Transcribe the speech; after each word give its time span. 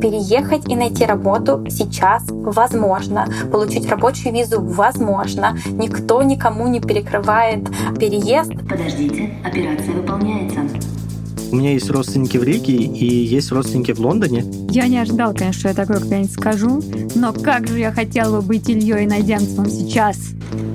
Переехать 0.00 0.68
и 0.68 0.76
найти 0.76 1.04
работу 1.04 1.64
сейчас 1.68 2.24
возможно. 2.28 3.26
Получить 3.50 3.88
рабочую 3.88 4.32
визу 4.32 4.60
возможно. 4.60 5.56
Никто 5.66 6.22
никому 6.22 6.68
не 6.68 6.80
перекрывает 6.80 7.68
переезд. 7.98 8.52
Подождите, 8.68 9.30
операция 9.44 9.94
выполняется. 9.94 10.60
У 11.50 11.56
меня 11.56 11.72
есть 11.72 11.90
родственники 11.90 12.36
в 12.36 12.44
Риге 12.44 12.74
и 12.74 13.06
есть 13.06 13.50
родственники 13.50 13.92
в 13.92 14.00
Лондоне. 14.00 14.44
Я 14.70 14.86
не 14.86 14.98
ожидал, 14.98 15.32
конечно, 15.32 15.58
что 15.60 15.68
я 15.70 15.74
такое 15.74 15.98
когда-нибудь 15.98 16.32
скажу, 16.32 16.82
но 17.14 17.32
как 17.32 17.66
же 17.66 17.78
я 17.78 17.90
хотела 17.90 18.40
быть 18.42 18.68
Ильей 18.68 19.06
Найденцевым 19.06 19.68
сейчас. 19.68 20.18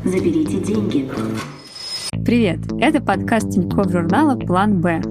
Заберите 0.03 0.57
деньги. 0.59 1.09
Привет, 2.25 2.59
это 2.79 3.01
подкаст 3.01 3.51
Тинькофф 3.51 3.91
журнала 3.91 4.35
«План 4.35 4.81
Б». 4.81 5.01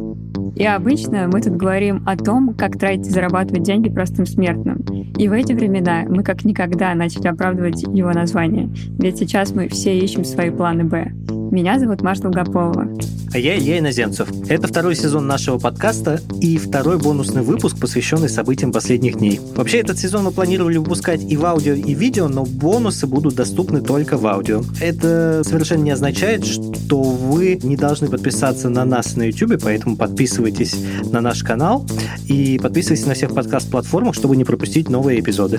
И 0.54 0.64
обычно 0.64 1.28
мы 1.32 1.40
тут 1.40 1.56
говорим 1.56 2.02
о 2.06 2.16
том, 2.16 2.54
как 2.54 2.78
тратить 2.78 3.06
и 3.06 3.10
зарабатывать 3.10 3.62
деньги 3.62 3.88
простым 3.88 4.26
смертным. 4.26 4.82
И 5.16 5.28
в 5.28 5.32
эти 5.32 5.52
времена 5.52 6.04
мы 6.08 6.22
как 6.22 6.44
никогда 6.44 6.94
начали 6.94 7.28
оправдывать 7.28 7.82
его 7.82 8.12
название. 8.12 8.68
Ведь 8.98 9.18
сейчас 9.18 9.52
мы 9.54 9.68
все 9.68 9.98
ищем 9.98 10.24
свои 10.24 10.50
планы 10.50 10.84
«Б». 10.84 11.12
Меня 11.50 11.78
зовут 11.78 12.02
Маша 12.02 12.22
Долгополова. 12.22 12.88
А 13.34 13.38
я 13.38 13.56
Илья 13.56 13.78
Иноземцев. 13.78 14.28
Это 14.50 14.68
второй 14.68 14.94
сезон 14.94 15.26
нашего 15.26 15.58
подкаста 15.58 16.20
и 16.42 16.58
второй 16.58 16.98
бонусный 16.98 17.40
выпуск, 17.40 17.80
посвященный 17.80 18.28
событиям 18.28 18.72
последних 18.72 19.16
дней. 19.16 19.40
Вообще, 19.56 19.78
этот 19.78 19.98
сезон 19.98 20.24
мы 20.24 20.32
планировали 20.32 20.76
выпускать 20.76 21.22
и 21.22 21.38
в 21.38 21.46
аудио, 21.46 21.72
и 21.72 21.94
в 21.94 21.98
видео, 21.98 22.28
но 22.28 22.44
бонусы 22.44 23.06
будут 23.06 23.34
доступны 23.34 23.80
только 23.80 24.18
в 24.18 24.26
аудио. 24.26 24.62
Это 24.82 25.42
совершенно 25.46 25.82
не 25.82 25.92
означает, 25.92 26.44
что 26.44 27.00
вы 27.00 27.58
не 27.62 27.76
должны 27.76 28.08
подписаться 28.08 28.68
на 28.68 28.84
нас 28.84 29.16
на 29.16 29.22
YouTube, 29.22 29.62
поэтому 29.62 29.96
подписывайтесь 29.96 30.76
на 31.10 31.22
наш 31.22 31.42
канал 31.42 31.86
и 32.28 32.60
подписывайтесь 32.62 33.06
на 33.06 33.14
всех 33.14 33.34
подкаст-платформах, 33.34 34.14
чтобы 34.14 34.36
не 34.36 34.44
пропустить 34.44 34.90
новые 34.90 35.20
эпизоды. 35.20 35.58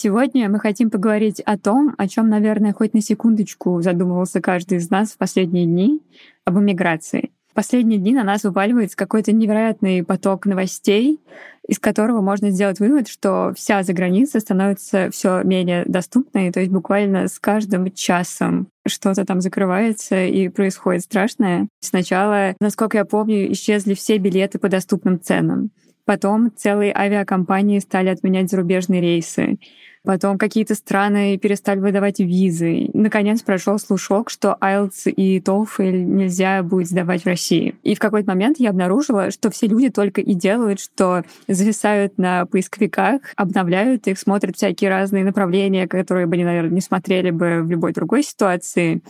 Сегодня 0.00 0.48
мы 0.48 0.60
хотим 0.60 0.90
поговорить 0.90 1.40
о 1.40 1.58
том, 1.58 1.92
о 1.98 2.06
чем, 2.06 2.28
наверное, 2.28 2.72
хоть 2.72 2.94
на 2.94 3.00
секундочку 3.00 3.82
задумывался 3.82 4.40
каждый 4.40 4.78
из 4.78 4.90
нас 4.90 5.10
в 5.10 5.18
последние 5.18 5.66
дни, 5.66 6.00
об 6.44 6.56
эмиграции. 6.56 7.32
В 7.50 7.54
последние 7.54 7.98
дни 7.98 8.14
на 8.14 8.22
нас 8.22 8.44
уваливается 8.44 8.96
какой-то 8.96 9.32
невероятный 9.32 10.04
поток 10.04 10.46
новостей, 10.46 11.18
из 11.66 11.80
которого 11.80 12.20
можно 12.20 12.50
сделать 12.50 12.78
вывод, 12.78 13.08
что 13.08 13.52
вся 13.56 13.82
заграница 13.82 14.38
становится 14.38 15.10
все 15.10 15.42
менее 15.42 15.82
доступной, 15.84 16.52
то 16.52 16.60
есть 16.60 16.70
буквально 16.70 17.26
с 17.26 17.40
каждым 17.40 17.90
часом 17.90 18.68
что-то 18.86 19.24
там 19.24 19.40
закрывается 19.40 20.26
и 20.26 20.48
происходит 20.48 21.02
страшное. 21.02 21.66
Сначала, 21.80 22.54
насколько 22.60 22.98
я 22.98 23.04
помню, 23.04 23.50
исчезли 23.50 23.94
все 23.94 24.18
билеты 24.18 24.60
по 24.60 24.68
доступным 24.68 25.20
ценам. 25.20 25.72
Потом 26.08 26.50
целые 26.56 26.96
авиакомпании 26.96 27.80
стали 27.80 28.08
отменять 28.08 28.48
зарубежные 28.48 29.02
рейсы. 29.02 29.58
Потом 30.04 30.38
какие-то 30.38 30.74
страны 30.74 31.38
перестали 31.38 31.80
выдавать 31.80 32.20
визы. 32.20 32.88
Наконец 32.94 33.42
прошел 33.42 33.78
слушок, 33.78 34.30
что 34.30 34.56
IELTS 34.60 35.10
и 35.10 35.40
TOEFL 35.40 35.90
нельзя 35.90 36.62
будет 36.62 36.88
сдавать 36.88 37.22
в 37.22 37.26
России. 37.26 37.74
И 37.82 37.94
в 37.94 37.98
какой-то 37.98 38.28
момент 38.28 38.58
я 38.58 38.70
обнаружила, 38.70 39.30
что 39.30 39.50
все 39.50 39.66
люди 39.66 39.90
только 39.90 40.20
и 40.20 40.34
делают, 40.34 40.80
что 40.80 41.24
зависают 41.46 42.18
на 42.18 42.46
поисковиках, 42.46 43.20
обновляют 43.36 44.06
их, 44.06 44.18
смотрят 44.18 44.56
всякие 44.56 44.90
разные 44.90 45.24
направления, 45.24 45.86
которые 45.86 46.26
бы 46.26 46.34
они, 46.34 46.44
наверное, 46.44 46.70
не 46.70 46.80
смотрели 46.80 47.30
бы 47.30 47.62
в 47.62 47.70
любой 47.70 47.92
другой 47.92 48.22
ситуации 48.22 49.02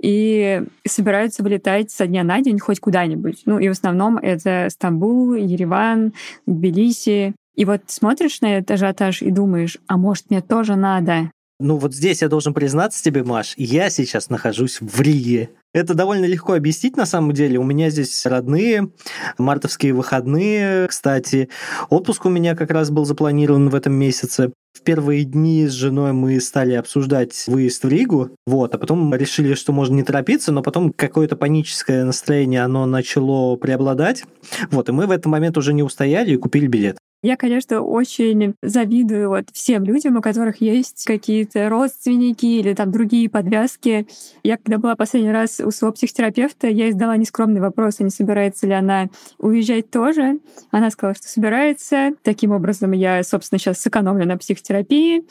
и 0.00 0.62
собираются 0.86 1.42
вылетать 1.42 1.90
со 1.90 2.06
дня 2.06 2.24
на 2.24 2.40
день 2.40 2.58
хоть 2.58 2.80
куда-нибудь. 2.80 3.42
Ну 3.46 3.58
и 3.58 3.68
в 3.68 3.72
основном 3.72 4.18
это 4.18 4.68
Стамбул, 4.70 5.34
Ереван, 5.34 6.12
Тбилиси. 6.46 7.34
И 7.54 7.64
вот 7.64 7.82
смотришь 7.86 8.40
на 8.40 8.58
этот 8.58 8.72
ажиотаж 8.72 9.22
и 9.22 9.30
думаешь, 9.30 9.78
а 9.86 9.96
может, 9.96 10.30
мне 10.30 10.40
тоже 10.40 10.76
надо? 10.76 11.30
Ну 11.60 11.76
вот 11.76 11.94
здесь 11.94 12.20
я 12.22 12.28
должен 12.28 12.52
признаться 12.52 13.02
тебе, 13.02 13.22
Маш, 13.22 13.54
я 13.56 13.88
сейчас 13.88 14.28
нахожусь 14.28 14.80
в 14.80 15.00
Риге. 15.00 15.50
Это 15.72 15.94
довольно 15.94 16.24
легко 16.24 16.54
объяснить 16.54 16.96
на 16.96 17.06
самом 17.06 17.32
деле. 17.32 17.58
У 17.58 17.64
меня 17.64 17.90
здесь 17.90 18.26
родные, 18.26 18.90
мартовские 19.38 19.92
выходные, 19.92 20.88
кстати. 20.88 21.48
Отпуск 21.90 22.26
у 22.26 22.28
меня 22.28 22.56
как 22.56 22.72
раз 22.72 22.90
был 22.90 23.04
запланирован 23.04 23.68
в 23.68 23.74
этом 23.76 23.92
месяце. 23.92 24.52
В 24.72 24.82
первые 24.82 25.22
дни 25.22 25.66
с 25.68 25.70
женой 25.70 26.12
мы 26.12 26.40
стали 26.40 26.74
обсуждать 26.74 27.44
выезд 27.46 27.84
в 27.84 27.88
Ригу, 27.88 28.30
вот, 28.44 28.74
а 28.74 28.78
потом 28.78 29.14
решили, 29.14 29.54
что 29.54 29.72
можно 29.72 29.94
не 29.94 30.02
торопиться, 30.02 30.50
но 30.50 30.62
потом 30.62 30.92
какое-то 30.92 31.36
паническое 31.36 32.04
настроение, 32.04 32.62
оно 32.62 32.84
начало 32.84 33.54
преобладать, 33.54 34.24
вот, 34.72 34.88
и 34.88 34.92
мы 34.92 35.06
в 35.06 35.12
этот 35.12 35.26
момент 35.26 35.56
уже 35.56 35.72
не 35.72 35.84
устояли 35.84 36.32
и 36.32 36.36
купили 36.36 36.66
билет. 36.66 36.98
Я, 37.24 37.38
конечно, 37.38 37.80
очень 37.80 38.54
завидую 38.60 39.30
вот 39.30 39.46
всем 39.50 39.82
людям, 39.84 40.18
у 40.18 40.20
которых 40.20 40.60
есть 40.60 41.04
какие-то 41.06 41.70
родственники 41.70 42.44
или 42.44 42.74
там 42.74 42.92
другие 42.92 43.30
подвязки. 43.30 44.06
Я, 44.42 44.58
когда 44.58 44.76
была 44.76 44.94
последний 44.94 45.32
раз 45.32 45.58
у 45.58 45.70
своего 45.70 45.94
психотерапевта, 45.94 46.66
я 46.66 46.90
издала 46.90 47.16
нескромный 47.16 47.62
вопрос, 47.62 47.96
а 47.98 48.04
не 48.04 48.10
собирается 48.10 48.66
ли 48.66 48.74
она 48.74 49.08
уезжать 49.38 49.90
тоже. 49.90 50.38
Она 50.70 50.90
сказала, 50.90 51.14
что 51.14 51.26
собирается. 51.26 52.10
Таким 52.22 52.50
образом, 52.50 52.92
я, 52.92 53.22
собственно, 53.22 53.58
сейчас 53.58 53.80
сэкономлю 53.80 54.26
на 54.26 54.36
психотерапии. 54.36 55.24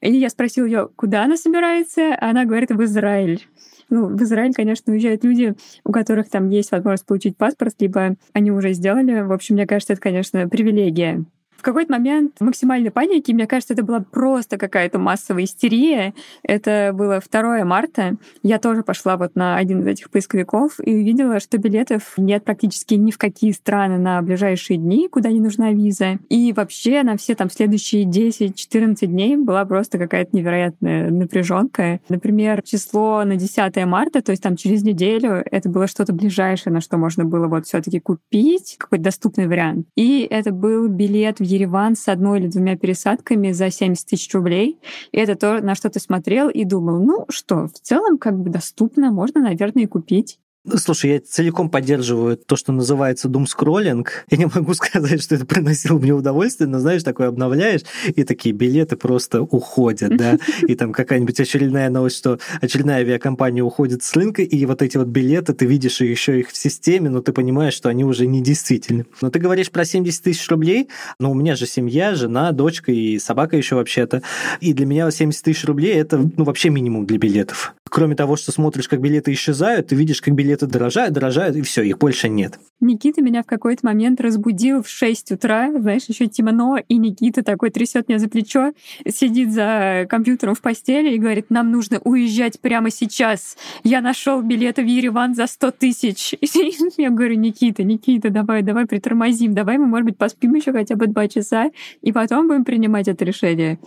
И 0.00 0.12
я 0.12 0.30
спросила 0.30 0.66
ее, 0.66 0.88
куда 0.96 1.22
она 1.22 1.36
собирается. 1.36 2.16
Она 2.20 2.46
говорит, 2.46 2.72
в 2.72 2.82
Израиль. 2.82 3.46
Ну, 3.90 4.06
в 4.08 4.22
Израиль, 4.22 4.52
конечно, 4.52 4.92
уезжают 4.92 5.24
люди, 5.24 5.54
у 5.84 5.92
которых 5.92 6.28
там 6.28 6.48
есть 6.50 6.70
возможность 6.70 7.06
получить 7.06 7.36
паспорт, 7.36 7.74
либо 7.78 8.16
они 8.32 8.50
уже 8.50 8.72
сделали. 8.72 9.22
В 9.22 9.32
общем, 9.32 9.54
мне 9.54 9.66
кажется, 9.66 9.94
это, 9.94 10.02
конечно, 10.02 10.48
привилегия 10.48 11.24
какой-то 11.68 11.92
момент 11.92 12.36
максимальной 12.40 12.90
паники, 12.90 13.30
мне 13.32 13.46
кажется, 13.46 13.74
это 13.74 13.84
была 13.84 14.00
просто 14.00 14.56
какая-то 14.56 14.98
массовая 14.98 15.44
истерия. 15.44 16.14
Это 16.42 16.92
было 16.94 17.20
2 17.20 17.64
марта. 17.64 18.16
Я 18.42 18.58
тоже 18.58 18.82
пошла 18.82 19.18
вот 19.18 19.34
на 19.34 19.56
один 19.56 19.80
из 19.80 19.86
этих 19.86 20.10
поисковиков 20.10 20.80
и 20.82 20.94
увидела, 20.94 21.40
что 21.40 21.58
билетов 21.58 22.14
нет 22.16 22.44
практически 22.44 22.94
ни 22.94 23.10
в 23.10 23.18
какие 23.18 23.52
страны 23.52 23.98
на 23.98 24.22
ближайшие 24.22 24.78
дни, 24.78 25.08
куда 25.08 25.30
не 25.30 25.40
нужна 25.40 25.72
виза. 25.72 26.18
И 26.30 26.54
вообще 26.54 27.02
на 27.02 27.18
все 27.18 27.34
там 27.34 27.50
следующие 27.50 28.04
10-14 28.04 29.06
дней 29.06 29.36
была 29.36 29.66
просто 29.66 29.98
какая-то 29.98 30.34
невероятная 30.34 31.10
напряженка. 31.10 32.00
Например, 32.08 32.62
число 32.62 33.24
на 33.24 33.36
10 33.36 33.76
марта, 33.84 34.22
то 34.22 34.30
есть 34.30 34.42
там 34.42 34.56
через 34.56 34.82
неделю, 34.82 35.42
это 35.50 35.68
было 35.68 35.86
что-то 35.86 36.14
ближайшее, 36.14 36.72
на 36.72 36.80
что 36.80 36.96
можно 36.96 37.26
было 37.26 37.46
вот 37.46 37.66
все 37.66 37.82
таки 37.82 38.00
купить, 38.00 38.76
какой-то 38.78 39.04
доступный 39.04 39.46
вариант. 39.46 39.86
И 39.96 40.26
это 40.30 40.50
был 40.50 40.88
билет 40.88 41.40
в 41.40 41.44
Ереван 41.58 41.96
с 41.96 42.08
одной 42.08 42.40
или 42.40 42.46
двумя 42.46 42.76
пересадками 42.76 43.52
за 43.52 43.70
70 43.70 44.06
тысяч 44.06 44.32
рублей. 44.32 44.78
И 45.12 45.18
это 45.18 45.34
то, 45.34 45.60
на 45.60 45.74
что 45.74 45.90
ты 45.90 46.00
смотрел 46.00 46.48
и 46.48 46.64
думал, 46.64 47.02
ну 47.02 47.26
что, 47.28 47.66
в 47.66 47.80
целом 47.80 48.18
как 48.18 48.38
бы 48.38 48.50
доступно, 48.50 49.10
можно, 49.10 49.40
наверное, 49.40 49.84
и 49.84 49.86
купить. 49.86 50.38
Слушай, 50.76 51.10
я 51.12 51.20
целиком 51.20 51.70
поддерживаю 51.70 52.36
то, 52.36 52.56
что 52.56 52.72
называется 52.72 53.28
думскроллинг. 53.28 54.26
Я 54.30 54.38
не 54.38 54.46
могу 54.46 54.74
сказать, 54.74 55.22
что 55.22 55.34
это 55.34 55.46
приносило 55.46 55.98
мне 55.98 56.12
удовольствие, 56.12 56.68
но, 56.68 56.78
знаешь, 56.78 57.02
такое 57.02 57.28
обновляешь, 57.28 57.82
и 58.06 58.24
такие 58.24 58.54
билеты 58.54 58.96
просто 58.96 59.42
уходят, 59.42 60.16
да, 60.16 60.38
и 60.66 60.74
там 60.74 60.92
какая-нибудь 60.92 61.38
очередная 61.40 61.90
новость, 61.90 62.16
что 62.16 62.38
очередная 62.60 62.98
авиакомпания 62.98 63.62
уходит 63.62 64.02
с 64.02 64.14
рынка, 64.14 64.42
и 64.42 64.66
вот 64.66 64.82
эти 64.82 64.96
вот 64.96 65.08
билеты, 65.08 65.52
ты 65.52 65.66
видишь 65.66 66.00
еще 66.00 66.40
их 66.40 66.50
в 66.50 66.56
системе, 66.56 67.10
но 67.10 67.20
ты 67.22 67.32
понимаешь, 67.32 67.74
что 67.74 67.88
они 67.88 68.04
уже 68.04 68.26
не 68.26 68.42
действительны. 68.42 69.06
Но 69.20 69.30
ты 69.30 69.38
говоришь 69.38 69.70
про 69.70 69.84
70 69.84 70.22
тысяч 70.22 70.48
рублей, 70.48 70.88
но 71.18 71.30
у 71.30 71.34
меня 71.34 71.56
же 71.56 71.66
семья, 71.66 72.14
жена, 72.14 72.52
дочка 72.52 72.92
и 72.92 73.18
собака 73.18 73.56
еще 73.56 73.76
вообще-то, 73.76 74.22
и 74.60 74.72
для 74.72 74.86
меня 74.86 75.10
70 75.10 75.42
тысяч 75.42 75.64
рублей 75.64 75.94
это 75.94 76.18
ну, 76.36 76.44
вообще 76.44 76.70
минимум 76.70 77.06
для 77.06 77.18
билетов. 77.18 77.74
Кроме 77.88 78.14
того, 78.16 78.36
что 78.36 78.52
смотришь, 78.52 78.88
как 78.88 79.00
билеты 79.00 79.32
исчезают, 79.32 79.88
ты 79.88 79.96
видишь, 79.96 80.20
как 80.20 80.34
билеты 80.34 80.57
дорожают, 80.66 81.12
дорожают, 81.12 81.56
и 81.56 81.62
все, 81.62 81.82
их 81.82 81.98
больше 81.98 82.28
нет. 82.28 82.58
Никита 82.80 83.22
меня 83.22 83.42
в 83.42 83.46
какой-то 83.46 83.84
момент 83.84 84.20
разбудил 84.20 84.82
в 84.82 84.88
6 84.88 85.32
утра, 85.32 85.70
знаешь, 85.72 86.04
еще 86.08 86.26
темно, 86.26 86.78
и 86.88 86.96
Никита 86.96 87.42
такой 87.42 87.70
трясет 87.70 88.08
меня 88.08 88.18
за 88.18 88.28
плечо, 88.28 88.72
сидит 89.06 89.52
за 89.52 90.06
компьютером 90.08 90.54
в 90.54 90.60
постели 90.60 91.14
и 91.14 91.18
говорит, 91.18 91.46
нам 91.50 91.70
нужно 91.70 92.00
уезжать 92.04 92.60
прямо 92.60 92.90
сейчас. 92.90 93.56
Я 93.84 94.00
нашел 94.00 94.42
билеты 94.42 94.82
в 94.82 94.86
Ереван 94.86 95.34
за 95.34 95.46
100 95.46 95.70
тысяч. 95.72 96.34
Я 96.96 97.10
говорю, 97.10 97.34
Никита, 97.36 97.82
Никита, 97.82 98.30
давай, 98.30 98.62
давай 98.62 98.86
притормозим, 98.86 99.54
давай 99.54 99.78
мы, 99.78 99.86
может 99.86 100.06
быть, 100.06 100.16
поспим 100.16 100.54
еще 100.54 100.72
хотя 100.72 100.96
бы 100.96 101.06
два 101.06 101.28
часа, 101.28 101.70
и 102.02 102.12
потом 102.12 102.48
будем 102.48 102.64
принимать 102.64 103.08
это 103.08 103.24
решение. 103.24 103.78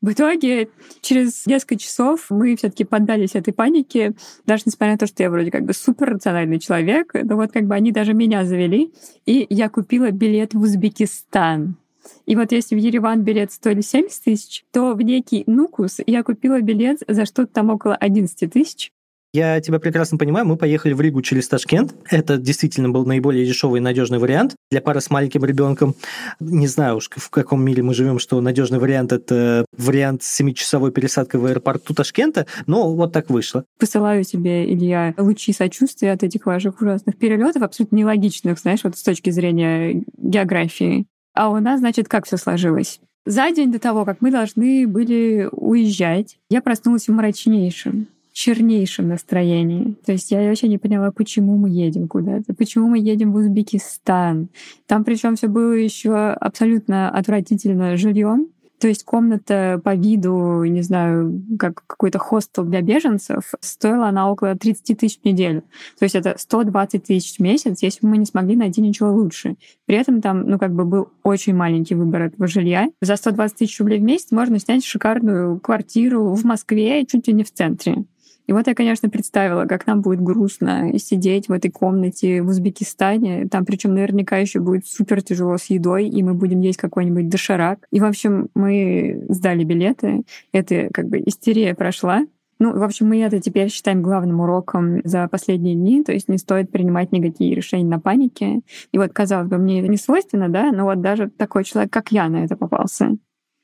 В 0.00 0.12
итоге 0.12 0.70
через 1.02 1.44
несколько 1.46 1.76
часов 1.76 2.26
мы 2.30 2.56
все-таки 2.56 2.84
поддались 2.84 3.34
этой 3.34 3.52
панике, 3.52 4.14
даже 4.46 4.62
несмотря 4.64 4.92
на 4.92 4.98
то, 4.98 5.06
что 5.06 5.22
я 5.22 5.30
вроде 5.30 5.50
как 5.50 5.64
бы 5.64 5.74
супер 5.74 6.14
рациональный 6.14 6.58
человек, 6.58 7.12
но 7.12 7.36
вот 7.36 7.52
как 7.52 7.66
бы 7.66 7.74
они 7.74 7.92
даже 7.92 8.14
меня 8.14 8.44
завели, 8.46 8.92
и 9.26 9.46
я 9.50 9.68
купила 9.68 10.10
билет 10.10 10.54
в 10.54 10.60
Узбекистан. 10.60 11.76
И 12.24 12.34
вот 12.34 12.50
если 12.52 12.76
в 12.76 12.78
Ереван 12.78 13.22
билет 13.22 13.52
стоили 13.52 13.82
70 13.82 14.24
тысяч, 14.24 14.64
то 14.72 14.94
в 14.94 15.02
некий 15.02 15.44
Нукус 15.46 15.98
я 16.06 16.22
купила 16.22 16.60
билет 16.62 17.02
за 17.06 17.26
что-то 17.26 17.52
там 17.52 17.68
около 17.68 17.94
11 17.94 18.50
тысяч. 18.50 18.92
Я 19.32 19.60
тебя 19.60 19.78
прекрасно 19.78 20.18
понимаю, 20.18 20.44
мы 20.44 20.56
поехали 20.56 20.92
в 20.92 21.00
Ригу 21.00 21.22
через 21.22 21.46
Ташкент. 21.46 21.94
Это 22.10 22.36
действительно 22.36 22.88
был 22.88 23.06
наиболее 23.06 23.46
дешевый 23.46 23.78
и 23.78 23.82
надежный 23.82 24.18
вариант 24.18 24.56
для 24.72 24.80
пары 24.80 25.00
с 25.00 25.08
маленьким 25.08 25.44
ребенком. 25.44 25.94
Не 26.40 26.66
знаю 26.66 26.96
уж, 26.96 27.08
в 27.08 27.30
каком 27.30 27.64
мире 27.64 27.84
мы 27.84 27.94
живем, 27.94 28.18
что 28.18 28.40
надежный 28.40 28.80
вариант– 28.80 29.12
это 29.12 29.64
вариант 29.76 30.24
с 30.24 30.40
7-часовой 30.40 30.90
пересадкой 30.90 31.38
в 31.38 31.46
аэропорту 31.46 31.94
Ташкента, 31.94 32.46
но 32.66 32.92
вот 32.92 33.12
так 33.12 33.30
вышло. 33.30 33.64
Посылаю 33.78 34.24
тебе, 34.24 34.68
Илья, 34.72 35.14
лучи 35.16 35.52
сочувствия 35.52 36.10
от 36.10 36.24
этих 36.24 36.46
ваших 36.46 36.80
ужасных 36.80 37.16
перелетов, 37.16 37.62
абсолютно 37.62 37.96
нелогичных, 37.96 38.58
знаешь, 38.58 38.80
вот 38.82 38.98
с 38.98 39.02
точки 39.04 39.30
зрения 39.30 40.02
географии. 40.18 41.06
А 41.34 41.50
у 41.50 41.60
нас, 41.60 41.78
значит, 41.78 42.08
как 42.08 42.26
все 42.26 42.36
сложилось? 42.36 42.98
За 43.26 43.48
день 43.52 43.70
до 43.70 43.78
того, 43.78 44.04
как 44.04 44.22
мы 44.22 44.32
должны 44.32 44.88
были 44.88 45.48
уезжать, 45.52 46.38
я 46.48 46.60
проснулась 46.60 47.06
в 47.06 47.12
мрачнейшем 47.12 48.08
чернейшем 48.32 49.08
настроении. 49.08 49.96
То 50.04 50.12
есть 50.12 50.30
я 50.30 50.40
вообще 50.48 50.68
не 50.68 50.78
поняла, 50.78 51.10
почему 51.10 51.56
мы 51.56 51.70
едем 51.70 52.08
куда-то, 52.08 52.54
почему 52.54 52.88
мы 52.88 52.98
едем 52.98 53.32
в 53.32 53.36
Узбекистан. 53.36 54.48
Там 54.86 55.04
причем 55.04 55.36
все 55.36 55.48
было 55.48 55.72
еще 55.72 56.14
абсолютно 56.14 57.10
отвратительно 57.10 57.96
жильем. 57.96 58.48
То 58.80 58.88
есть 58.88 59.04
комната 59.04 59.78
по 59.84 59.94
виду, 59.94 60.64
не 60.64 60.80
знаю, 60.80 61.42
как 61.58 61.84
какой-то 61.86 62.18
хостел 62.18 62.64
для 62.64 62.80
беженцев, 62.80 63.52
стоила 63.60 64.08
она 64.08 64.30
около 64.30 64.56
30 64.56 64.98
тысяч 64.98 65.20
в 65.20 65.24
неделю. 65.26 65.64
То 65.98 66.04
есть 66.04 66.14
это 66.14 66.36
120 66.38 67.04
тысяч 67.04 67.36
в 67.36 67.40
месяц, 67.40 67.82
если 67.82 68.00
бы 68.00 68.08
мы 68.08 68.16
не 68.16 68.24
смогли 68.24 68.56
найти 68.56 68.80
ничего 68.80 69.12
лучше. 69.12 69.56
При 69.84 69.96
этом 69.96 70.22
там, 70.22 70.48
ну, 70.48 70.58
как 70.58 70.74
бы 70.74 70.86
был 70.86 71.08
очень 71.22 71.54
маленький 71.54 71.94
выбор 71.94 72.22
этого 72.22 72.46
жилья. 72.46 72.88
За 73.02 73.16
120 73.16 73.58
тысяч 73.58 73.78
рублей 73.80 73.98
в 73.98 74.02
месяц 74.02 74.30
можно 74.30 74.58
снять 74.58 74.82
шикарную 74.82 75.60
квартиру 75.60 76.32
в 76.32 76.44
Москве, 76.44 77.04
чуть 77.04 77.28
ли 77.28 77.34
не 77.34 77.44
в 77.44 77.52
центре. 77.52 78.06
И 78.50 78.52
вот 78.52 78.66
я, 78.66 78.74
конечно, 78.74 79.08
представила, 79.08 79.64
как 79.66 79.86
нам 79.86 80.02
будет 80.02 80.20
грустно 80.20 80.98
сидеть 80.98 81.46
в 81.46 81.52
этой 81.52 81.70
комнате 81.70 82.42
в 82.42 82.48
Узбекистане. 82.48 83.46
Там 83.46 83.64
причем 83.64 83.94
наверняка 83.94 84.38
еще 84.38 84.58
будет 84.58 84.88
супер 84.88 85.22
тяжело 85.22 85.56
с 85.56 85.66
едой, 85.66 86.08
и 86.08 86.20
мы 86.24 86.34
будем 86.34 86.58
есть 86.58 86.76
какой-нибудь 86.76 87.28
доширак. 87.28 87.86
И, 87.92 88.00
в 88.00 88.04
общем, 88.04 88.48
мы 88.56 89.24
сдали 89.28 89.62
билеты. 89.62 90.24
Это 90.50 90.88
как 90.92 91.08
бы 91.08 91.22
истерия 91.24 91.76
прошла. 91.76 92.26
Ну, 92.58 92.76
в 92.76 92.82
общем, 92.82 93.06
мы 93.06 93.22
это 93.22 93.38
теперь 93.38 93.68
считаем 93.68 94.02
главным 94.02 94.40
уроком 94.40 95.00
за 95.04 95.28
последние 95.28 95.76
дни, 95.76 96.02
то 96.02 96.10
есть 96.10 96.28
не 96.28 96.36
стоит 96.36 96.72
принимать 96.72 97.12
никакие 97.12 97.54
решения 97.54 97.88
на 97.88 98.00
панике. 98.00 98.62
И 98.90 98.98
вот, 98.98 99.12
казалось 99.12 99.46
бы, 99.46 99.58
мне 99.58 99.78
это 99.78 99.86
не 99.86 99.96
свойственно, 99.96 100.48
да, 100.48 100.72
но 100.72 100.86
вот 100.86 101.00
даже 101.00 101.30
такой 101.30 101.62
человек, 101.62 101.92
как 101.92 102.10
я, 102.10 102.28
на 102.28 102.44
это 102.44 102.56
попался. 102.56 103.16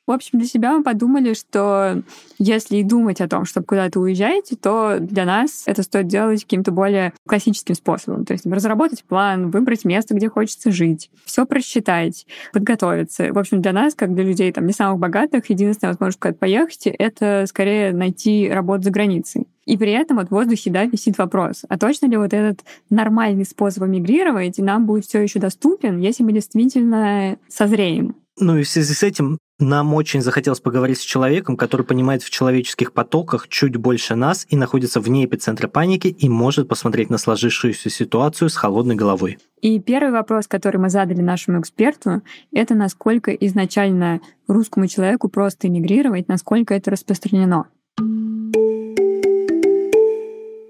В 0.06 0.12
общем, 0.12 0.38
для 0.38 0.46
себя 0.46 0.76
мы 0.76 0.84
подумали, 0.84 1.34
что 1.34 2.02
если 2.38 2.82
думать 2.82 3.20
о 3.20 3.28
том, 3.28 3.44
чтобы 3.44 3.66
куда-то 3.66 3.98
уезжать, 3.98 4.52
то 4.62 4.98
для 5.00 5.24
нас 5.24 5.64
это 5.66 5.82
стоит 5.82 6.06
делать 6.06 6.44
каким-то 6.44 6.70
более 6.70 7.12
классическим 7.26 7.74
способом. 7.74 8.24
То 8.24 8.32
есть 8.32 8.46
разработать 8.46 9.02
план, 9.02 9.50
выбрать 9.50 9.84
место, 9.84 10.14
где 10.14 10.28
хочется 10.28 10.70
жить, 10.70 11.10
все 11.24 11.44
просчитать, 11.44 12.26
подготовиться. 12.52 13.32
В 13.32 13.38
общем, 13.38 13.60
для 13.60 13.72
нас, 13.72 13.94
как 13.94 14.14
для 14.14 14.22
людей 14.22 14.52
там, 14.52 14.66
не 14.66 14.72
самых 14.72 15.00
богатых, 15.00 15.50
единственная 15.50 15.92
возможность 15.92 16.20
куда-то 16.20 16.38
поехать— 16.38 16.82
это 16.86 17.44
скорее 17.48 17.92
найти 17.92 18.48
работу 18.48 18.84
за 18.84 18.90
границей. 18.92 19.48
И 19.64 19.76
при 19.76 19.90
этом 19.90 20.18
вот 20.18 20.28
в 20.28 20.30
воздухе, 20.30 20.70
да, 20.70 20.84
висит 20.84 21.18
вопрос, 21.18 21.64
а 21.68 21.76
точно 21.76 22.06
ли 22.06 22.16
вот 22.16 22.32
этот 22.32 22.60
нормальный 22.88 23.44
способ 23.44 23.82
эмигрировать 23.82 24.58
нам 24.58 24.86
будет 24.86 25.06
все 25.06 25.20
еще 25.20 25.40
доступен, 25.40 25.98
если 25.98 26.22
мы 26.22 26.32
действительно 26.32 27.36
созреем? 27.48 28.14
Ну 28.38 28.58
и 28.58 28.64
в 28.64 28.68
связи 28.68 28.92
с 28.92 29.02
этим 29.02 29.38
нам 29.58 29.94
очень 29.94 30.20
захотелось 30.20 30.60
поговорить 30.60 30.98
с 30.98 31.02
человеком, 31.02 31.56
который 31.56 31.86
понимает 31.86 32.22
в 32.22 32.28
человеческих 32.28 32.92
потоках 32.92 33.48
чуть 33.48 33.76
больше 33.76 34.14
нас 34.14 34.46
и 34.50 34.56
находится 34.56 35.00
вне 35.00 35.24
эпицентра 35.24 35.68
паники 35.68 36.08
и 36.08 36.28
может 36.28 36.68
посмотреть 36.68 37.08
на 37.08 37.16
сложившуюся 37.16 37.88
ситуацию 37.88 38.50
с 38.50 38.56
холодной 38.56 38.94
головой. 38.94 39.38
И 39.62 39.80
первый 39.80 40.12
вопрос, 40.12 40.46
который 40.46 40.76
мы 40.76 40.90
задали 40.90 41.22
нашему 41.22 41.60
эксперту, 41.60 42.20
это 42.52 42.74
насколько 42.74 43.32
изначально 43.32 44.20
русскому 44.46 44.86
человеку 44.86 45.30
просто 45.30 45.68
эмигрировать, 45.68 46.28
насколько 46.28 46.74
это 46.74 46.90
распространено. 46.90 47.68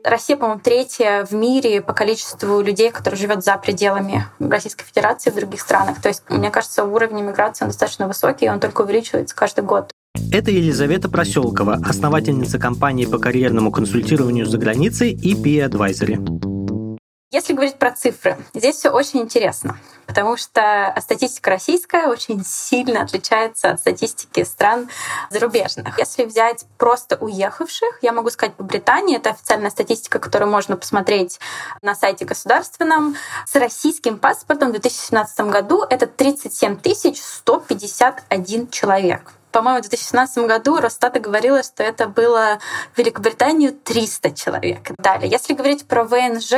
Россия, 0.07 0.37
по-моему, 0.37 0.61
третья 0.63 1.27
в 1.29 1.33
мире 1.33 1.83
по 1.83 1.93
количеству 1.93 2.61
людей, 2.61 2.93
которые 2.93 3.19
живет 3.19 3.43
за 3.43 3.59
пределами 3.59 4.25
Российской 4.39 4.85
Федерации 4.85 5.31
в 5.31 5.35
других 5.35 5.61
странах. 5.61 6.01
То 6.01 6.09
есть, 6.09 6.23
мне 6.29 6.51
кажется, 6.51 6.85
уровень 6.85 7.25
миграции 7.25 7.65
он 7.65 7.71
достаточно 7.71 8.07
высокий, 8.07 8.47
и 8.47 8.49
он 8.49 8.61
только 8.61 8.83
увеличивается 8.83 9.35
каждый 9.35 9.65
год. 9.65 9.91
Это 10.31 10.53
Елизавета 10.53 11.09
Проселкова, 11.09 11.81
основательница 11.85 12.61
компании 12.61 13.07
по 13.07 13.19
карьерному 13.19 13.73
консультированию 13.73 14.47
за 14.47 14.59
границей 14.59 15.13
EP 15.13 15.69
Advisory. 15.69 16.86
Если 17.33 17.55
говорить 17.55 17.77
про 17.77 17.91
цифры, 17.91 18.39
здесь 18.55 18.77
все 18.77 18.91
очень 18.91 19.21
интересно, 19.21 19.77
потому 20.07 20.37
что 20.37 20.95
статистика 21.01 21.51
российская 21.51 22.07
очень 22.07 22.45
сильно 22.45 23.03
отличается 23.03 23.71
от 23.71 23.81
статистики 23.81 24.45
стран 24.45 24.89
зарубежных. 25.31 25.99
Если 25.99 26.25
взять 26.25 26.67
просто 26.79 27.17
уехавших, 27.17 27.99
я 28.03 28.13
могу 28.13 28.31
сказать 28.31 28.55
по 28.55 28.63
Британии, 28.63 29.17
это 29.17 29.31
официальная 29.31 29.71
статистика, 29.71 30.21
которую 30.21 30.53
можно 30.53 30.77
посмотреть 30.77 31.41
на 31.83 31.97
сайте 31.97 32.25
государственном, 32.25 33.17
с 33.45 33.57
российским 33.57 34.19
паспортом 34.19 34.69
в 34.69 34.73
2017 34.73 35.41
году 35.47 35.83
это 35.83 36.07
37 36.07 36.79
151 37.17 38.69
человек 38.69 39.36
по-моему, 39.57 39.79
в 39.79 39.89
2017 39.89 40.45
году 40.45 40.77
Росстата 40.77 41.19
говорила, 41.19 41.63
что 41.63 41.83
это 41.83 42.09
было 42.09 42.59
в 42.93 42.99
Великобританию 42.99 43.73
300 43.73 44.33
человек. 44.33 44.91
Далее, 44.99 45.31
если 45.31 45.55
говорить 45.55 45.87
про 45.87 46.05
ВНЖ, 46.05 46.57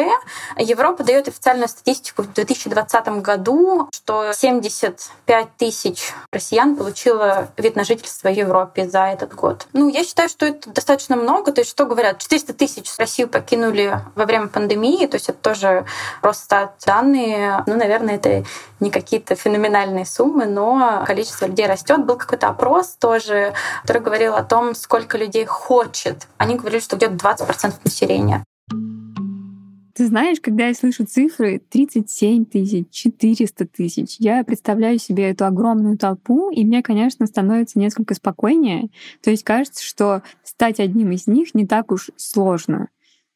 Европа 0.56 1.04
дает 1.04 1.28
официальную 1.28 1.68
статистику 1.68 2.22
в 2.22 2.32
2020 2.32 3.08
году, 3.22 3.88
что 3.92 4.32
75 4.32 5.48
тысяч 5.56 6.12
россиян 6.32 6.74
получило 6.74 7.50
вид 7.56 7.76
на 7.76 7.84
жительство 7.84 8.30
в 8.30 8.32
Европе 8.32 8.88
за 8.88 9.04
этот 9.04 9.32
год. 9.32 9.68
Ну, 9.72 9.88
я 9.88 10.02
считаю, 10.02 10.28
что 10.28 10.46
это 10.46 10.68
достаточно 10.70 11.14
много. 11.14 11.52
То 11.52 11.60
есть, 11.60 11.70
что 11.70 11.86
говорят, 11.86 12.18
400 12.18 12.52
тысяч 12.54 12.90
Россию 12.98 13.28
покинули 13.28 14.00
во 14.16 14.26
время 14.26 14.48
пандемии, 14.48 15.06
то 15.06 15.14
есть 15.14 15.28
это 15.28 15.38
тоже 15.38 15.86
просто 16.20 16.72
данные. 16.84 17.62
Ну, 17.68 17.76
наверное, 17.76 18.16
это 18.16 18.44
не 18.80 18.90
какие-то 18.90 19.36
феноменальные 19.36 20.04
суммы, 20.04 20.46
но 20.46 21.04
количество 21.06 21.46
людей 21.46 21.66
растет. 21.66 22.04
Был 22.04 22.16
какой-то 22.16 22.48
опрос 22.48 22.87
тоже, 22.96 23.54
который 23.82 24.02
говорил 24.02 24.34
о 24.34 24.42
том, 24.42 24.74
сколько 24.74 25.18
людей 25.18 25.44
хочет. 25.44 26.26
Они 26.38 26.56
говорили, 26.56 26.80
что 26.80 26.96
где-то 26.96 27.14
20% 27.14 27.74
населения. 27.84 28.44
Ты 29.98 30.06
знаешь, 30.06 30.40
когда 30.40 30.68
я 30.68 30.74
слышу 30.74 31.04
цифры 31.06 31.60
37 31.70 32.44
тысяч, 32.44 32.86
400 32.90 33.66
тысяч, 33.66 34.16
я 34.20 34.44
представляю 34.44 35.00
себе 35.00 35.30
эту 35.30 35.44
огромную 35.44 35.98
толпу, 35.98 36.50
и 36.50 36.64
мне, 36.64 36.84
конечно, 36.84 37.26
становится 37.26 37.80
несколько 37.80 38.14
спокойнее. 38.14 38.90
То 39.24 39.30
есть 39.30 39.42
кажется, 39.42 39.84
что 39.84 40.22
стать 40.44 40.78
одним 40.78 41.10
из 41.10 41.26
них 41.26 41.52
не 41.52 41.66
так 41.66 41.90
уж 41.90 42.10
сложно. 42.16 42.90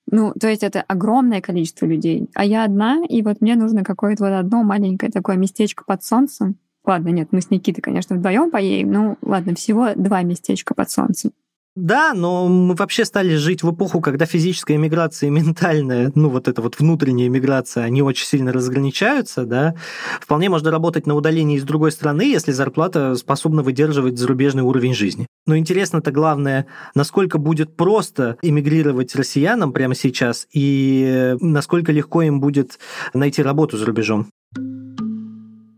Ну, 0.07 0.33
то 0.41 0.49
есть 0.49 0.62
это 0.62 0.83
огромное 0.83 1.41
количество 1.41 1.85
людей. 1.85 2.29
А 2.35 2.45
я 2.45 2.62
одна, 2.62 3.03
и 3.09 3.23
вот 3.23 3.41
мне 3.41 3.57
нужно 3.57 3.83
какое-то 3.83 4.23
вот 4.23 4.33
одно 4.33 4.62
маленькое 4.62 5.11
такое 5.11 5.35
местечко 5.37 5.83
под 5.85 6.05
солнцем. 6.05 6.59
Ладно, 6.93 7.09
нет, 7.09 7.29
мы 7.31 7.41
с 7.41 7.49
Никитой, 7.49 7.81
конечно, 7.81 8.17
вдвоем 8.17 8.51
поедем. 8.51 8.93
Ну, 8.93 9.17
ладно, 9.23 9.55
всего 9.55 9.95
два 9.97 10.21
местечка 10.21 10.75
под 10.75 10.91
солнцем. 10.91 11.33
Да, 11.75 12.13
но 12.13 12.49
мы 12.49 12.75
вообще 12.75 13.07
стали 13.07 13.35
жить 13.37 13.63
в 13.63 13.71
эпоху, 13.71 14.03
когда 14.03 14.27
физическая 14.27 14.77
иммиграция 14.77 15.29
и 15.29 15.31
ментальная, 15.31 16.13
ну 16.15 16.29
вот 16.29 16.49
эта 16.49 16.61
вот 16.61 16.79
внутренняя 16.79 17.29
иммиграция, 17.29 17.85
они 17.85 18.03
очень 18.03 18.27
сильно 18.27 18.53
разграничаются, 18.53 19.47
да. 19.47 19.75
Вполне 20.21 20.51
можно 20.51 20.71
работать 20.71 21.07
на 21.07 21.15
удалении 21.15 21.57
из 21.57 21.65
другой 21.65 21.93
страны, 21.93 22.31
если 22.31 22.53
зарплата 22.53 23.15
способна 23.15 23.63
выдерживать 23.63 24.19
зарубежный 24.19 24.65
уровень 24.65 24.93
жизни. 24.93 25.27
Но 25.47 25.57
интересно-то 25.57 26.11
главное, 26.11 26.67
насколько 26.95 27.39
будет 27.39 27.75
просто 27.75 28.37
эмигрировать 28.43 29.17
россиянам 29.17 29.73
прямо 29.73 29.95
сейчас 29.95 30.47
и 30.53 31.37
насколько 31.41 31.91
легко 31.91 32.21
им 32.21 32.39
будет 32.39 32.79
найти 33.15 33.43
работу 33.43 33.79
за 33.79 33.87
рубежом. 33.87 34.27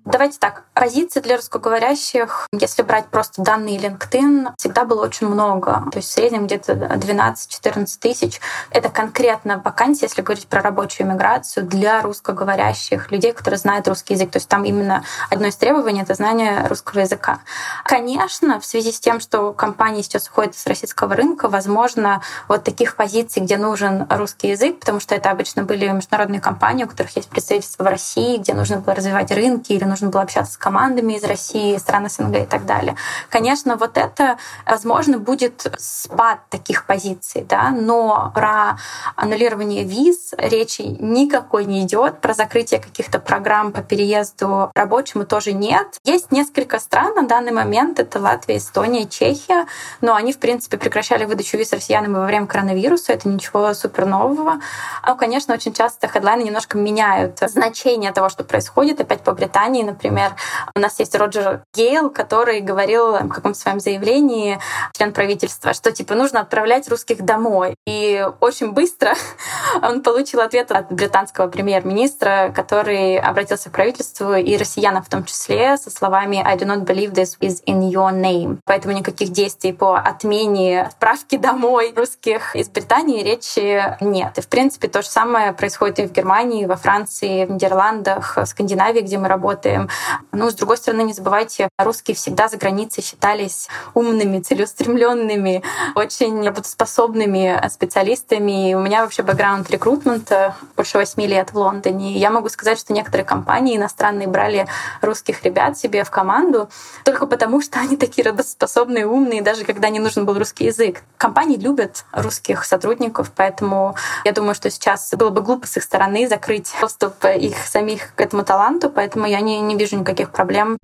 Давайте 0.04 0.38
так. 0.40 0.63
Позиций 0.74 1.22
для 1.22 1.36
русскоговорящих, 1.36 2.48
если 2.52 2.82
брать 2.82 3.06
просто 3.06 3.42
данные 3.42 3.78
LinkedIn, 3.78 4.54
всегда 4.58 4.84
было 4.84 5.04
очень 5.04 5.28
много. 5.28 5.84
То 5.92 5.98
есть 5.98 6.08
в 6.08 6.12
среднем 6.12 6.46
где-то 6.46 6.72
12-14 6.72 7.86
тысяч. 8.00 8.40
Это 8.70 8.88
конкретно 8.88 9.62
вакансия, 9.64 10.06
если 10.06 10.22
говорить 10.22 10.48
про 10.48 10.62
рабочую 10.62 11.06
миграцию, 11.06 11.64
для 11.64 12.02
русскоговорящих 12.02 13.12
людей, 13.12 13.32
которые 13.32 13.58
знают 13.58 13.86
русский 13.86 14.14
язык. 14.14 14.32
То 14.32 14.38
есть 14.38 14.48
там 14.48 14.64
именно 14.64 15.04
одно 15.30 15.46
из 15.46 15.54
требований— 15.54 16.02
это 16.02 16.14
знание 16.14 16.66
русского 16.66 17.00
языка. 17.00 17.38
Конечно, 17.84 18.58
в 18.58 18.66
связи 18.66 18.90
с 18.90 18.98
тем, 18.98 19.20
что 19.20 19.52
компании 19.52 20.02
сейчас 20.02 20.26
уходят 20.26 20.56
с 20.56 20.66
российского 20.66 21.14
рынка, 21.14 21.48
возможно, 21.48 22.20
вот 22.48 22.64
таких 22.64 22.96
позиций, 22.96 23.42
где 23.42 23.58
нужен 23.58 24.08
русский 24.10 24.48
язык, 24.48 24.80
потому 24.80 24.98
что 24.98 25.14
это 25.14 25.30
обычно 25.30 25.62
были 25.62 25.86
международные 25.86 26.40
компании, 26.40 26.82
у 26.82 26.88
которых 26.88 27.14
есть 27.14 27.28
представительство 27.28 27.84
в 27.84 27.86
России, 27.86 28.38
где 28.38 28.54
нужно 28.54 28.78
было 28.78 28.96
развивать 28.96 29.30
рынки 29.30 29.72
или 29.72 29.84
нужно 29.84 30.08
было 30.08 30.22
общаться 30.22 30.54
с 30.54 30.63
командами 30.64 31.12
из 31.12 31.24
России, 31.24 31.76
стран 31.76 32.08
СНГ 32.08 32.36
и 32.36 32.46
так 32.46 32.64
далее. 32.64 32.96
Конечно, 33.28 33.76
вот 33.76 33.98
это, 33.98 34.38
возможно, 34.64 35.18
будет 35.18 35.66
спад 35.78 36.38
таких 36.48 36.86
позиций, 36.86 37.44
да, 37.46 37.68
но 37.68 38.32
про 38.34 38.78
аннулирование 39.14 39.84
виз 39.84 40.32
речи 40.38 40.80
никакой 41.00 41.66
не 41.66 41.82
идет, 41.82 42.22
про 42.22 42.32
закрытие 42.32 42.80
каких-то 42.80 43.18
программ 43.18 43.72
по 43.72 43.82
переезду 43.82 44.70
рабочему 44.74 45.26
тоже 45.26 45.52
нет. 45.52 45.98
Есть 46.02 46.32
несколько 46.32 46.78
стран 46.78 47.14
на 47.14 47.28
данный 47.28 47.52
момент, 47.52 48.00
это 48.00 48.18
Латвия, 48.18 48.56
Эстония, 48.56 49.06
Чехия, 49.06 49.66
но 50.00 50.14
они, 50.14 50.32
в 50.32 50.38
принципе, 50.38 50.78
прекращали 50.78 51.26
выдачу 51.26 51.58
виз 51.58 51.74
россиянам 51.74 52.14
во 52.14 52.24
время 52.24 52.46
коронавируса, 52.46 53.12
это 53.12 53.28
ничего 53.28 53.74
супер 53.74 54.06
нового. 54.06 54.60
А, 55.02 55.14
конечно, 55.14 55.52
очень 55.52 55.74
часто 55.74 56.08
хедлайны 56.08 56.44
немножко 56.44 56.78
меняют 56.78 57.38
значение 57.46 58.12
того, 58.12 58.30
что 58.30 58.44
происходит. 58.44 58.98
Опять 59.02 59.20
по 59.20 59.32
Британии, 59.32 59.82
например, 59.82 60.32
у 60.74 60.80
нас 60.80 60.98
есть 60.98 61.14
Роджер 61.14 61.64
Гейл, 61.74 62.10
который 62.10 62.60
говорил 62.60 63.12
в 63.12 63.28
каком-то 63.28 63.58
своем 63.58 63.80
заявлении, 63.80 64.58
член 64.92 65.12
правительства, 65.12 65.72
что 65.74 65.92
типа 65.92 66.14
нужно 66.14 66.40
отправлять 66.40 66.88
русских 66.88 67.24
домой. 67.24 67.76
И 67.86 68.26
очень 68.40 68.72
быстро 68.72 69.14
он 69.82 70.02
получил 70.02 70.40
ответ 70.40 70.70
от 70.72 70.90
британского 70.92 71.48
премьер-министра, 71.48 72.52
который 72.54 73.18
обратился 73.18 73.70
к 73.70 73.72
правительству 73.72 74.34
и 74.34 74.56
россиянам 74.56 75.02
в 75.02 75.08
том 75.08 75.24
числе 75.24 75.76
со 75.76 75.90
словами 75.90 76.42
«I 76.44 76.56
do 76.56 76.66
not 76.66 76.84
believe 76.84 77.12
this 77.12 77.38
is 77.40 77.62
in 77.66 77.90
your 77.90 78.12
name». 78.12 78.58
Поэтому 78.64 78.94
никаких 78.94 79.30
действий 79.30 79.72
по 79.72 79.98
отмене 79.98 80.82
отправки 80.82 81.36
домой 81.36 81.92
русских 81.96 82.56
из 82.56 82.68
Британии 82.68 83.22
речи 83.22 83.96
нет. 84.00 84.38
И, 84.38 84.40
в 84.40 84.48
принципе, 84.48 84.88
то 84.88 85.02
же 85.02 85.08
самое 85.08 85.52
происходит 85.52 85.98
и 85.98 86.06
в 86.06 86.12
Германии, 86.12 86.66
во 86.66 86.76
Франции, 86.76 87.44
в 87.44 87.50
Нидерландах, 87.50 88.36
в 88.36 88.46
Скандинавии, 88.46 89.00
где 89.00 89.18
мы 89.18 89.28
работаем. 89.28 89.88
Ну, 90.32 90.43
с 90.50 90.54
другой 90.54 90.76
стороны, 90.76 91.02
не 91.02 91.12
забывайте, 91.12 91.68
русские 91.78 92.14
всегда 92.14 92.48
за 92.48 92.56
границей 92.56 93.02
считались 93.02 93.68
умными, 93.94 94.40
целеустремленными, 94.40 95.62
очень 95.94 96.44
работоспособными 96.44 97.60
специалистами. 97.68 98.70
И 98.70 98.74
у 98.74 98.80
меня 98.80 99.02
вообще 99.02 99.22
бэкграунд 99.22 99.70
рекрутмента 99.70 100.54
больше 100.76 100.98
восьми 100.98 101.26
лет 101.26 101.52
в 101.52 101.56
Лондоне. 101.56 102.14
И 102.14 102.18
я 102.18 102.30
могу 102.30 102.48
сказать, 102.48 102.78
что 102.78 102.92
некоторые 102.92 103.24
компании 103.24 103.76
иностранные 103.76 104.28
брали 104.28 104.66
русских 105.00 105.42
ребят 105.44 105.78
себе 105.78 106.04
в 106.04 106.10
команду 106.10 106.68
только 107.04 107.26
потому, 107.26 107.60
что 107.60 107.80
они 107.80 107.96
такие 107.96 108.24
работоспособные, 108.24 109.06
умные, 109.06 109.42
даже 109.42 109.64
когда 109.64 109.88
не 109.88 109.98
нужен 109.98 110.24
был 110.26 110.38
русский 110.38 110.66
язык. 110.66 111.02
Компании 111.16 111.56
любят 111.56 112.04
русских 112.12 112.64
сотрудников, 112.64 113.32
поэтому 113.34 113.94
я 114.24 114.32
думаю, 114.32 114.54
что 114.54 114.70
сейчас 114.70 115.12
было 115.12 115.30
бы 115.30 115.42
глупо 115.42 115.66
с 115.66 115.76
их 115.76 115.82
стороны 115.82 116.28
закрыть 116.28 116.72
доступ 116.80 117.24
их 117.24 117.56
самих 117.66 118.14
к 118.14 118.20
этому 118.20 118.44
таланту, 118.44 118.90
поэтому 118.90 119.26
я 119.26 119.40
не, 119.40 119.60
не 119.60 119.76
вижу 119.76 119.96
никаких 119.96 120.30
проблем. 120.34 120.76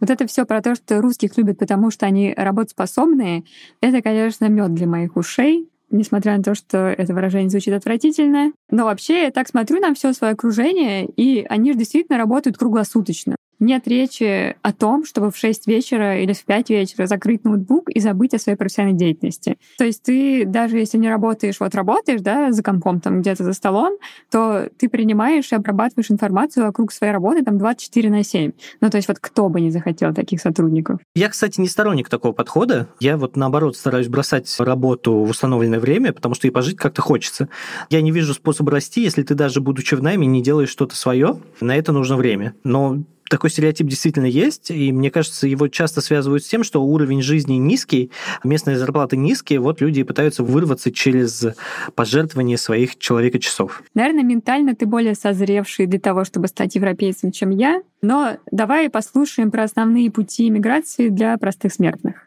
Вот 0.00 0.08
это 0.08 0.26
все 0.26 0.46
про 0.46 0.62
то, 0.62 0.74
что 0.74 1.02
русских 1.02 1.36
любят, 1.36 1.58
потому 1.58 1.90
что 1.90 2.06
они 2.06 2.32
работоспособные, 2.34 3.44
это, 3.82 4.00
конечно, 4.00 4.46
мед 4.46 4.72
для 4.72 4.86
моих 4.86 5.16
ушей 5.16 5.68
несмотря 5.90 6.36
на 6.36 6.42
то, 6.42 6.54
что 6.54 6.78
это 6.78 7.12
выражение 7.14 7.50
звучит 7.50 7.74
отвратительно. 7.74 8.52
Но 8.70 8.84
вообще 8.84 9.24
я 9.24 9.30
так 9.30 9.48
смотрю 9.48 9.80
на 9.80 9.94
все 9.94 10.12
свое 10.12 10.32
окружение, 10.32 11.06
и 11.06 11.44
они 11.48 11.72
же 11.72 11.78
действительно 11.78 12.18
работают 12.18 12.56
круглосуточно. 12.56 13.36
Нет 13.60 13.86
речи 13.86 14.56
о 14.62 14.72
том, 14.72 15.04
чтобы 15.04 15.30
в 15.30 15.36
6 15.36 15.66
вечера 15.66 16.18
или 16.18 16.32
в 16.32 16.44
5 16.44 16.70
вечера 16.70 17.06
закрыть 17.06 17.44
ноутбук 17.44 17.90
и 17.90 18.00
забыть 18.00 18.32
о 18.34 18.38
своей 18.38 18.56
профессиональной 18.56 18.98
деятельности. 18.98 19.58
То 19.76 19.84
есть 19.84 20.02
ты, 20.02 20.46
даже 20.46 20.78
если 20.78 20.96
не 20.96 21.10
работаешь, 21.10 21.60
вот 21.60 21.74
работаешь, 21.74 22.22
да, 22.22 22.52
за 22.52 22.62
компом 22.62 23.00
там 23.00 23.20
где-то 23.20 23.44
за 23.44 23.52
столом, 23.52 23.98
то 24.30 24.68
ты 24.78 24.88
принимаешь 24.88 25.52
и 25.52 25.54
обрабатываешь 25.54 26.10
информацию 26.10 26.64
вокруг 26.64 26.90
своей 26.90 27.12
работы 27.12 27.44
там 27.44 27.58
24 27.58 28.10
на 28.10 28.24
7. 28.24 28.52
Ну, 28.80 28.90
то 28.90 28.96
есть 28.96 29.08
вот 29.08 29.18
кто 29.18 29.50
бы 29.50 29.60
не 29.60 29.70
захотел 29.70 30.14
таких 30.14 30.40
сотрудников. 30.40 31.00
Я, 31.14 31.28
кстати, 31.28 31.60
не 31.60 31.68
сторонник 31.68 32.08
такого 32.08 32.32
подхода. 32.32 32.88
Я 32.98 33.18
вот 33.18 33.36
наоборот 33.36 33.76
стараюсь 33.76 34.08
бросать 34.08 34.52
работу 34.58 35.12
в 35.12 35.30
установленное 35.30 35.80
время, 35.80 36.14
потому 36.14 36.34
что 36.34 36.46
и 36.46 36.50
пожить 36.50 36.76
как-то 36.76 37.02
хочется. 37.02 37.50
Я 37.90 38.00
не 38.00 38.10
вижу 38.10 38.32
способа 38.32 38.72
расти, 38.72 39.02
если 39.02 39.22
ты 39.22 39.34
даже 39.34 39.60
будучи 39.60 39.94
в 39.94 40.02
найме 40.02 40.26
не 40.26 40.42
делаешь 40.42 40.70
что-то 40.70 40.96
свое. 40.96 41.38
На 41.60 41.76
это 41.76 41.92
нужно 41.92 42.16
время. 42.16 42.54
Но 42.64 43.02
такой 43.30 43.48
стереотип 43.48 43.86
действительно 43.86 44.26
есть, 44.26 44.70
и 44.70 44.92
мне 44.92 45.10
кажется, 45.10 45.46
его 45.46 45.68
часто 45.68 46.00
связывают 46.00 46.44
с 46.44 46.48
тем, 46.48 46.64
что 46.64 46.82
уровень 46.82 47.22
жизни 47.22 47.54
низкий, 47.54 48.10
местные 48.44 48.76
зарплаты 48.76 49.16
низкие, 49.16 49.60
вот 49.60 49.80
люди 49.80 50.02
пытаются 50.02 50.42
вырваться 50.42 50.92
через 50.92 51.46
пожертвование 51.94 52.58
своих 52.58 52.98
человека-часов. 52.98 53.82
Наверное, 53.94 54.24
ментально 54.24 54.74
ты 54.74 54.84
более 54.84 55.14
созревший 55.14 55.86
для 55.86 56.00
того, 56.00 56.24
чтобы 56.24 56.48
стать 56.48 56.74
европейцем, 56.74 57.30
чем 57.30 57.50
я, 57.50 57.82
но 58.02 58.36
давай 58.50 58.90
послушаем 58.90 59.50
про 59.50 59.62
основные 59.62 60.10
пути 60.10 60.48
иммиграции 60.48 61.08
для 61.08 61.38
простых 61.38 61.72
смертных. 61.72 62.26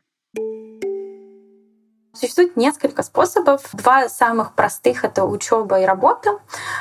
Существует 2.15 2.55
несколько 2.55 3.01
способов. 3.01 3.61
Два 3.73 4.07
самых 4.07 4.53
простых— 4.53 5.03
это 5.05 5.25
учеба 5.25 5.81
и 5.81 5.85
работа, 5.85 6.37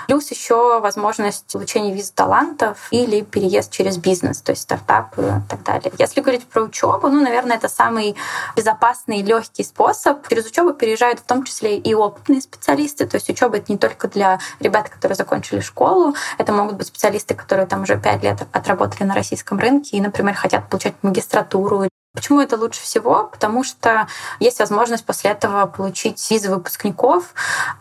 плюс 0.06 0.30
еще 0.30 0.78
возможность 0.78 1.50
получения 1.50 1.94
виз 1.94 2.10
талантов 2.10 2.88
или 2.90 3.22
переезд 3.22 3.72
через 3.72 3.96
бизнес, 3.96 4.42
то 4.42 4.52
есть 4.52 4.62
стартапы 4.62 5.22
и 5.22 5.48
так 5.48 5.62
далее. 5.62 5.90
Если 5.98 6.20
говорить 6.20 6.44
про 6.44 6.64
учебу, 6.64 7.08
ну, 7.08 7.22
наверное, 7.22 7.56
это 7.56 7.68
самый 7.68 8.14
безопасный 8.56 9.20
и 9.20 9.22
легкий 9.22 9.64
способ. 9.64 10.28
Через 10.28 10.44
учебу 10.44 10.74
переезжают 10.74 11.20
в 11.20 11.22
том 11.22 11.44
числе 11.44 11.78
и 11.78 11.94
опытные 11.94 12.42
специалисты, 12.42 13.06
то 13.06 13.14
есть 13.14 13.30
учеба 13.30 13.56
это 13.56 13.72
не 13.72 13.78
только 13.78 14.08
для 14.08 14.38
ребят, 14.60 14.90
которые 14.90 15.16
закончили 15.16 15.60
школу, 15.60 16.14
это 16.36 16.52
могут 16.52 16.76
быть 16.76 16.88
специалисты, 16.88 17.34
которые 17.34 17.66
там 17.66 17.84
уже 17.84 17.98
пять 17.98 18.22
лет 18.22 18.46
отработали 18.52 19.04
на 19.04 19.14
российском 19.14 19.58
рынке 19.58 19.96
и, 19.96 20.00
например, 20.02 20.34
хотят 20.34 20.68
получать 20.68 20.94
магистратуру 21.00 21.88
Почему 22.14 22.42
это 22.42 22.59
лучше 22.59 22.83
всего? 22.83 23.31
Потому 23.33 23.64
что 23.64 24.07
есть 24.38 24.59
возможность 24.61 25.07
после 25.07 25.31
этого 25.31 25.64
получить 25.64 26.31
визы 26.31 26.50
выпускников 26.50 27.33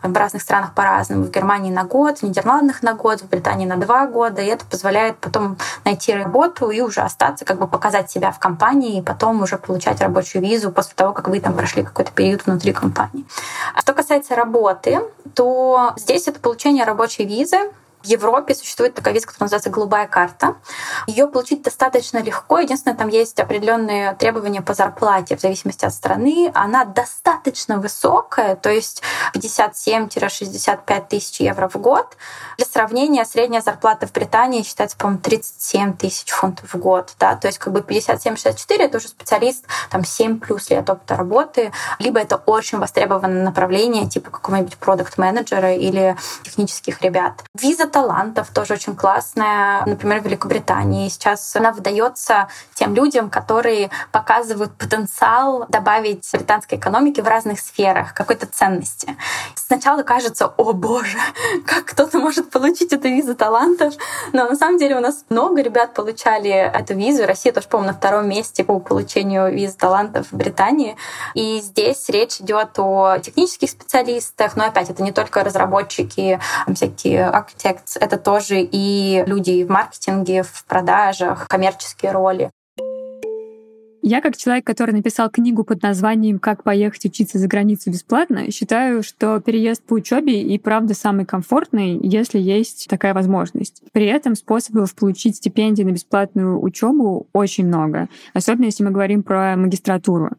в 0.02 0.16
разных 0.16 0.40
странах 0.40 0.74
по-разному. 0.74 1.24
В 1.24 1.30
Германии 1.30 1.70
на 1.70 1.84
год, 1.84 2.20
в 2.20 2.22
Нидерландах 2.22 2.82
на 2.82 2.94
год, 2.94 3.20
в 3.20 3.28
Британии 3.28 3.66
на 3.66 3.76
два 3.76 4.06
года. 4.06 4.40
И 4.40 4.46
это 4.46 4.64
позволяет 4.64 5.18
потом 5.18 5.58
найти 5.84 6.14
работу 6.14 6.70
и 6.70 6.80
уже 6.80 7.02
остаться, 7.02 7.44
как 7.44 7.58
бы 7.58 7.68
показать 7.68 8.10
себя 8.10 8.32
в 8.32 8.38
компании, 8.38 9.00
и 9.00 9.02
потом 9.02 9.42
уже 9.42 9.58
получать 9.58 10.00
рабочую 10.00 10.40
визу 10.40 10.72
после 10.72 10.94
того, 10.94 11.12
как 11.12 11.28
вы 11.28 11.38
там 11.38 11.52
прошли 11.52 11.82
какой-то 11.82 12.10
период 12.12 12.46
внутри 12.46 12.72
компании. 12.72 13.26
А 13.74 13.82
что 13.82 13.92
касается 13.92 14.34
работы, 14.34 15.02
то 15.34 15.92
здесь 15.98 16.26
это 16.26 16.40
получение 16.40 16.86
рабочей 16.86 17.26
визы 17.26 17.70
в 18.02 18.06
Европе 18.06 18.54
существует 18.54 18.94
такая 18.94 19.14
виза, 19.14 19.26
которая 19.26 19.46
называется 19.46 19.70
«голубая 19.70 20.06
карта». 20.06 20.56
Ее 21.06 21.26
получить 21.28 21.62
достаточно 21.62 22.18
легко. 22.18 22.58
Единственное, 22.58 22.96
там 22.96 23.08
есть 23.08 23.38
определенные 23.38 24.14
требования 24.14 24.62
по 24.62 24.74
зарплате 24.74 25.36
в 25.36 25.40
зависимости 25.40 25.84
от 25.84 25.94
страны. 25.94 26.50
Она 26.54 26.84
достаточно 26.84 27.78
высокая, 27.78 28.56
то 28.56 28.70
есть 28.70 29.02
57-65 29.34 31.08
тысяч 31.08 31.40
евро 31.40 31.68
в 31.68 31.76
год. 31.76 32.16
Для 32.56 32.66
сравнения, 32.66 33.24
средняя 33.24 33.62
зарплата 33.62 34.06
в 34.06 34.12
Британии 34.12 34.62
считается, 34.62 34.96
по-моему, 34.96 35.20
37 35.20 35.96
тысяч 35.96 36.30
фунтов 36.30 36.74
в 36.74 36.78
год. 36.78 37.14
Да? 37.18 37.36
То 37.36 37.46
есть 37.46 37.58
как 37.58 37.72
бы 37.72 37.80
57-64— 37.80 38.56
это 38.78 38.98
уже 38.98 39.08
специалист, 39.08 39.64
там 39.90 40.04
7 40.04 40.40
плюс 40.40 40.70
лет 40.70 40.88
опыта 40.90 41.16
работы, 41.16 41.72
либо 41.98 42.18
это 42.18 42.36
очень 42.36 42.78
востребованное 42.78 43.44
направление, 43.44 44.08
типа 44.08 44.30
какого-нибудь 44.30 44.76
продукт-менеджера 44.76 45.74
или 45.74 46.16
технических 46.42 47.00
ребят. 47.02 47.44
Виза 47.54 47.86
талантов 47.92 48.48
тоже 48.50 48.74
очень 48.74 48.96
классная, 48.96 49.84
например, 49.86 50.20
в 50.20 50.24
Великобритании. 50.24 51.08
Сейчас 51.08 51.54
она 51.54 51.72
выдается 51.72 52.48
тем 52.74 52.94
людям, 52.94 53.30
которые 53.30 53.90
показывают 54.10 54.72
потенциал 54.76 55.66
добавить 55.68 56.28
британской 56.32 56.78
экономике 56.78 57.22
в 57.22 57.28
разных 57.28 57.60
сферах 57.60 58.14
какой-то 58.14 58.46
ценности. 58.46 59.16
Сначала 59.72 60.02
кажется, 60.02 60.52
о 60.58 60.74
боже, 60.74 61.16
как 61.66 61.86
кто-то 61.86 62.18
может 62.18 62.50
получить 62.50 62.92
эту 62.92 63.08
визу 63.08 63.34
талантов, 63.34 63.94
но 64.34 64.44
на 64.44 64.54
самом 64.54 64.76
деле 64.76 64.96
у 64.96 65.00
нас 65.00 65.24
много 65.30 65.62
ребят 65.62 65.94
получали 65.94 66.50
эту 66.50 66.92
визу. 66.92 67.24
Россия 67.24 67.54
тоже, 67.54 67.68
по-моему, 67.68 67.92
на 67.92 67.98
втором 67.98 68.28
месте 68.28 68.64
по 68.64 68.78
получению 68.80 69.50
виз 69.50 69.74
талантов 69.74 70.26
в 70.30 70.36
Британии. 70.36 70.98
И 71.32 71.58
здесь 71.60 72.06
речь 72.10 72.38
идет 72.38 72.78
о 72.78 73.16
технических 73.20 73.70
специалистах, 73.70 74.56
но 74.56 74.64
опять 74.64 74.90
это 74.90 75.02
не 75.02 75.10
только 75.10 75.42
разработчики, 75.42 76.38
всякие 76.74 77.28
архитекторы, 77.28 78.04
это 78.04 78.18
тоже 78.18 78.60
и 78.60 79.24
люди 79.26 79.64
в 79.64 79.70
маркетинге, 79.70 80.42
в 80.42 80.66
продажах, 80.66 81.48
коммерческие 81.48 82.12
роли. 82.12 82.50
Я, 84.04 84.20
как 84.20 84.36
человек, 84.36 84.66
который 84.66 84.90
написал 84.90 85.30
книгу 85.30 85.62
под 85.62 85.80
названием 85.80 86.40
«Как 86.40 86.64
поехать 86.64 87.04
учиться 87.04 87.38
за 87.38 87.46
границу 87.46 87.88
бесплатно», 87.92 88.50
считаю, 88.50 89.04
что 89.04 89.40
переезд 89.40 89.84
по 89.84 89.94
учебе 89.94 90.42
и 90.42 90.58
правда 90.58 90.92
самый 90.92 91.24
комфортный, 91.24 92.00
если 92.02 92.40
есть 92.40 92.88
такая 92.88 93.14
возможность. 93.14 93.80
При 93.92 94.06
этом 94.06 94.34
способов 94.34 94.96
получить 94.96 95.36
стипендии 95.36 95.84
на 95.84 95.92
бесплатную 95.92 96.60
учебу 96.60 97.28
очень 97.32 97.68
много, 97.68 98.08
особенно 98.34 98.64
если 98.64 98.82
мы 98.82 98.90
говорим 98.90 99.22
про 99.22 99.54
магистратуру. 99.56 100.30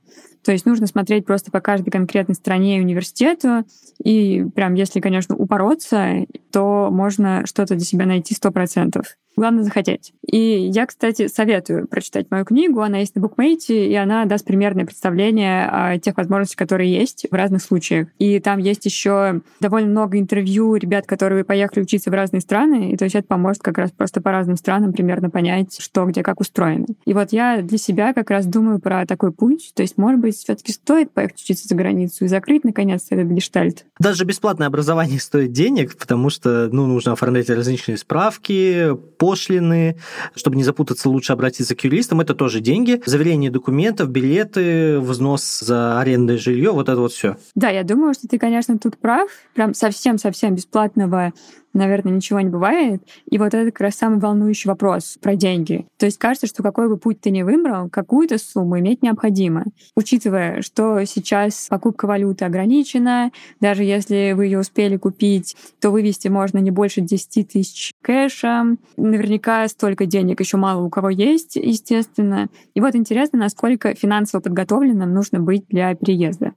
То 0.43 0.51
есть 0.51 0.65
нужно 0.65 0.85
смотреть 0.85 1.25
просто 1.25 1.49
по 1.49 1.61
каждой 1.61 1.89
конкретной 1.89 2.35
стране 2.35 2.77
и 2.77 2.81
университету, 2.81 3.63
и 4.03 4.45
прям 4.53 4.73
если, 4.73 4.99
конечно, 4.99 5.37
упороться, 5.37 6.25
то 6.51 6.89
можно 6.91 7.45
что-то 7.45 7.75
для 7.75 7.85
себя 7.85 8.05
найти 8.05 8.35
сто 8.35 8.51
процентов. 8.51 9.15
Главное 9.35 9.63
захотеть. 9.63 10.13
И 10.25 10.37
я, 10.37 10.85
кстати, 10.85 11.27
советую 11.27 11.87
прочитать 11.87 12.29
мою 12.29 12.45
книгу. 12.45 12.81
Она 12.81 12.99
есть 12.99 13.15
на 13.15 13.21
букмейте, 13.21 13.87
и 13.87 13.95
она 13.95 14.25
даст 14.25 14.45
примерное 14.45 14.85
представление 14.85 15.67
о 15.67 15.99
тех 15.99 16.17
возможностях, 16.17 16.57
которые 16.57 16.91
есть 16.91 17.25
в 17.29 17.33
разных 17.33 17.61
случаях. 17.63 18.09
И 18.19 18.39
там 18.39 18.59
есть 18.59 18.85
еще 18.85 19.41
довольно 19.59 19.89
много 19.89 20.19
интервью 20.19 20.75
ребят, 20.75 21.05
которые 21.05 21.43
поехали 21.43 21.83
учиться 21.83 22.11
в 22.11 22.13
разные 22.13 22.41
страны. 22.41 22.91
И 22.91 22.97
то 22.97 23.05
есть 23.05 23.15
это 23.15 23.27
поможет 23.27 23.63
как 23.63 23.77
раз 23.77 23.91
просто 23.91 24.21
по 24.21 24.31
разным 24.31 24.55
странам 24.57 24.93
примерно 24.93 25.29
понять, 25.29 25.77
что 25.79 26.05
где 26.05 26.21
как 26.23 26.39
устроено. 26.39 26.85
И 27.05 27.13
вот 27.13 27.31
я 27.31 27.61
для 27.61 27.77
себя 27.77 28.13
как 28.13 28.29
раз 28.29 28.45
думаю 28.45 28.79
про 28.79 29.05
такой 29.05 29.31
путь. 29.31 29.71
То 29.75 29.81
есть, 29.81 29.97
может 29.97 30.19
быть, 30.19 30.35
все 30.35 30.55
таки 30.55 30.71
стоит 30.71 31.11
поехать 31.11 31.41
учиться 31.41 31.67
за 31.67 31.75
границу 31.75 32.25
и 32.25 32.27
закрыть, 32.27 32.63
наконец, 32.63 33.07
этот 33.09 33.27
гештальт. 33.27 33.85
Даже 33.99 34.25
бесплатное 34.25 34.67
образование 34.67 35.19
стоит 35.19 35.51
денег, 35.51 35.97
потому 35.97 36.29
что 36.29 36.69
ну, 36.71 36.85
нужно 36.85 37.13
оформлять 37.13 37.49
различные 37.49 37.97
справки, 37.97 38.89
пошлины. 39.23 39.95
Чтобы 40.35 40.57
не 40.57 40.65
запутаться, 40.65 41.09
лучше 41.09 41.31
обратиться 41.31 41.75
к 41.75 41.83
юристам. 41.85 42.19
Это 42.19 42.35
тоже 42.35 42.59
деньги. 42.59 43.01
Заверение 43.05 43.49
документов, 43.49 44.09
билеты, 44.09 44.99
взнос 44.99 45.61
за 45.61 46.01
арендное 46.01 46.37
жилье, 46.37 46.71
вот 46.71 46.89
это 46.89 46.99
вот 46.99 47.13
все. 47.13 47.37
Да, 47.55 47.69
я 47.69 47.83
думаю, 47.83 48.13
что 48.13 48.27
ты, 48.27 48.37
конечно, 48.37 48.77
тут 48.77 48.97
прав. 48.97 49.29
Прям 49.53 49.73
совсем-совсем 49.73 50.55
бесплатного 50.55 51.31
наверное, 51.73 52.13
ничего 52.13 52.39
не 52.39 52.49
бывает. 52.49 53.03
И 53.29 53.37
вот 53.37 53.53
это 53.53 53.65
как 53.71 53.81
раз 53.81 53.95
самый 53.95 54.19
волнующий 54.19 54.69
вопрос 54.69 55.17
про 55.21 55.35
деньги. 55.35 55.85
То 55.97 56.05
есть 56.05 56.17
кажется, 56.17 56.47
что 56.47 56.63
какой 56.63 56.87
бы 56.87 56.97
путь 56.97 57.21
ты 57.21 57.31
ни 57.31 57.41
выбрал, 57.41 57.89
какую-то 57.89 58.37
сумму 58.37 58.79
иметь 58.79 59.01
необходимо. 59.01 59.65
Учитывая, 59.95 60.61
что 60.61 61.03
сейчас 61.05 61.67
покупка 61.69 62.05
валюты 62.05 62.45
ограничена, 62.45 63.31
даже 63.59 63.83
если 63.83 64.33
вы 64.33 64.45
ее 64.45 64.59
успели 64.59 64.97
купить, 64.97 65.55
то 65.79 65.89
вывести 65.91 66.27
можно 66.27 66.59
не 66.59 66.71
больше 66.71 67.01
10 67.01 67.47
тысяч 67.49 67.91
кэша. 68.01 68.77
Наверняка 68.97 69.67
столько 69.67 70.05
денег 70.05 70.39
еще 70.39 70.57
мало 70.57 70.83
у 70.83 70.89
кого 70.89 71.09
есть, 71.09 71.55
естественно. 71.55 72.49
И 72.73 72.81
вот 72.81 72.95
интересно, 72.95 73.39
насколько 73.39 73.93
финансово 73.95 74.41
подготовленным 74.41 75.13
нужно 75.13 75.39
быть 75.39 75.65
для 75.67 75.95
переезда. 75.95 76.53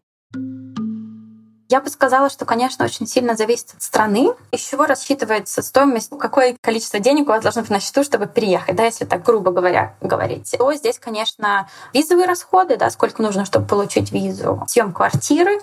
Я 1.69 1.81
бы 1.81 1.91
сказала, 1.91 2.31
что, 2.31 2.45
конечно, 2.45 2.85
очень 2.85 3.09
сильно 3.09 3.35
зависит 3.35 3.75
от 3.75 3.83
страны, 3.83 4.31
из 4.53 4.61
чего 4.61 4.87
рассчитывается 4.87 5.63
стоимость, 5.63 6.13
какое 6.17 6.57
количество 6.61 7.01
денег 7.01 7.25
у 7.25 7.31
вас 7.31 7.43
должно 7.43 7.63
быть 7.63 7.71
на 7.71 7.81
счету, 7.81 8.05
чтобы 8.05 8.27
переехать, 8.27 8.77
да, 8.77 8.85
если 8.85 9.05
так 9.05 9.25
грубо 9.25 9.51
говоря 9.51 9.95
говорить. 10.01 10.55
То 10.57 10.73
здесь, 10.75 11.01
конечно, 11.01 11.69
визовые 11.93 12.27
расходы, 12.27 12.77
да, 12.77 12.89
сколько 12.91 13.21
нужно, 13.21 13.45
чтобы 13.45 13.67
получить 13.67 14.13
визу, 14.13 14.63
съем 14.69 14.93
квартиры. 14.93 15.61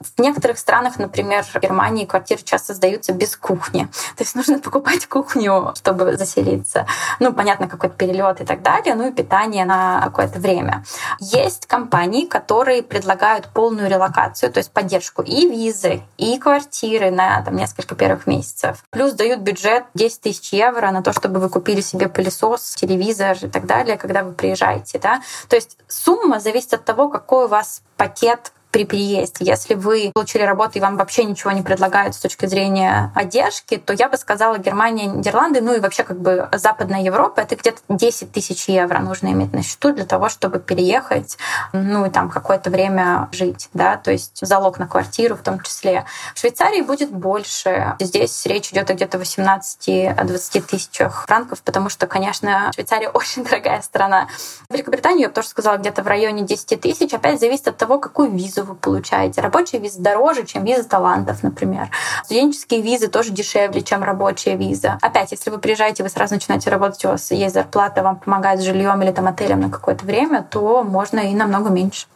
В 0.00 0.20
некоторых 0.20 0.58
странах, 0.58 0.98
например, 0.98 1.42
в 1.44 1.58
Германии 1.58 2.04
квартиры 2.04 2.42
часто 2.42 2.74
сдаются 2.74 3.14
без 3.14 3.34
кухни. 3.34 3.88
То 4.16 4.24
есть 4.24 4.34
нужно 4.34 4.58
покупать 4.58 5.06
кухню, 5.06 5.72
чтобы 5.74 6.18
заселиться. 6.18 6.86
Ну, 7.18 7.32
понятно, 7.32 7.66
какой-то 7.66 7.96
перелет 7.96 8.42
и 8.42 8.44
так 8.44 8.60
далее, 8.60 8.94
ну 8.94 9.08
и 9.08 9.10
питание 9.10 9.64
на 9.64 10.02
какое-то 10.02 10.38
время. 10.38 10.84
Есть 11.18 11.64
компании, 11.64 12.26
которые 12.26 12.82
предлагают 12.82 13.48
полную 13.54 13.88
релокацию, 13.88 14.52
то 14.52 14.58
есть 14.58 14.70
поддержку 14.70 15.22
и 15.22 15.45
визы, 15.48 16.02
и 16.16 16.38
квартиры 16.38 17.10
на 17.10 17.42
там, 17.42 17.56
несколько 17.56 17.94
первых 17.94 18.26
месяцев. 18.26 18.84
Плюс 18.90 19.12
дают 19.12 19.40
бюджет 19.40 19.84
10 19.94 20.20
тысяч 20.20 20.52
евро 20.52 20.90
на 20.90 21.02
то, 21.02 21.12
чтобы 21.12 21.40
вы 21.40 21.48
купили 21.48 21.80
себе 21.80 22.08
пылесос, 22.08 22.74
телевизор 22.74 23.36
и 23.42 23.48
так 23.48 23.66
далее, 23.66 23.96
когда 23.96 24.22
вы 24.22 24.32
приезжаете. 24.32 24.98
Да? 24.98 25.22
То 25.48 25.56
есть 25.56 25.78
сумма 25.88 26.40
зависит 26.40 26.74
от 26.74 26.84
того, 26.84 27.08
какой 27.08 27.46
у 27.46 27.48
вас 27.48 27.82
пакет 27.96 28.52
при 28.76 28.84
переезде. 28.84 29.46
Если 29.46 29.72
вы 29.72 30.10
получили 30.12 30.42
работу 30.42 30.72
и 30.74 30.82
вам 30.82 30.98
вообще 30.98 31.24
ничего 31.24 31.50
не 31.50 31.62
предлагают 31.62 32.14
с 32.14 32.18
точки 32.18 32.44
зрения 32.44 33.10
одежки, 33.14 33.78
то 33.78 33.94
я 33.94 34.10
бы 34.10 34.18
сказала 34.18 34.58
Германия, 34.58 35.06
Нидерланды, 35.06 35.62
ну 35.62 35.74
и 35.74 35.80
вообще 35.80 36.04
как 36.04 36.20
бы 36.20 36.50
Западная 36.52 37.00
Европа, 37.00 37.40
это 37.40 37.56
где-то 37.56 37.78
10 37.88 38.32
тысяч 38.32 38.68
евро 38.68 38.98
нужно 38.98 39.28
иметь 39.28 39.54
на 39.54 39.62
счету 39.62 39.94
для 39.94 40.04
того, 40.04 40.28
чтобы 40.28 40.58
переехать, 40.58 41.38
ну 41.72 42.04
и 42.04 42.10
там 42.10 42.28
какое-то 42.28 42.68
время 42.68 43.30
жить, 43.32 43.70
да, 43.72 43.96
то 43.96 44.12
есть 44.12 44.40
залог 44.42 44.78
на 44.78 44.86
квартиру 44.86 45.36
в 45.36 45.40
том 45.40 45.60
числе. 45.60 46.04
В 46.34 46.40
Швейцарии 46.40 46.82
будет 46.82 47.10
больше. 47.10 47.96
Здесь 47.98 48.44
речь 48.44 48.72
идет 48.72 48.90
о 48.90 48.92
где-то 48.92 49.16
18-20 49.16 50.60
тысячах 50.60 51.24
франков, 51.26 51.62
потому 51.62 51.88
что, 51.88 52.06
конечно, 52.06 52.70
Швейцария 52.74 53.08
очень 53.14 53.42
дорогая 53.42 53.80
страна. 53.80 54.28
Великобританию 54.68 55.22
я 55.22 55.28
бы 55.28 55.34
тоже 55.34 55.48
сказала 55.48 55.78
где-то 55.78 56.02
в 56.02 56.06
районе 56.06 56.42
10 56.42 56.78
тысяч. 56.78 57.14
Опять 57.14 57.40
зависит 57.40 57.68
от 57.68 57.78
того, 57.78 57.98
какую 57.98 58.32
визу 58.32 58.65
вы 58.66 58.74
получаете. 58.74 59.40
Рабочая 59.40 59.78
виза 59.78 60.00
дороже, 60.00 60.44
чем 60.44 60.64
виза 60.64 60.84
талантов, 60.84 61.42
например. 61.42 61.90
Студенческие 62.24 62.82
визы 62.82 63.08
тоже 63.08 63.30
дешевле, 63.30 63.82
чем 63.82 64.02
рабочая 64.02 64.56
виза. 64.56 64.98
Опять, 65.02 65.32
если 65.32 65.50
вы 65.50 65.58
приезжаете, 65.58 66.02
вы 66.02 66.08
сразу 66.08 66.34
начинаете 66.34 66.70
работать, 66.70 67.04
у 67.04 67.08
вас 67.08 67.30
есть 67.30 67.54
зарплата, 67.54 68.02
вам 68.02 68.16
помогает 68.16 68.60
с 68.60 68.64
жильем 68.64 69.02
или 69.02 69.12
там 69.12 69.26
отелем 69.26 69.60
на 69.60 69.70
какое-то 69.70 70.04
время, 70.04 70.42
то 70.42 70.82
можно 70.82 71.20
и 71.20 71.34
намного 71.34 71.70
меньше. 71.70 72.06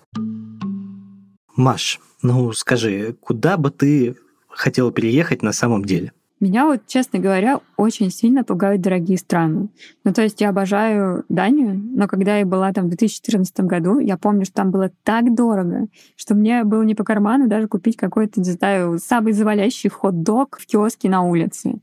Маш, 1.56 2.00
ну 2.22 2.52
скажи, 2.52 3.16
куда 3.20 3.56
бы 3.56 3.70
ты 3.70 4.16
хотела 4.48 4.92
переехать 4.92 5.42
на 5.42 5.52
самом 5.52 5.84
деле? 5.84 6.12
Меня 6.40 6.64
вот, 6.64 6.86
честно 6.86 7.18
говоря, 7.18 7.60
очень 7.76 8.10
сильно 8.10 8.44
пугают 8.44 8.80
дорогие 8.80 9.18
страны. 9.18 9.68
Ну, 10.04 10.14
то 10.14 10.22
есть 10.22 10.40
я 10.40 10.48
обожаю 10.48 11.24
Данию, 11.28 11.74
но 11.74 12.08
когда 12.08 12.38
я 12.38 12.46
была 12.46 12.72
там 12.72 12.86
в 12.86 12.88
2014 12.88 13.60
году, 13.60 13.98
я 13.98 14.16
помню, 14.16 14.46
что 14.46 14.54
там 14.54 14.70
было 14.70 14.90
так 15.04 15.34
дорого, 15.34 15.88
что 16.16 16.34
мне 16.34 16.64
было 16.64 16.82
не 16.82 16.94
по 16.94 17.04
карману 17.04 17.46
даже 17.46 17.68
купить 17.68 17.98
какой-то, 17.98 18.40
не 18.40 18.52
знаю, 18.52 18.98
самый 18.98 19.34
завалящий 19.34 19.90
хот-дог 19.90 20.58
в 20.58 20.66
киоске 20.66 21.10
на 21.10 21.22
улице. 21.22 21.74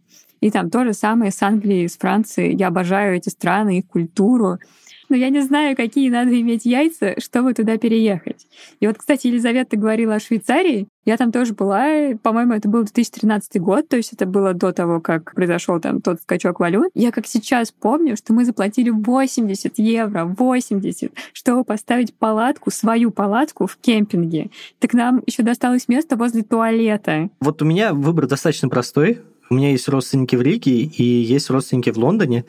И 0.42 0.50
там 0.50 0.72
то 0.72 0.84
же 0.84 0.94
самое 0.94 1.32
с 1.32 1.42
Англией, 1.44 1.88
с 1.88 1.98
Францией. 1.98 2.56
Я 2.56 2.68
обожаю 2.68 3.16
эти 3.16 3.30
страны, 3.30 3.80
их 3.80 3.88
культуру 3.88 4.58
но 5.10 5.16
я 5.16 5.30
не 5.30 5.42
знаю, 5.42 5.76
какие 5.76 6.10
надо 6.10 6.40
иметь 6.40 6.66
яйца, 6.66 7.16
чтобы 7.20 7.54
туда 7.54 7.78
переехать. 7.78 8.48
И 8.80 8.88
вот, 8.88 8.98
кстати, 8.98 9.28
Елизавета 9.28 9.78
говорила 9.78 10.16
о 10.16 10.20
Швейцарии. 10.20 10.88
Я 11.06 11.16
там 11.16 11.32
тоже 11.32 11.54
была, 11.54 12.16
по-моему, 12.22 12.54
это 12.54 12.68
был 12.68 12.84
2013 12.84 13.62
год, 13.62 13.88
то 13.88 13.96
есть 13.96 14.12
это 14.12 14.26
было 14.26 14.54
до 14.54 14.74
того, 14.74 15.00
как 15.00 15.34
произошел 15.34 15.80
там 15.80 16.02
тот 16.02 16.20
скачок 16.22 16.60
валют. 16.60 16.92
Я 16.96 17.12
как 17.12 17.28
сейчас 17.28 17.72
помню, 17.72 18.18
что 18.18 18.34
мы 18.34 18.44
заплатили 18.44 18.90
80 18.90 19.80
евро, 19.80 20.26
80, 20.26 21.14
чтобы 21.32 21.64
поставить 21.64 22.14
палатку, 22.14 22.72
свою 22.72 23.12
палатку 23.12 23.68
в 23.68 23.78
кемпинге. 23.78 24.50
Так 24.80 24.94
нам 24.94 25.24
еще 25.26 25.44
досталось 25.44 25.88
место 25.88 26.18
возле 26.18 26.44
туалета. 26.44 27.30
Вот 27.40 27.62
у 27.62 27.66
меня 27.66 27.94
выбор 27.94 28.28
достаточно 28.28 28.68
простой. 28.68 29.22
У 29.50 29.56
меня 29.56 29.72
есть 29.72 29.88
родственники 29.88 30.36
в 30.36 30.42
Риге 30.42 30.82
и 30.82 31.04
есть 31.04 31.50
родственники 31.50 31.90
в 31.90 31.98
Лондоне. 31.98 32.46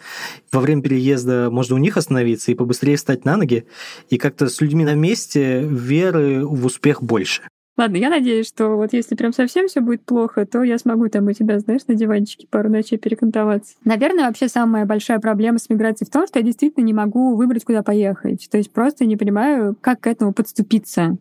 Во 0.52 0.60
время 0.60 0.82
переезда 0.82 1.48
можно 1.50 1.76
у 1.76 1.78
них 1.78 1.96
остановиться 1.96 2.50
и 2.50 2.54
побыстрее 2.54 2.96
встать 2.96 3.24
на 3.24 3.36
ноги. 3.36 3.66
И 4.08 4.18
как-то 4.18 4.48
с 4.48 4.60
людьми 4.60 4.84
на 4.84 4.94
месте 4.94 5.60
веры 5.62 6.44
в 6.46 6.66
успех 6.66 7.02
больше. 7.02 7.42
Ладно, 7.76 7.96
я 7.96 8.10
надеюсь, 8.10 8.48
что 8.48 8.70
вот 8.70 8.92
если 8.92 9.14
прям 9.14 9.32
совсем 9.32 9.68
все 9.68 9.80
будет 9.80 10.04
плохо, 10.04 10.44
то 10.44 10.64
я 10.64 10.78
смогу 10.78 11.08
там 11.08 11.28
у 11.28 11.32
тебя, 11.32 11.60
знаешь, 11.60 11.82
на 11.86 11.94
диванчике 11.94 12.48
пару 12.50 12.68
ночей 12.68 12.98
перекантоваться. 12.98 13.76
Наверное, 13.84 14.26
вообще 14.26 14.48
самая 14.48 14.84
большая 14.84 15.20
проблема 15.20 15.58
с 15.58 15.70
миграцией 15.70 16.08
в 16.08 16.12
том, 16.12 16.26
что 16.26 16.40
я 16.40 16.44
действительно 16.44 16.82
не 16.82 16.92
могу 16.92 17.36
выбрать, 17.36 17.64
куда 17.64 17.84
поехать. 17.84 18.48
То 18.50 18.58
есть 18.58 18.72
просто 18.72 19.04
не 19.04 19.16
понимаю, 19.16 19.76
как 19.80 20.00
к 20.00 20.06
этому 20.08 20.32
подступиться. 20.32 21.18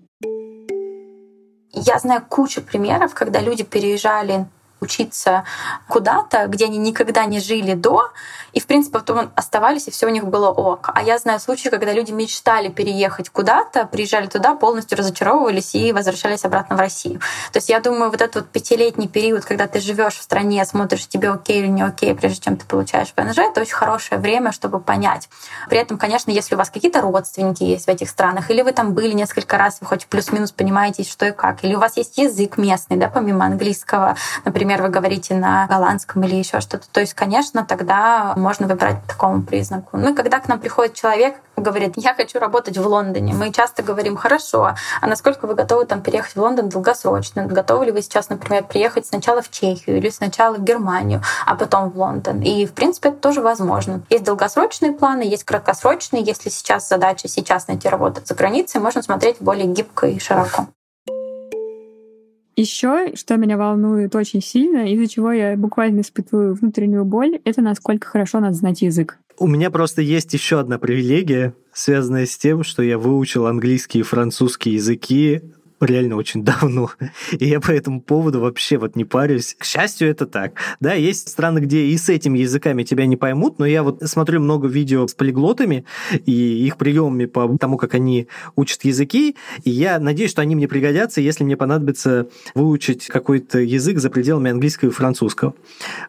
Я 1.74 2.00
знаю 2.00 2.24
кучу 2.28 2.64
примеров, 2.64 3.14
когда 3.14 3.40
люди 3.40 3.64
переезжали 3.64 4.48
учиться 4.80 5.44
куда-то, 5.88 6.48
где 6.48 6.66
они 6.66 6.78
никогда 6.78 7.26
не 7.26 7.40
жили 7.40 7.74
до, 7.74 8.12
и, 8.54 8.60
в 8.60 8.66
принципе, 8.66 9.00
потом 9.00 9.32
оставались, 9.36 9.88
и 9.88 9.92
все 9.92 10.08
у 10.08 10.10
них 10.10 10.26
было 10.26 10.50
ок. 10.50 10.90
А 10.94 11.04
я 11.04 11.18
знаю 11.20 11.40
случаи, 11.40 11.70
когда 11.70 11.94
люди 11.94 12.12
мечтали 12.12 12.70
переехать 12.70 13.30
куда-то, 13.30 13.86
приезжали 13.86 14.28
туда, 14.28 14.56
полностью 14.56 14.98
разочаровывались 14.98 15.76
и 15.76 15.92
возвращались 15.92 16.46
обратно 16.46 16.76
в 16.76 16.80
Россию. 16.80 17.20
То 17.52 17.58
есть 17.58 17.70
я 17.70 17.80
думаю, 17.80 18.10
вот 18.10 18.22
этот 18.22 18.36
вот 18.36 18.50
пятилетний 18.50 19.08
период, 19.08 19.46
когда 19.46 19.68
ты 19.68 19.80
живешь 19.80 20.16
в 20.16 20.22
стране, 20.24 20.66
смотришь, 20.66 21.08
тебе 21.08 21.30
окей 21.30 21.60
или 21.60 21.68
не 21.68 21.82
окей, 21.82 22.16
прежде 22.16 22.42
чем 22.42 22.58
ты 22.58 22.66
получаешь 22.66 23.14
ВНЖ, 23.16 23.38
это 23.40 23.62
очень 23.62 23.76
хорошее 23.76 24.20
время, 24.20 24.52
чтобы 24.52 24.80
понять. 24.80 25.30
При 25.70 25.78
этом, 25.78 25.98
конечно, 25.98 26.32
если 26.32 26.56
у 26.56 26.58
вас 26.58 26.70
какие-то 26.70 27.02
родственники 27.02 27.64
есть 27.64 27.86
в 27.86 27.90
этих 27.90 28.10
странах, 28.10 28.50
или 28.50 28.62
вы 28.62 28.72
там 28.72 28.94
были 28.94 29.14
несколько 29.14 29.58
раз, 29.58 29.78
вы 29.82 29.88
хоть 29.88 30.08
плюс-минус 30.08 30.52
понимаете, 30.52 31.04
что 31.04 31.26
и 31.28 31.32
как, 31.32 31.64
или 31.64 31.76
у 31.76 31.80
вас 31.80 31.98
есть 31.98 32.18
язык 32.18 32.58
местный, 32.58 32.98
да, 32.98 33.08
помимо 33.08 33.46
английского, 33.46 34.16
например, 34.46 34.67
например, 34.68 34.84
вы 34.84 34.90
говорите 34.90 35.34
на 35.34 35.66
голландском 35.68 36.24
или 36.24 36.36
еще 36.36 36.60
что-то, 36.60 36.88
то 36.92 37.00
есть, 37.00 37.14
конечно, 37.14 37.66
тогда 37.66 38.34
можно 38.36 38.68
выбрать 38.68 39.02
по 39.02 39.08
такому 39.08 39.42
признаку. 39.42 39.96
Ну 39.98 40.14
когда 40.14 40.40
к 40.40 40.50
нам 40.50 40.60
приходит 40.60 40.94
человек, 40.94 41.36
говорит, 41.56 41.94
я 41.96 42.14
хочу 42.14 42.38
работать 42.38 42.78
в 42.78 42.86
Лондоне, 42.86 43.34
мы 43.34 43.52
часто 43.54 43.82
говорим, 43.82 44.18
хорошо, 44.18 44.76
а 45.02 45.08
насколько 45.08 45.48
вы 45.48 45.56
готовы 45.56 45.86
там 45.86 46.02
переехать 46.02 46.36
в 46.36 46.42
Лондон 46.42 46.68
долгосрочно? 46.68 47.46
Готовы 47.46 47.86
ли 47.86 47.92
вы 47.94 48.02
сейчас, 48.02 48.30
например, 48.30 48.66
приехать 48.66 49.06
сначала 49.06 49.42
в 49.42 49.50
Чехию 49.50 49.98
или 49.98 50.10
сначала 50.10 50.56
в 50.56 50.64
Германию, 50.64 51.22
а 51.46 51.56
потом 51.56 51.90
в 51.90 51.98
Лондон? 51.98 52.42
И, 52.42 52.66
в 52.66 52.74
принципе, 52.74 53.10
это 53.10 53.20
тоже 53.20 53.42
возможно. 53.42 54.02
Есть 54.10 54.26
долгосрочные 54.26 54.92
планы, 54.92 55.22
есть 55.22 55.46
краткосрочные. 55.46 56.24
Если 56.24 56.50
сейчас 56.50 56.90
задача 56.90 57.30
сейчас 57.30 57.70
найти 57.70 57.88
работу 57.88 58.22
за 58.26 58.36
границей, 58.36 58.82
можно 58.82 59.02
смотреть 59.02 59.38
более 59.40 59.68
гибко 59.68 60.08
и 60.08 60.20
широко. 60.20 60.68
Еще, 62.58 63.16
что 63.16 63.38
меня 63.38 63.56
волнует 63.56 64.16
очень 64.16 64.42
сильно, 64.42 64.92
из-за 64.92 65.08
чего 65.08 65.32
я 65.32 65.56
буквально 65.56 66.02
испытываю 66.02 66.56
внутреннюю 66.56 67.06
боль, 67.06 67.40
это 67.46 67.62
насколько 67.62 68.08
хорошо 68.08 68.40
надо 68.40 68.56
знать 68.56 68.82
язык. 68.82 69.20
У 69.38 69.46
меня 69.46 69.70
просто 69.70 70.02
есть 70.02 70.34
еще 70.34 70.60
одна 70.60 70.80
привилегия, 70.80 71.54
связанная 71.72 72.26
с 72.26 72.36
тем, 72.36 72.64
что 72.64 72.82
я 72.82 72.98
выучил 72.98 73.46
английский 73.46 74.00
и 74.00 74.04
французский 74.04 74.72
языки 74.72 75.44
реально 75.80 76.16
очень 76.16 76.44
давно. 76.46 76.92
И 77.32 77.46
я 77.46 77.60
по 77.60 77.72
этому 77.72 78.02
поводу 78.02 78.40
вообще 78.42 78.78
вот 78.78 78.96
не 78.96 79.06
парюсь. 79.06 79.56
К 79.58 79.64
счастью, 79.64 80.10
это 80.10 80.26
так. 80.26 80.54
Да, 80.80 80.94
есть 80.94 81.30
страны, 81.30 81.60
где 81.60 81.86
и 81.86 81.98
с 81.98 82.10
этими 82.10 82.40
языками 82.40 82.84
тебя 82.84 83.06
не 83.06 83.18
поймут, 83.18 83.60
но 83.60 83.66
я 83.66 83.84
вот 83.84 84.02
смотрю 84.04 84.42
много 84.42 84.68
видео 84.68 85.08
с 85.08 85.14
полиглотами 85.14 85.86
и 86.26 86.66
их 86.66 86.78
приемами 86.78 87.26
по 87.26 87.58
тому, 87.58 87.78
как 87.78 87.94
они 87.94 88.28
учат 88.56 88.84
языки, 88.86 89.36
и 89.64 89.70
я 89.70 90.00
надеюсь, 90.00 90.32
что 90.32 90.42
они 90.42 90.56
мне 90.56 90.68
пригодятся, 90.68 91.22
если 91.22 91.44
мне 91.44 91.58
понадобится 91.58 92.28
выучить 92.56 93.08
какой-то 93.08 93.60
язык 93.60 94.00
за 94.00 94.10
пределами 94.10 94.52
английского 94.52 94.90
и 94.90 94.92
французского. 94.92 95.54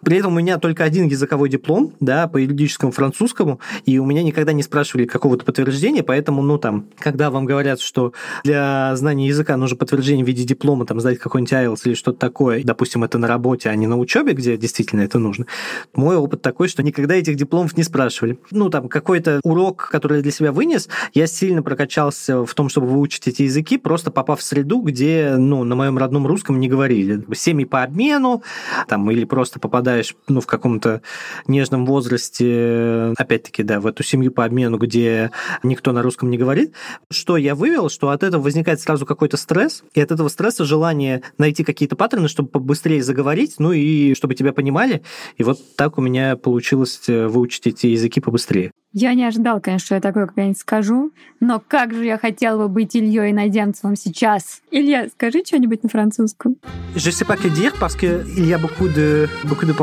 При 0.02 0.18
этом 0.18 0.32
у 0.32 0.36
меня 0.36 0.58
только 0.58 0.84
один 0.84 1.06
языковой 1.06 1.48
диплом, 1.48 1.94
да, 2.00 2.26
по 2.28 2.38
юридическому 2.38 2.92
французскому, 2.92 3.60
и 3.84 3.98
у 3.98 4.06
меня 4.06 4.22
никогда 4.22 4.52
не 4.52 4.62
спрашивали 4.62 5.04
какого-то 5.06 5.44
подтверждения, 5.44 6.02
поэтому, 6.02 6.42
ну, 6.42 6.58
там, 6.58 6.86
когда 6.98 7.30
вам 7.30 7.44
говорят, 7.44 7.80
что 7.80 8.12
для 8.44 8.94
знания 8.96 9.28
языка 9.28 9.56
нужно 9.58 9.76
подтверждение 9.76 10.24
в 10.24 10.28
виде 10.28 10.44
диплома, 10.44 10.86
там, 10.86 11.00
сдать 11.00 11.18
какой-нибудь 11.18 11.52
IELTS 11.52 11.80
или 11.84 11.94
что-то 11.94 12.18
такое, 12.18 12.62
допустим, 12.64 13.04
это 13.04 13.18
на 13.18 13.28
работе, 13.28 13.68
а 13.70 13.74
не 13.74 13.86
на 13.86 13.98
учебе, 13.98 14.32
где 14.32 14.56
действительно 14.56 15.02
это 15.02 15.18
нужно. 15.18 15.46
Мой 15.94 16.16
опыт 16.16 16.42
такой, 16.42 16.68
что 16.68 16.82
никогда 16.82 17.14
этих 17.14 17.36
дипломов 17.36 17.76
не 17.76 17.82
спрашивали. 17.82 18.38
Ну, 18.50 18.70
там, 18.70 18.88
какой-то 18.88 19.40
урок, 19.44 19.88
который 19.90 20.18
я 20.18 20.22
для 20.22 20.32
себя 20.32 20.52
вынес, 20.52 20.88
я 21.14 21.26
сильно 21.26 21.62
прокачался 21.62 22.44
в 22.44 22.54
том, 22.54 22.68
чтобы 22.68 22.86
выучить 22.86 23.28
эти 23.28 23.42
языки, 23.42 23.78
просто 23.78 24.10
попав 24.10 24.40
в 24.40 24.42
среду, 24.42 24.80
где, 24.80 25.34
ну, 25.36 25.64
на 25.64 25.74
моем 25.74 25.98
родном 25.98 26.26
русском 26.26 26.60
не 26.60 26.68
говорили. 26.68 27.22
Семьи 27.34 27.64
по 27.64 27.82
обмену, 27.82 28.42
там, 28.88 29.10
или 29.10 29.24
просто 29.24 29.58
попадаешь, 29.58 30.14
ну, 30.28 30.40
в 30.40 30.46
каком-то 30.46 31.02
нежном 31.46 31.86
возрасте, 31.86 33.14
опять-таки, 33.16 33.62
да, 33.62 33.80
в 33.80 33.86
эту 33.86 34.02
семью 34.02 34.32
по 34.32 34.44
обмену, 34.44 34.78
где 34.78 35.30
никто 35.62 35.92
на 35.92 36.02
русском 36.02 36.30
не 36.30 36.38
говорит. 36.38 36.74
Что 37.10 37.36
я 37.36 37.54
вывел, 37.54 37.88
что 37.88 38.10
от 38.10 38.22
этого 38.22 38.42
возникает 38.42 38.80
сразу 38.80 39.06
какой-то 39.06 39.36
стресс, 39.48 39.82
и 39.94 40.00
от 40.00 40.12
этого 40.12 40.28
стресса 40.28 40.66
желание 40.66 41.22
найти 41.38 41.64
какие-то 41.64 41.96
паттерны, 41.96 42.28
чтобы 42.28 42.50
побыстрее 42.50 43.02
заговорить, 43.02 43.54
ну 43.58 43.72
и 43.72 44.14
чтобы 44.14 44.34
тебя 44.34 44.52
понимали. 44.52 45.02
И 45.38 45.42
вот 45.42 45.58
так 45.76 45.96
у 45.96 46.02
меня 46.02 46.36
получилось 46.36 47.08
э, 47.08 47.26
выучить 47.26 47.66
эти 47.66 47.86
языки 47.86 48.20
побыстрее. 48.20 48.72
Я 48.92 49.14
не 49.14 49.24
ожидал, 49.24 49.60
конечно, 49.60 49.86
что 49.86 49.94
я 49.94 50.00
такое 50.00 50.26
когда-нибудь 50.26 50.58
скажу, 50.58 51.12
но 51.40 51.62
как 51.66 51.94
же 51.94 52.04
я 52.04 52.18
хотела 52.18 52.66
бы 52.66 52.68
быть 52.68 52.94
Ильей 52.94 53.32
Найдемцевым 53.32 53.96
сейчас. 53.96 54.60
Илья, 54.70 55.08
скажи 55.08 55.42
что-нибудь 55.46 55.82
на 55.82 55.88
французском. 55.88 56.56
Je 56.94 57.10
sais 57.10 57.24
pas 57.24 57.36
que 57.36 57.48
dire 57.48 57.72
parce 57.80 57.96
que 57.96 58.24
il 58.36 58.46
y 58.46 58.52
a 58.52 58.58
beaucoup 58.58 58.88
de 58.88 59.28
beaucoup 59.44 59.66
de 59.66 59.74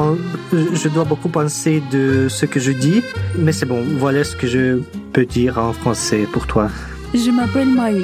je 0.51 0.89
dois 0.89 1.05
beaucoup 1.05 1.29
penser 1.29 1.81
de 1.91 2.27
ce 2.29 2.45
que 2.45 2.59
je 2.59 2.71
dis, 2.71 3.03
mais 3.37 3.51
c'est 3.51 3.65
bon. 3.65 3.83
Voilà 3.97 4.23
ce 4.23 4.35
que 4.35 4.47
je 4.47 4.81
peux 5.13 5.25
dire 5.25 5.57
en 5.57 5.73
français 5.73 6.27
pour 6.31 6.45
toi. 6.45 6.69
Je 7.13 7.31
m'appelle 7.31 7.69
Maï. 7.69 8.03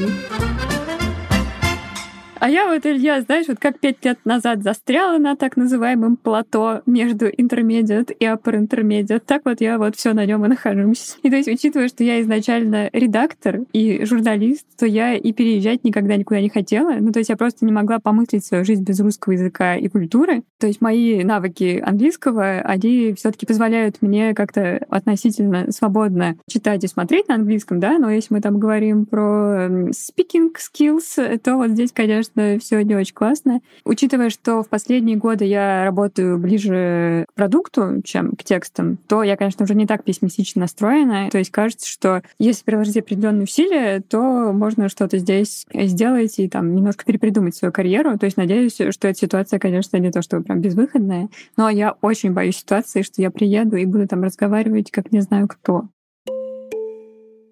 А 2.41 2.49
я 2.49 2.67
вот, 2.67 2.87
Илья, 2.87 3.21
знаешь, 3.21 3.47
вот 3.47 3.59
как 3.59 3.79
пять 3.79 4.03
лет 4.03 4.17
назад 4.25 4.63
застряла 4.63 5.19
на 5.19 5.35
так 5.35 5.57
называемом 5.57 6.17
плато 6.17 6.81
между 6.87 7.29
intermediate 7.29 8.15
и 8.19 8.25
upper 8.25 8.67
intermediate, 8.67 9.21
так 9.23 9.43
вот 9.45 9.61
я 9.61 9.77
вот 9.77 9.95
все 9.95 10.13
на 10.13 10.25
нем 10.25 10.43
и 10.43 10.47
нахожусь. 10.47 11.19
И 11.21 11.29
то 11.29 11.35
есть, 11.35 11.47
учитывая, 11.47 11.87
что 11.87 12.03
я 12.03 12.19
изначально 12.21 12.89
редактор 12.93 13.59
и 13.73 14.03
журналист, 14.05 14.65
то 14.75 14.87
я 14.87 15.13
и 15.13 15.31
переезжать 15.33 15.83
никогда 15.83 16.15
никуда 16.15 16.41
не 16.41 16.49
хотела. 16.49 16.93
Ну, 16.99 17.11
то 17.11 17.19
есть 17.19 17.29
я 17.29 17.37
просто 17.37 17.63
не 17.63 17.71
могла 17.71 17.99
помыслить 17.99 18.43
свою 18.43 18.65
жизнь 18.65 18.81
без 18.81 18.99
русского 18.99 19.33
языка 19.33 19.75
и 19.75 19.87
культуры. 19.87 20.41
То 20.57 20.65
есть 20.65 20.81
мои 20.81 21.23
навыки 21.23 21.79
английского, 21.85 22.61
они 22.61 23.13
все 23.13 23.29
таки 23.29 23.45
позволяют 23.45 24.01
мне 24.01 24.33
как-то 24.33 24.83
относительно 24.89 25.71
свободно 25.71 26.37
читать 26.49 26.83
и 26.83 26.87
смотреть 26.87 27.27
на 27.27 27.35
английском, 27.35 27.79
да, 27.79 27.99
но 27.99 28.09
если 28.09 28.33
мы 28.33 28.41
там 28.41 28.57
говорим 28.57 29.05
про 29.05 29.67
speaking 29.89 30.55
skills, 30.57 31.37
то 31.37 31.57
вот 31.57 31.69
здесь, 31.69 31.91
конечно, 31.91 32.30
конечно, 32.33 32.59
все 32.59 32.81
не 32.83 32.95
очень 32.95 33.13
классно. 33.13 33.61
Учитывая, 33.85 34.29
что 34.29 34.63
в 34.63 34.69
последние 34.69 35.17
годы 35.17 35.45
я 35.45 35.83
работаю 35.83 36.37
ближе 36.37 37.25
к 37.29 37.33
продукту, 37.33 38.01
чем 38.03 38.31
к 38.31 38.43
текстам, 38.43 38.97
то 39.07 39.23
я, 39.23 39.37
конечно, 39.37 39.63
уже 39.63 39.75
не 39.75 39.85
так 39.85 40.03
пессимистично 40.03 40.61
настроена. 40.61 41.29
То 41.31 41.37
есть 41.37 41.51
кажется, 41.51 41.87
что 41.87 42.21
если 42.39 42.63
приложить 42.63 42.97
определенные 42.97 43.43
усилия, 43.43 44.01
то 44.01 44.51
можно 44.51 44.89
что-то 44.89 45.17
здесь 45.17 45.65
сделать 45.73 46.39
и 46.39 46.49
там 46.49 46.75
немножко 46.75 47.05
перепридумать 47.05 47.55
свою 47.55 47.71
карьеру. 47.71 48.17
То 48.17 48.25
есть 48.25 48.37
надеюсь, 48.37 48.73
что 48.73 49.07
эта 49.07 49.15
ситуация, 49.15 49.59
конечно, 49.59 49.97
не 49.97 50.11
то, 50.11 50.21
что 50.21 50.41
прям 50.41 50.61
безвыходная, 50.61 51.29
но 51.57 51.69
я 51.69 51.95
очень 52.01 52.33
боюсь 52.33 52.57
ситуации, 52.57 53.01
что 53.01 53.21
я 53.21 53.31
приеду 53.31 53.75
и 53.75 53.85
буду 53.85 54.07
там 54.07 54.23
разговаривать, 54.23 54.91
как 54.91 55.11
не 55.11 55.21
знаю 55.21 55.47
кто. 55.47 55.87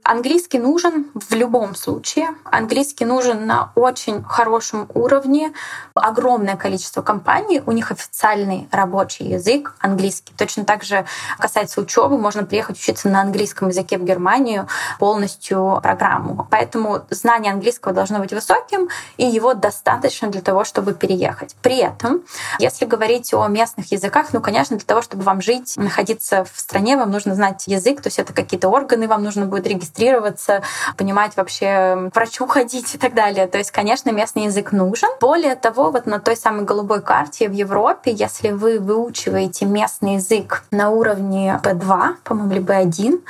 Английский 0.10 0.58
нужен 0.58 1.06
в 1.14 1.36
любом 1.36 1.76
случае. 1.76 2.30
Английский 2.44 3.06
нужен 3.06 3.46
на 3.46 3.72
очень 3.76 4.24
хорошем 4.24 4.90
уровне. 4.96 5.54
Огромное 5.94 6.56
количество 6.56 7.04
компаний, 7.04 7.62
у 7.64 7.72
них 7.72 7.92
официальный 7.92 8.68
рабочий 8.72 9.26
язык 9.26 9.76
английский. 9.78 10.34
Точно 10.36 10.66
так 10.66 10.84
же 10.84 11.06
касается 11.38 11.80
учебы, 11.80 12.18
можно 12.18 12.44
приехать 12.44 12.80
учиться 12.80 13.08
на 13.08 13.22
английском 13.22 13.68
языке 13.68 14.00
в 14.00 14.04
Германию 14.04 14.68
полностью 14.98 15.80
программу. 15.84 16.48
Поэтому 16.50 17.04
знание 17.12 17.54
английского 17.54 17.94
должно 17.94 18.18
быть 18.18 18.34
высоким, 18.34 18.90
и 19.18 19.28
его 19.28 19.54
достаточно 19.54 20.30
для 20.30 20.42
того, 20.42 20.64
чтобы 20.64 20.96
переехать. 20.96 21.56
При 21.62 21.78
этом, 21.78 22.24
если 22.58 22.86
говорить 22.86 23.32
о 23.36 23.48
местных 23.48 23.92
языках, 23.92 24.30
ну, 24.34 24.42
конечно, 24.42 24.76
для 24.76 24.88
того, 24.88 25.04
чтобы 25.04 25.22
вам 25.22 25.40
жить, 25.40 25.78
находиться 25.78 26.46
в 26.52 26.60
стране, 26.60 26.98
вам 26.98 27.12
нужно 27.12 27.36
знать 27.36 27.68
язык, 27.68 28.02
то 28.02 28.08
есть 28.08 28.18
это 28.18 28.34
какие-то 28.34 28.70
органы, 28.70 29.08
вам 29.08 29.24
нужно 29.24 29.46
будет 29.46 29.68
регистрироваться 29.68 29.99
регистрироваться, 30.00 30.62
понимать 30.98 31.36
вообще, 31.36 32.10
к 32.12 32.16
врачу 32.16 32.48
ходить 32.48 32.96
и 32.96 32.98
так 32.98 33.14
далее. 33.14 33.48
То 33.48 33.58
есть, 33.58 33.72
конечно, 33.72 34.12
местный 34.12 34.46
язык 34.46 34.72
нужен. 34.72 35.10
Более 35.20 35.56
того, 35.56 35.92
вот 35.92 36.06
на 36.06 36.20
той 36.20 36.36
самой 36.36 36.64
голубой 36.64 37.02
карте 37.02 37.50
в 37.50 37.52
Европе, 37.52 38.12
если 38.12 38.52
вы 38.52 38.80
выучиваете 38.80 39.66
местный 39.66 40.16
язык 40.16 40.64
на 40.72 40.90
уровне 40.90 41.60
B2, 41.64 42.16
по-моему, 42.24 42.52
или 42.52 42.62
B1, 42.62 43.22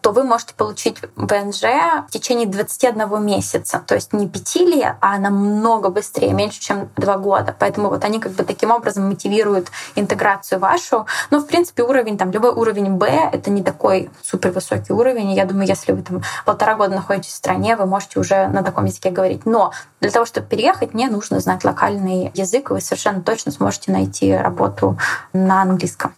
то 0.00 0.12
вы 0.12 0.24
можете 0.24 0.54
получить 0.54 0.98
ВНЖ 1.16 1.62
в 2.08 2.10
течение 2.10 2.46
21 2.46 3.24
месяца. 3.24 3.82
То 3.86 3.94
есть 3.94 4.12
не 4.12 4.28
5 4.28 4.56
лет, 4.56 4.96
а 5.00 5.18
намного 5.18 5.88
быстрее, 5.88 6.32
меньше, 6.32 6.60
чем 6.60 6.90
2 6.96 7.18
года. 7.18 7.54
Поэтому 7.58 7.88
вот 7.88 8.04
они 8.04 8.20
как 8.20 8.32
бы 8.32 8.44
таким 8.44 8.70
образом 8.70 9.08
мотивируют 9.08 9.68
интеграцию 9.94 10.58
вашу. 10.58 11.06
Но, 11.30 11.38
в 11.38 11.46
принципе, 11.46 11.82
уровень, 11.82 12.18
там, 12.18 12.30
любой 12.30 12.50
уровень 12.50 12.96
B— 12.96 13.06
это 13.32 13.50
не 13.50 13.62
такой 13.62 14.10
супер 14.22 14.50
высокий 14.50 14.92
уровень. 14.92 15.32
Я 15.32 15.44
думаю, 15.44 15.66
если 15.66 15.92
вы 15.92 16.02
там, 16.08 16.22
полтора 16.44 16.74
года 16.74 16.94
находитесь 16.94 17.32
в 17.32 17.36
стране, 17.36 17.76
вы 17.76 17.86
можете 17.86 18.20
уже 18.20 18.48
на 18.48 18.62
таком 18.62 18.86
языке 18.86 19.10
говорить. 19.10 19.46
Но 19.46 19.72
для 20.00 20.10
того, 20.10 20.24
чтобы 20.24 20.46
переехать, 20.46 20.94
не 20.94 21.08
нужно 21.08 21.40
знать 21.40 21.64
локальный 21.64 22.30
язык, 22.34 22.70
и 22.70 22.74
вы 22.74 22.80
совершенно 22.80 23.22
точно 23.22 23.52
сможете 23.52 23.92
найти 23.92 24.32
работу 24.32 24.98
на 25.32 25.62
английском. 25.62 26.12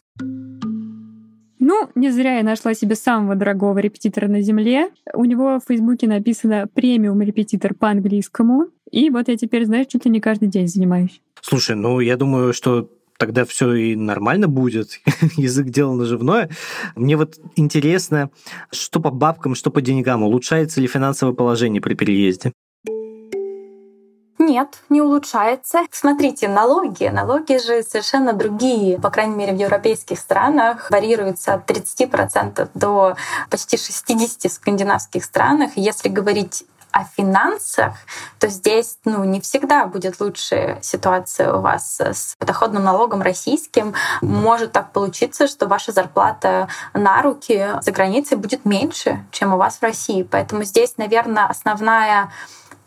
Ну, 1.63 1.89
не 1.95 2.11
зря 2.11 2.39
я 2.39 2.43
нашла 2.43 2.75
себе 2.75 2.97
самого 2.97 3.35
дорогого 3.37 3.79
репетитора 3.79 4.29
на 4.29 4.41
Земле. 4.41 4.91
У 5.13 5.25
него 5.25 5.61
в 5.61 5.69
Фейсбуке 5.69 6.09
написано 6.09 6.67
«премиум 6.73 7.21
репетитор 7.21 7.75
по 7.75 7.91
английскому». 7.91 8.69
И 8.91 9.11
вот 9.11 9.29
я 9.29 9.37
теперь, 9.37 9.67
знаешь, 9.67 9.87
чуть 9.87 10.05
ли 10.05 10.11
не 10.11 10.21
каждый 10.21 10.49
день 10.49 10.67
занимаюсь. 10.67 11.21
Слушай, 11.41 11.77
ну 11.77 12.01
я 12.01 12.17
думаю, 12.17 12.53
что 12.53 12.89
тогда 13.21 13.45
все 13.45 13.73
и 13.75 13.95
нормально 13.95 14.49
будет. 14.49 14.99
Язык 15.37 15.67
дело 15.67 15.95
наживное. 15.95 16.49
Мне 16.97 17.17
вот 17.17 17.39
интересно, 17.55 18.31
что 18.73 18.99
по 18.99 19.11
бабкам, 19.11 19.55
что 19.55 19.71
по 19.71 19.83
деньгам. 19.83 20.23
Улучшается 20.23 20.81
ли 20.81 20.89
финансовое 20.89 21.35
положение 21.35 21.83
при 21.83 21.95
переезде? 21.95 22.53
Нет, 24.39 24.79
не 24.89 25.03
улучшается. 25.03 25.81
Смотрите, 25.93 26.49
налоги. 26.49 27.05
Налоги 27.05 27.59
же 27.59 27.83
совершенно 27.83 28.33
другие. 28.33 28.99
По 28.99 29.11
крайней 29.11 29.37
мере, 29.37 29.53
в 29.53 29.59
европейских 29.59 30.19
странах 30.19 30.91
варьируются 30.91 31.55
от 31.55 31.71
30% 31.71 32.71
до 32.73 33.17
почти 33.51 33.77
60% 33.77 34.49
в 34.49 34.53
скандинавских 34.53 35.25
странах. 35.25 35.73
Если 35.77 36.09
говорить 36.09 36.65
о 36.93 37.05
финансах, 37.05 37.95
то 38.39 38.49
здесь 38.49 38.99
ну, 39.05 39.25
не 39.25 39.41
всегда 39.41 39.87
будет 39.87 40.21
лучшая 40.21 40.79
ситуация 40.83 41.53
у 41.53 41.61
вас 41.61 42.01
с 42.01 42.35
подоходным 42.39 42.85
налогом 42.85 43.23
российским. 43.23 43.95
Может 44.21 44.73
так 44.73 44.93
получиться, 44.93 45.47
что 45.47 45.67
ваша 45.67 45.93
зарплата 45.93 46.69
на 46.95 47.23
руки 47.23 47.69
за 47.81 47.93
границей 47.93 48.37
будет 48.37 48.65
меньше, 48.65 49.25
чем 49.31 49.55
у 49.55 49.57
вас 49.57 49.77
в 49.79 49.83
России. 49.83 50.23
Поэтому 50.23 50.65
здесь, 50.65 50.97
наверное, 50.97 51.47
основная 51.47 52.31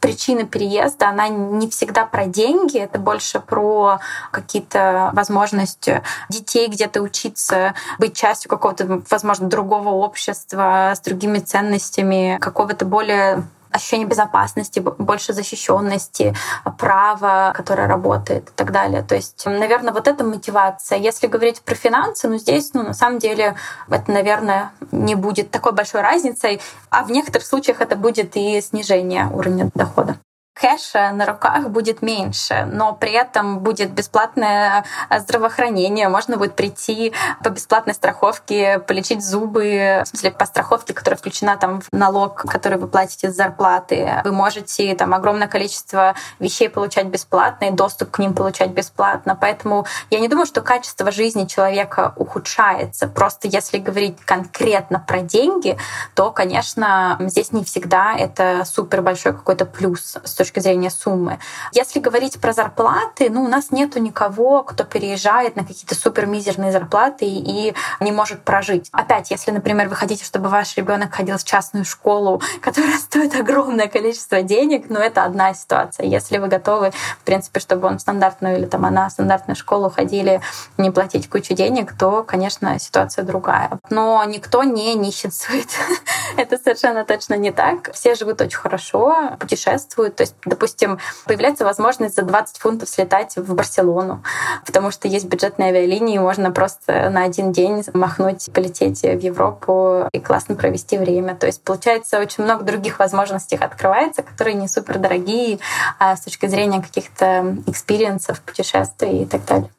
причина 0.04 0.44
переезда, 0.44 1.10
она 1.10 1.30
не 1.30 1.70
всегда 1.70 2.06
про 2.06 2.26
деньги, 2.26 2.78
это 2.78 3.00
больше 3.00 3.40
про 3.40 4.02
какие-то 4.32 5.12
возможности 5.14 6.04
детей 6.28 6.68
где-то 6.68 7.02
учиться, 7.02 7.74
быть 8.00 8.14
частью 8.14 8.50
какого-то, 8.50 9.02
возможно, 9.10 9.48
другого 9.48 9.92
общества 9.92 10.92
с 10.94 11.00
другими 11.00 11.40
ценностями, 11.40 12.38
какого-то 12.42 12.84
более 12.84 13.48
ощущение 13.74 14.08
безопасности, 14.08 14.80
больше 14.80 15.34
защищенности, 15.34 16.36
права, 16.78 17.54
которое 17.56 17.88
работает 17.88 18.50
и 18.50 18.54
так 18.56 18.72
далее. 18.72 19.02
То 19.02 19.16
есть, 19.16 19.46
наверное, 19.46 19.94
вот 19.94 20.08
эта 20.08 20.24
мотивация. 20.24 20.98
Если 20.98 21.28
говорить 21.28 21.62
про 21.62 21.76
финансы, 21.76 22.28
ну 22.28 22.38
здесь, 22.38 22.74
ну 22.74 22.84
на 22.84 22.94
самом 22.94 23.20
деле, 23.20 23.56
это, 23.90 24.12
наверное, 24.12 24.72
не 24.92 25.16
будет 25.16 25.52
такой 25.52 25.74
большой 25.74 26.02
разницей, 26.02 26.62
а 26.90 27.04
в 27.04 27.12
некоторых 27.12 27.46
случаях 27.46 27.82
это 27.82 27.96
будет 27.96 28.36
и 28.36 28.62
снижение 28.62 29.28
уровня 29.28 29.70
дохода 29.74 30.18
кэша 30.54 31.12
на 31.12 31.26
руках 31.26 31.70
будет 31.70 32.02
меньше, 32.02 32.68
но 32.72 32.94
при 32.94 33.12
этом 33.12 33.60
будет 33.60 33.92
бесплатное 33.92 34.86
э, 35.10 35.20
здравоохранение, 35.20 36.10
можно 36.10 36.38
будет 36.38 36.56
прийти 36.56 37.14
по 37.44 37.50
бесплатной 37.50 37.94
страховке, 37.94 38.80
полечить 38.80 39.26
зубы, 39.26 40.04
в 40.06 40.08
смысле 40.08 40.32
по 40.32 40.46
страховке, 40.46 40.94
которая 40.94 41.18
включена 41.18 41.58
там 41.58 41.82
в 41.82 41.88
налог, 41.92 42.44
который 42.44 42.78
вы 42.78 42.88
платите 42.88 43.32
с 43.32 43.36
зарплаты. 43.36 44.22
Вы 44.24 44.32
можете 44.32 44.94
там 44.96 45.14
огромное 45.14 45.48
количество 45.48 46.16
вещей 46.40 46.70
получать 46.70 47.08
бесплатно 47.08 47.66
и 47.66 47.72
доступ 47.72 48.12
к 48.12 48.20
ним 48.20 48.34
получать 48.34 48.72
бесплатно. 48.72 49.36
Поэтому 49.40 49.86
я 50.12 50.20
не 50.20 50.28
думаю, 50.28 50.46
что 50.46 50.62
качество 50.62 51.12
жизни 51.12 51.46
человека 51.46 52.14
ухудшается. 52.16 53.08
Просто 53.08 53.48
если 53.48 53.80
говорить 53.80 54.20
конкретно 54.24 55.00
про 55.00 55.22
деньги, 55.22 55.78
то, 56.14 56.32
конечно, 56.32 57.18
здесь 57.22 57.52
не 57.52 57.64
всегда 57.64 58.16
это 58.16 58.64
супер 58.66 59.02
большой 59.02 59.34
какой-то 59.34 59.66
плюс 59.66 60.18
с 60.24 60.43
точки 60.44 60.60
зрения 60.60 60.90
суммы. 60.90 61.40
Если 61.72 62.00
говорить 62.00 62.40
про 62.40 62.54
зарплаты, 62.54 63.30
ну, 63.30 63.44
у 63.44 63.48
нас 63.48 63.72
нету 63.72 64.00
никого, 64.00 64.64
кто 64.64 64.84
переезжает 64.84 65.56
на 65.56 65.64
какие-то 65.64 65.96
супер 65.96 66.26
мизерные 66.26 66.72
зарплаты 66.72 67.26
и 67.26 67.74
не 68.02 68.12
может 68.12 68.44
прожить. 68.44 68.90
Опять, 68.92 69.32
если, 69.32 69.52
например, 69.52 69.88
вы 69.88 69.96
хотите, 69.96 70.26
чтобы 70.26 70.50
ваш 70.50 70.76
ребенок 70.76 71.14
ходил 71.14 71.38
в 71.38 71.44
частную 71.44 71.86
школу, 71.86 72.42
которая 72.62 72.98
стоит 72.98 73.36
огромное 73.36 73.88
количество 73.88 74.42
денег, 74.42 74.86
ну, 74.90 75.00
это 75.00 75.24
одна 75.24 75.54
ситуация. 75.54 76.06
Если 76.06 76.38
вы 76.38 76.48
готовы, 76.48 76.92
в 76.92 77.24
принципе, 77.24 77.62
чтобы 77.62 77.88
он 77.88 77.98
в 77.98 78.02
стандартную 78.02 78.58
или 78.58 78.66
там 78.66 78.86
она 78.86 79.08
в 79.08 79.12
стандартную 79.14 79.56
школу 79.56 79.90
ходили, 79.90 80.42
не 80.78 80.92
платить 80.92 81.30
кучу 81.30 81.54
денег, 81.54 81.98
то, 81.98 82.24
конечно, 82.24 82.78
ситуация 82.80 83.24
другая. 83.24 83.80
Но 83.90 84.22
никто 84.26 84.64
не 84.64 84.94
нищенствует. 84.96 85.70
это 86.38 86.58
совершенно 86.58 87.06
точно 87.06 87.36
не 87.36 87.52
так. 87.52 87.94
Все 87.94 88.16
живут 88.16 88.42
очень 88.42 88.58
хорошо, 88.58 89.38
путешествуют. 89.40 90.16
То 90.16 90.24
есть 90.24 90.33
допустим, 90.46 91.00
появляется 91.26 91.66
возможность 91.66 92.16
за 92.16 92.24
20 92.24 92.58
фунтов 92.58 92.90
слетать 92.90 93.36
в 93.36 93.54
Барселону, 93.54 94.24
потому 94.66 94.92
что 94.92 95.08
есть 95.08 95.26
бюджетные 95.26 95.70
авиалинии, 95.70 96.18
можно 96.18 96.52
просто 96.52 97.10
на 97.10 97.24
один 97.24 97.52
день 97.52 97.84
махнуть, 97.94 98.50
полететь 98.54 99.02
в 99.02 99.20
Европу 99.20 100.08
и 100.12 100.20
классно 100.20 100.56
провести 100.56 100.98
время. 100.98 101.36
То 101.36 101.48
есть, 101.48 101.64
получается, 101.64 102.20
очень 102.20 102.44
много 102.44 102.64
других 102.64 103.00
возможностей 103.00 103.56
открывается, 103.56 104.24
которые 104.24 104.56
не 104.56 104.68
супер 104.68 105.00
дорогие 105.00 105.60
а 106.00 106.16
с 106.16 106.22
точки 106.22 106.48
зрения 106.48 106.82
каких-то 106.82 107.58
experience 107.68 108.25
ов, 108.25 108.42
путешествий 108.42 109.24
и 109.24 109.26
так 109.26 109.46
далее. 109.46 109.70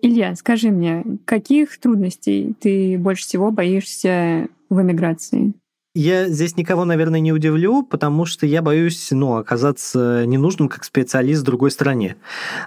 Илья, 0.00 0.34
скажи 0.36 0.70
мне, 0.70 1.04
каких 1.24 1.78
трудностей 1.80 2.54
ты 2.60 2.96
больше 2.98 3.24
всего 3.24 3.50
боишься 3.50 4.46
в 4.70 4.80
эмиграции? 4.80 5.54
Я 6.00 6.28
здесь 6.28 6.56
никого, 6.56 6.84
наверное, 6.84 7.18
не 7.18 7.32
удивлю, 7.32 7.82
потому 7.82 8.24
что 8.24 8.46
я 8.46 8.62
боюсь 8.62 9.08
ну, 9.10 9.34
оказаться 9.34 10.24
ненужным 10.26 10.68
как 10.68 10.84
специалист 10.84 11.42
в 11.42 11.44
другой 11.44 11.72
стране. 11.72 12.14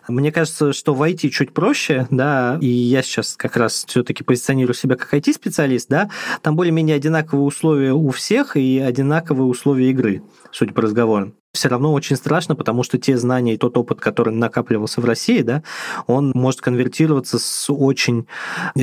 Мне 0.09 0.33
кажется, 0.33 0.73
что 0.73 0.93
в 0.93 1.01
IT 1.01 1.29
чуть 1.29 1.53
проще, 1.53 2.07
да, 2.09 2.57
и 2.59 2.67
я 2.67 3.01
сейчас 3.01 3.37
как 3.37 3.55
раз 3.55 3.85
все-таки 3.87 4.25
позиционирую 4.25 4.75
себя 4.75 4.97
как 4.97 5.13
IT-специалист, 5.13 5.87
да, 5.87 6.09
там 6.41 6.57
более-менее 6.57 6.97
одинаковые 6.97 7.45
условия 7.45 7.93
у 7.93 8.09
всех 8.09 8.57
и 8.57 8.79
одинаковые 8.79 9.45
условия 9.45 9.91
игры, 9.91 10.23
судя 10.51 10.73
по 10.73 10.81
разговорам 10.81 11.33
все 11.53 11.67
равно 11.67 11.91
очень 11.91 12.15
страшно, 12.15 12.55
потому 12.55 12.83
что 12.83 12.97
те 12.97 13.17
знания 13.17 13.55
и 13.55 13.57
тот 13.57 13.77
опыт, 13.77 13.99
который 13.99 14.33
накапливался 14.33 15.01
в 15.01 15.05
России, 15.05 15.41
да, 15.41 15.63
он 16.07 16.31
может 16.33 16.61
конвертироваться 16.61 17.39
с 17.39 17.71
очень 17.71 18.25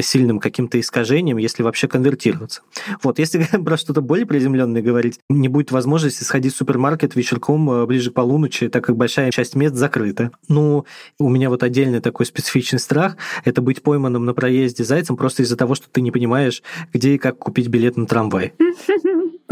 сильным 0.01 0.39
каким-то 0.39 0.79
искажением, 0.79 1.39
если 1.39 1.63
вообще 1.63 1.89
конвертироваться. 1.89 2.61
Вот, 3.03 3.19
если 3.19 3.45
про 3.65 3.77
что-то 3.77 4.03
более 4.03 4.27
приземленное 4.27 4.83
говорить, 4.83 5.21
не 5.31 5.49
будет 5.49 5.71
возможности 5.71 6.25
сходить 6.25 6.55
в 6.55 6.57
супермаркет 6.57 7.17
вечерком 7.17 7.71
э, 7.71 7.87
ближе 7.87 8.11
к 8.11 8.15
полуночи, 8.15 8.69
так 8.69 8.85
как 8.85 8.97
большая 8.97 9.31
часть 9.31 9.55
мест 9.55 9.75
закрыта. 9.75 10.31
Ну, 10.49 10.85
у 11.19 11.29
меня 11.31 11.49
вот 11.49 11.63
отдельный 11.63 12.01
такой 12.01 12.27
специфичный 12.27 12.79
страх– 12.79 13.17
это 13.45 13.63
быть 13.63 13.83
пойманным 13.83 14.27
на 14.27 14.35
проезде 14.35 14.85
зайцем 14.85 15.17
просто 15.17 15.43
из-за 15.43 15.57
того, 15.57 15.75
что 15.75 15.89
ты 15.91 16.03
не 16.03 16.11
понимаешь, 16.11 16.63
где 16.93 17.15
и 17.15 17.19
как 17.19 17.39
купить 17.39 17.69
билет 17.69 17.97
на 17.97 18.07
трамвай. 18.07 18.53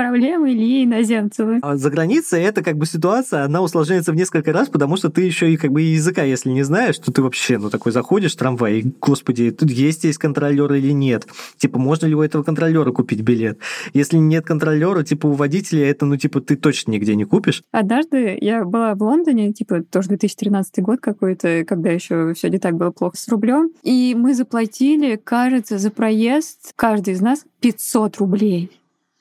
проблемы 0.07 0.53
Ильи 0.53 0.85
Иноземцева. 0.85 1.59
А 1.63 1.77
за 1.77 1.91
границей 1.91 2.43
это 2.43 2.63
как 2.63 2.77
бы 2.77 2.87
ситуация, 2.87 3.45
она 3.45 3.61
усложняется 3.61 4.13
в 4.13 4.15
несколько 4.15 4.53
раз, 4.53 4.69
потому 4.69 4.97
что 4.97 5.11
ты 5.11 5.23
еще 5.23 5.53
и 5.53 5.57
как 5.57 5.73
бы 5.73 5.83
языка, 5.83 6.23
если 6.23 6.51
не 6.51 6.63
знаешь, 6.63 6.99
то 6.99 7.13
ты 7.13 7.23
вообще, 7.23 7.59
ну, 7.59 7.71
такой 7.71 7.93
заходишь 7.93 8.35
в 8.35 8.37
трамвай, 8.37 8.79
и, 8.79 8.93
господи, 9.01 9.51
тут 9.51 9.71
есть 9.71 10.05
есть 10.05 10.19
контролер 10.19 10.73
или 10.75 10.93
нет? 10.93 11.27
Типа, 11.59 11.79
можно 11.79 12.07
ли 12.07 12.15
у 12.15 12.23
этого 12.23 12.43
контролера 12.43 12.91
купить 12.93 13.23
билет? 13.23 13.59
Если 13.95 14.17
нет 14.17 14.47
контролера, 14.47 15.03
типа, 15.03 15.27
у 15.27 15.33
водителя 15.33 15.89
это, 15.91 16.07
ну, 16.07 16.17
типа, 16.17 16.41
ты 16.41 16.57
точно 16.57 16.93
нигде 16.93 17.17
не 17.17 17.25
купишь. 17.25 17.63
Однажды 17.73 18.39
я 18.41 18.65
была 18.65 18.95
в 18.95 19.03
Лондоне, 19.03 19.53
типа, 19.53 19.83
тоже 19.83 20.09
2013 20.09 20.83
год 20.83 21.01
какой-то, 21.01 21.65
когда 21.67 21.91
еще 21.91 22.33
все 22.35 22.49
не 22.49 22.59
так 22.59 22.77
было 22.77 22.91
плохо 22.91 23.17
с 23.17 23.29
рублем, 23.29 23.71
и 23.83 24.15
мы 24.17 24.35
заплатили, 24.35 25.21
кажется, 25.23 25.79
за 25.79 25.91
проезд, 25.91 26.73
каждый 26.77 27.15
из 27.15 27.21
нас 27.21 27.45
500 27.61 28.19
рублей. 28.19 28.71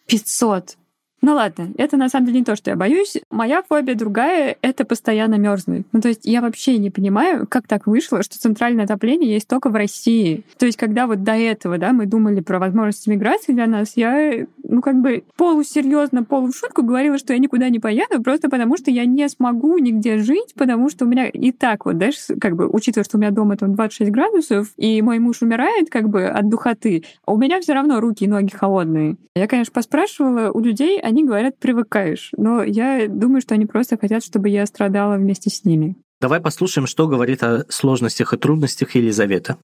500. 0.08 0.78
Ну 1.26 1.34
ладно, 1.34 1.70
это 1.80 1.98
на 1.98 2.08
самом 2.08 2.28
деле 2.28 2.42
не 2.42 2.46
то, 2.46 2.56
что 2.56 2.70
я 2.70 2.76
боюсь. 2.76 3.18
Моя 3.32 3.64
фобия 3.68 3.96
другая— 3.96 4.58
это 4.62 4.86
постоянно 4.86 5.40
мерзнуть. 5.40 5.88
Ну 5.92 6.00
то 6.00 6.08
есть 6.08 6.22
я 6.24 6.40
вообще 6.40 6.78
не 6.78 6.92
понимаю, 6.92 7.48
как 7.50 7.66
так 7.68 7.88
вышло, 7.88 8.22
что 8.22 8.38
центральное 8.38 8.86
отопление 8.86 9.34
есть 9.34 9.48
только 9.48 9.70
в 9.70 9.76
России. 9.76 10.44
То 10.60 10.68
есть 10.68 10.78
когда 10.78 11.08
вот 11.08 11.24
до 11.24 11.32
этого, 11.32 11.80
да, 11.80 11.94
мы 11.94 12.06
думали 12.06 12.42
про 12.42 12.60
возможность 12.60 13.08
миграции 13.08 13.54
для 13.54 13.66
нас, 13.66 13.94
я, 13.96 14.46
ну 14.64 14.84
как 14.84 15.02
бы 15.02 15.24
полусерьезно, 15.36 16.24
полушутку 16.24 16.84
говорила, 16.84 17.18
что 17.18 17.34
я 17.34 17.40
никуда 17.40 17.70
не 17.70 17.80
поеду, 17.80 18.22
просто 18.22 18.48
потому 18.48 18.78
что 18.78 18.92
я 18.92 19.06
не 19.06 19.28
смогу 19.28 19.80
нигде 19.80 20.20
жить, 20.20 20.54
потому 20.56 20.92
что 20.92 21.06
у 21.06 21.08
меня 21.08 21.28
и 21.28 21.52
так 21.52 21.88
вот, 21.88 21.96
знаешь, 21.96 22.18
как 22.40 22.56
бы, 22.56 22.68
учитывая, 22.68 23.04
что 23.04 23.18
у 23.18 23.20
меня 23.20 23.32
дома 23.32 23.58
там 23.58 23.74
26 23.74 24.12
градусов, 24.12 24.68
и 24.78 25.02
мой 25.02 25.18
муж 25.18 25.42
умирает 25.42 25.90
как 25.90 26.08
бы 26.08 26.26
от 26.28 26.48
духоты, 26.50 27.04
у 27.26 27.36
меня 27.36 27.62
все 27.62 27.74
равно 27.74 28.00
руки 28.00 28.26
и 28.26 28.28
ноги 28.28 28.52
холодные. 28.54 29.18
Я, 29.38 29.48
конечно, 29.48 29.74
поспрашивала 29.74 30.52
у 30.52 30.62
людей, 30.62 30.98
они 31.02 31.14
говорят, 31.23 31.60
привыкаешь. 31.60 32.32
Но 32.38 32.63
я 32.63 33.08
думаю, 33.08 33.41
что 33.41 33.54
они 33.54 33.65
просто 33.65 33.97
хотят, 33.97 34.23
чтобы 34.23 34.49
я 34.49 34.65
страдала 34.65 35.15
вместе 35.15 35.49
с 35.49 35.63
ними. 35.63 35.95
Давай 36.19 36.39
послушаем, 36.41 36.88
что 36.88 37.08
говорит 37.08 37.43
о 37.43 37.65
сложностях 37.69 38.34
и 38.34 38.38
трудностях 38.38 38.95
Елизавета. 38.95 39.58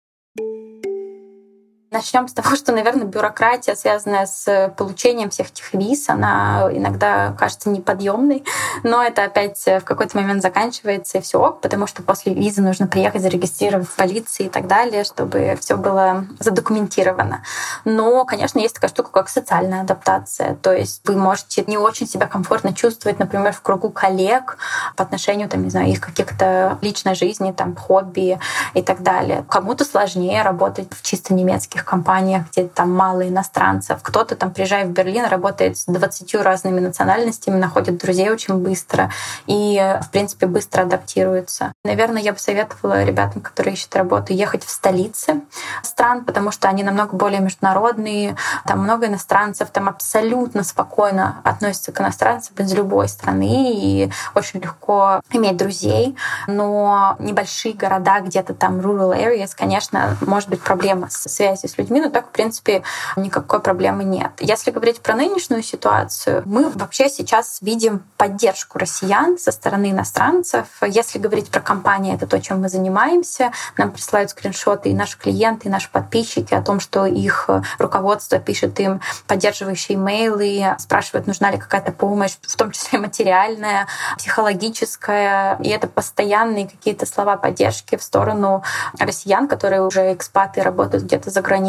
Начнем 1.92 2.30
с 2.30 2.34
того, 2.34 2.56
что, 2.56 2.72
наверное, 2.72 3.06
бюрократия, 3.06 3.76
связанная 3.76 4.26
с 4.26 4.74
получением 4.78 5.30
всех 5.30 5.52
этих 5.52 5.74
виз, 5.74 6.08
она 6.08 6.70
иногда 6.72 7.36
кажется 7.38 7.70
неподъемной, 7.70 8.46
но 8.84 9.04
это 9.04 9.26
опять 9.26 9.62
в 9.66 9.82
какой-то 9.82 10.16
момент 10.16 10.42
заканчивается 10.42 11.18
и 11.18 11.22
все, 11.22 11.52
потому 11.62 11.88
что 11.88 12.02
после 12.02 12.34
визы 12.34 12.62
нужно 12.62 12.88
приехать, 12.88 13.22
зарегистрировать 13.22 13.90
в 13.90 13.96
полиции 13.96 14.46
и 14.46 14.50
так 14.50 14.68
далее, 14.68 15.04
чтобы 15.04 15.58
все 15.60 15.76
было 15.76 16.26
задокументировано. 16.40 17.44
Но, 17.84 18.24
конечно, 18.24 18.60
есть 18.60 18.76
такая 18.76 18.90
штука, 18.90 19.12
как 19.12 19.28
социальная 19.28 19.82
адаптация. 19.82 20.56
То 20.56 20.72
есть 20.72 21.02
вы 21.06 21.18
можете 21.18 21.66
не 21.68 21.78
очень 21.78 22.08
себя 22.08 22.26
комфортно 22.26 22.74
чувствовать, 22.74 23.20
например, 23.20 23.52
в 23.52 23.62
кругу 23.62 23.90
коллег 23.90 24.58
по 24.96 25.04
отношению, 25.04 25.50
там, 25.50 25.64
не 25.64 25.70
знаю, 25.70 25.90
их 25.90 26.00
каких-то 26.00 26.78
личной 26.82 27.16
жизни, 27.16 27.52
там, 27.52 27.76
хобби 27.76 28.40
и 28.76 28.82
так 28.82 29.04
далее. 29.04 29.44
Кому-то 29.50 29.84
сложнее 29.84 30.42
работать 30.44 30.88
в 30.92 31.02
чисто 31.02 31.34
немецких 31.34 31.81
больших 31.82 31.86
компаниях, 31.86 32.44
где 32.52 32.68
там 32.68 32.94
мало 32.94 33.28
иностранцев. 33.28 34.00
Кто-то 34.02 34.36
там, 34.36 34.52
приезжая 34.52 34.86
в 34.86 34.90
Берлин, 34.90 35.26
работает 35.26 35.78
с 35.78 35.86
20 35.86 36.36
разными 36.36 36.80
национальностями, 36.80 37.58
находит 37.58 37.98
друзей 37.98 38.30
очень 38.30 38.56
быстро 38.56 39.10
и, 39.48 39.80
в 40.02 40.10
принципе, 40.12 40.48
быстро 40.48 40.84
адаптируется. 40.84 41.74
Наверное, 41.84 42.22
я 42.22 42.34
бы 42.34 42.40
советовала 42.40 43.04
ребятам, 43.04 43.42
которые 43.42 43.74
ищут 43.74 43.96
работу, 43.96 44.34
ехать 44.34 44.64
в 44.64 44.70
столицы 44.70 45.42
стран, 45.84 46.24
потому 46.26 46.52
что 46.52 46.70
они 46.70 46.84
намного 46.84 47.16
более 47.16 47.40
международные, 47.40 48.36
там 48.66 48.80
много 48.80 49.08
иностранцев, 49.08 49.70
там 49.70 49.88
абсолютно 49.88 50.64
спокойно 50.64 51.42
относятся 51.44 51.92
к 51.92 52.02
иностранцам 52.02 52.56
из 52.58 52.74
любой 52.74 53.08
страны 53.08 53.74
и 53.74 54.12
очень 54.36 54.60
легко 54.60 55.22
иметь 55.32 55.58
друзей. 55.58 56.16
Но 56.48 57.16
небольшие 57.20 57.74
города, 57.74 58.20
где-то 58.20 58.54
там 58.54 58.80
rural 58.80 59.14
areas, 59.14 59.52
конечно, 59.58 60.18
может 60.22 60.50
быть 60.50 60.62
проблема 60.62 61.10
с 61.10 61.28
связью 61.32 61.71
с 61.72 61.78
людьми, 61.78 62.02
но 62.02 62.10
так, 62.10 62.28
в 62.28 62.32
принципе, 62.32 62.84
никакой 63.16 63.60
проблемы 63.62 64.04
нет. 64.04 64.32
Если 64.40 64.72
говорить 64.72 65.02
про 65.02 65.16
нынешнюю 65.16 65.64
ситуацию, 65.64 66.44
мы 66.46 66.70
вообще 66.70 67.10
сейчас 67.10 67.60
видим 67.62 68.04
поддержку 68.18 68.78
россиян 68.78 69.38
со 69.38 69.52
стороны 69.52 69.92
иностранцев. 69.92 70.68
Если 70.86 71.20
говорить 71.20 71.50
про 71.50 71.62
компании, 71.62 72.14
это 72.14 72.28
то, 72.28 72.40
чем 72.42 72.62
мы 72.62 72.70
занимаемся. 72.70 73.52
Нам 73.78 73.92
присылают 73.92 74.30
скриншоты 74.30 74.90
и 74.90 74.94
наши 74.94 75.18
клиенты, 75.18 75.68
и 75.68 75.72
наши 75.72 75.90
подписчики 75.90 76.54
о 76.54 76.62
том, 76.62 76.80
что 76.80 77.06
их 77.06 77.50
руководство 77.80 78.40
пишет 78.40 78.80
им 78.80 79.02
поддерживающие 79.28 79.98
имейлы, 79.98 80.76
спрашивает, 80.80 81.28
нужна 81.28 81.52
ли 81.52 81.58
какая-то 81.58 81.92
помощь, 81.92 82.38
в 82.42 82.56
том 82.56 82.72
числе 82.72 83.00
материальная, 83.00 83.88
психологическая. 84.18 85.58
И 85.62 85.70
это 85.70 85.88
постоянные 85.88 86.68
какие-то 86.68 87.06
слова 87.06 87.38
поддержки 87.38 87.96
в 87.96 88.04
сторону 88.04 88.64
россиян, 89.00 89.48
которые 89.48 89.82
уже 89.82 90.14
экспаты 90.14 90.62
работают 90.62 91.06
где-то 91.06 91.30
за 91.30 91.42
границей. 91.42 91.61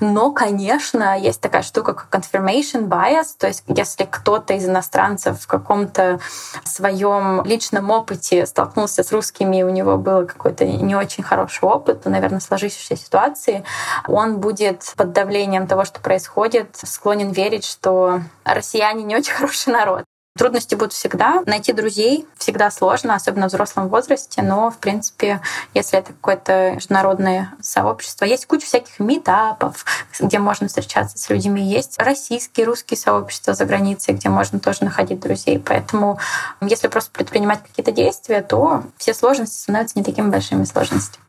Но, 0.00 0.32
конечно, 0.32 1.18
есть 1.18 1.40
такая 1.40 1.62
штука, 1.62 1.94
как 1.94 2.08
confirmation 2.10 2.88
bias, 2.88 3.28
то 3.38 3.46
есть 3.46 3.64
если 3.66 4.04
кто-то 4.04 4.54
из 4.54 4.66
иностранцев 4.66 5.40
в 5.40 5.46
каком-то 5.46 6.20
своем 6.64 7.42
личном 7.44 7.90
опыте 7.90 8.46
столкнулся 8.46 9.02
с 9.02 9.12
русскими, 9.12 9.60
и 9.60 9.62
у 9.62 9.70
него 9.70 9.96
был 9.96 10.26
какой-то 10.26 10.64
не 10.64 10.96
очень 10.96 11.22
хороший 11.22 11.64
опыт, 11.64 12.02
то, 12.02 12.10
наверное, 12.10 12.40
сложившейся 12.40 12.96
ситуации, 12.96 13.64
он 14.06 14.38
будет 14.38 14.92
под 14.96 15.12
давлением 15.12 15.66
того, 15.66 15.84
что 15.84 16.00
происходит, 16.00 16.76
склонен 16.82 17.30
верить, 17.32 17.64
что 17.64 18.20
россияне 18.44 19.02
не 19.04 19.16
очень 19.16 19.32
хороший 19.34 19.72
народ. 19.72 20.04
Трудности 20.40 20.74
будут 20.74 20.94
всегда. 20.94 21.42
Найти 21.44 21.74
друзей 21.74 22.26
всегда 22.38 22.70
сложно, 22.70 23.14
особенно 23.14 23.46
в 23.46 23.52
взрослом 23.52 23.88
возрасте, 23.90 24.40
но, 24.40 24.70
в 24.70 24.78
принципе, 24.78 25.42
если 25.74 25.98
это 25.98 26.14
какое-то 26.14 26.76
международное 26.76 27.52
сообщество, 27.60 28.24
есть 28.24 28.46
куча 28.46 28.64
всяких 28.64 28.98
метапов, 29.00 29.84
где 30.18 30.38
можно 30.38 30.66
встречаться 30.66 31.18
с 31.18 31.28
людьми, 31.28 31.62
есть 31.62 32.00
российские, 32.00 32.64
русские 32.64 32.96
сообщества 32.96 33.52
за 33.52 33.66
границей, 33.66 34.14
где 34.14 34.30
можно 34.30 34.58
тоже 34.60 34.84
находить 34.84 35.20
друзей. 35.20 35.58
Поэтому, 35.58 36.18
если 36.62 36.88
просто 36.88 37.10
предпринимать 37.10 37.62
какие-то 37.62 37.92
действия, 37.92 38.40
то 38.40 38.84
все 38.96 39.12
сложности 39.12 39.60
становятся 39.60 39.98
не 39.98 40.04
такими 40.06 40.30
большими 40.30 40.64
сложностями. 40.64 41.22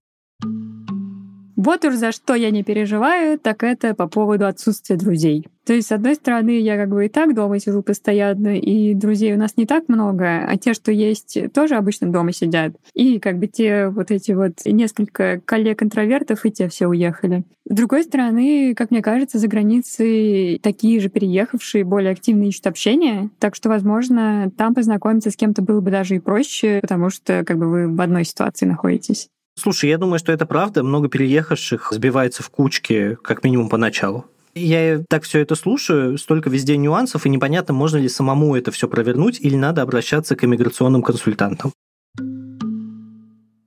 Вот 1.63 1.86
уж 1.86 1.93
за 1.93 2.12
что 2.12 2.34
я 2.34 2.50
не 2.50 2.63
переживаю, 2.63 3.38
так 3.38 3.62
это 3.62 3.93
по 3.93 4.08
поводу 4.08 4.47
отсутствия 4.47 4.95
друзей. 4.95 5.47
То 5.63 5.74
есть, 5.74 5.89
с 5.89 5.91
одной 5.91 6.15
стороны, 6.15 6.60
я 6.60 6.76
как 6.76 6.89
бы 6.89 7.06
и 7.06 7.08
так 7.08 7.36
дома 7.36 7.60
сижу 7.60 7.84
постоянно, 7.84 8.58
и 8.58 8.95
друзей 8.95 9.36
у 9.36 9.38
нас 9.38 9.58
не 9.58 9.67
так 9.67 9.88
много, 9.88 10.43
а 10.43 10.58
те, 10.58 10.74
что 10.74 10.91
есть, 10.91 11.38
тоже 11.54 11.76
обычно 11.76 12.12
дома 12.12 12.34
сидят. 12.34 12.74
И 12.95 13.19
как 13.19 13.38
бы 13.38 13.45
те 13.45 13.89
вот 13.89 14.10
эти 14.10 14.32
вот 14.32 14.54
несколько 14.65 15.39
коллег-интровертов, 15.45 16.47
и 16.47 16.52
те 16.52 16.67
все 16.67 16.88
уехали. 16.88 17.43
С 17.69 17.76
другой 17.76 18.06
стороны, 18.06 18.74
как 18.74 18.89
мне 18.89 19.04
кажется, 19.04 19.38
за 19.38 19.47
границей 19.47 20.60
такие 20.63 21.00
же 21.00 21.10
переехавшие 21.10 21.84
более 21.84 22.12
активно 22.12 22.45
ищут 22.45 22.65
общение, 22.65 23.30
так 23.38 23.54
что, 23.54 23.69
возможно, 23.69 24.52
там 24.58 24.74
познакомиться 24.74 25.30
с 25.30 25.36
кем-то 25.36 25.62
было 25.62 25.80
бы 25.80 25.91
даже 25.91 26.15
и 26.15 26.19
проще, 26.19 26.80
потому 26.82 27.12
что 27.12 27.43
как 27.45 27.60
бы 27.60 27.69
вы 27.69 27.88
в 27.88 28.02
одной 28.02 28.26
ситуации 28.26 28.65
находитесь. 28.65 29.30
Слушай, 29.55 29.89
я 29.89 29.97
думаю, 29.97 30.17
что 30.17 30.31
это 30.31 30.45
правда. 30.45 30.83
Много 30.83 31.07
переехавших 31.07 31.89
сбивается 31.91 32.41
в 32.41 32.49
кучки, 32.49 33.17
как 33.21 33.43
минимум 33.43 33.69
поначалу. 33.69 34.25
Я 34.53 35.03
так 35.07 35.23
все 35.23 35.39
это 35.39 35.55
слушаю, 35.55 36.17
столько 36.17 36.49
везде 36.49 36.75
нюансов, 36.77 37.25
и 37.25 37.29
непонятно, 37.29 37.73
можно 37.73 37.97
ли 37.97 38.09
самому 38.09 38.55
это 38.55 38.71
все 38.71 38.87
провернуть, 38.87 39.39
или 39.39 39.55
надо 39.55 39.81
обращаться 39.81 40.35
к 40.35 40.43
иммиграционным 40.43 41.03
консультантам. 41.03 41.71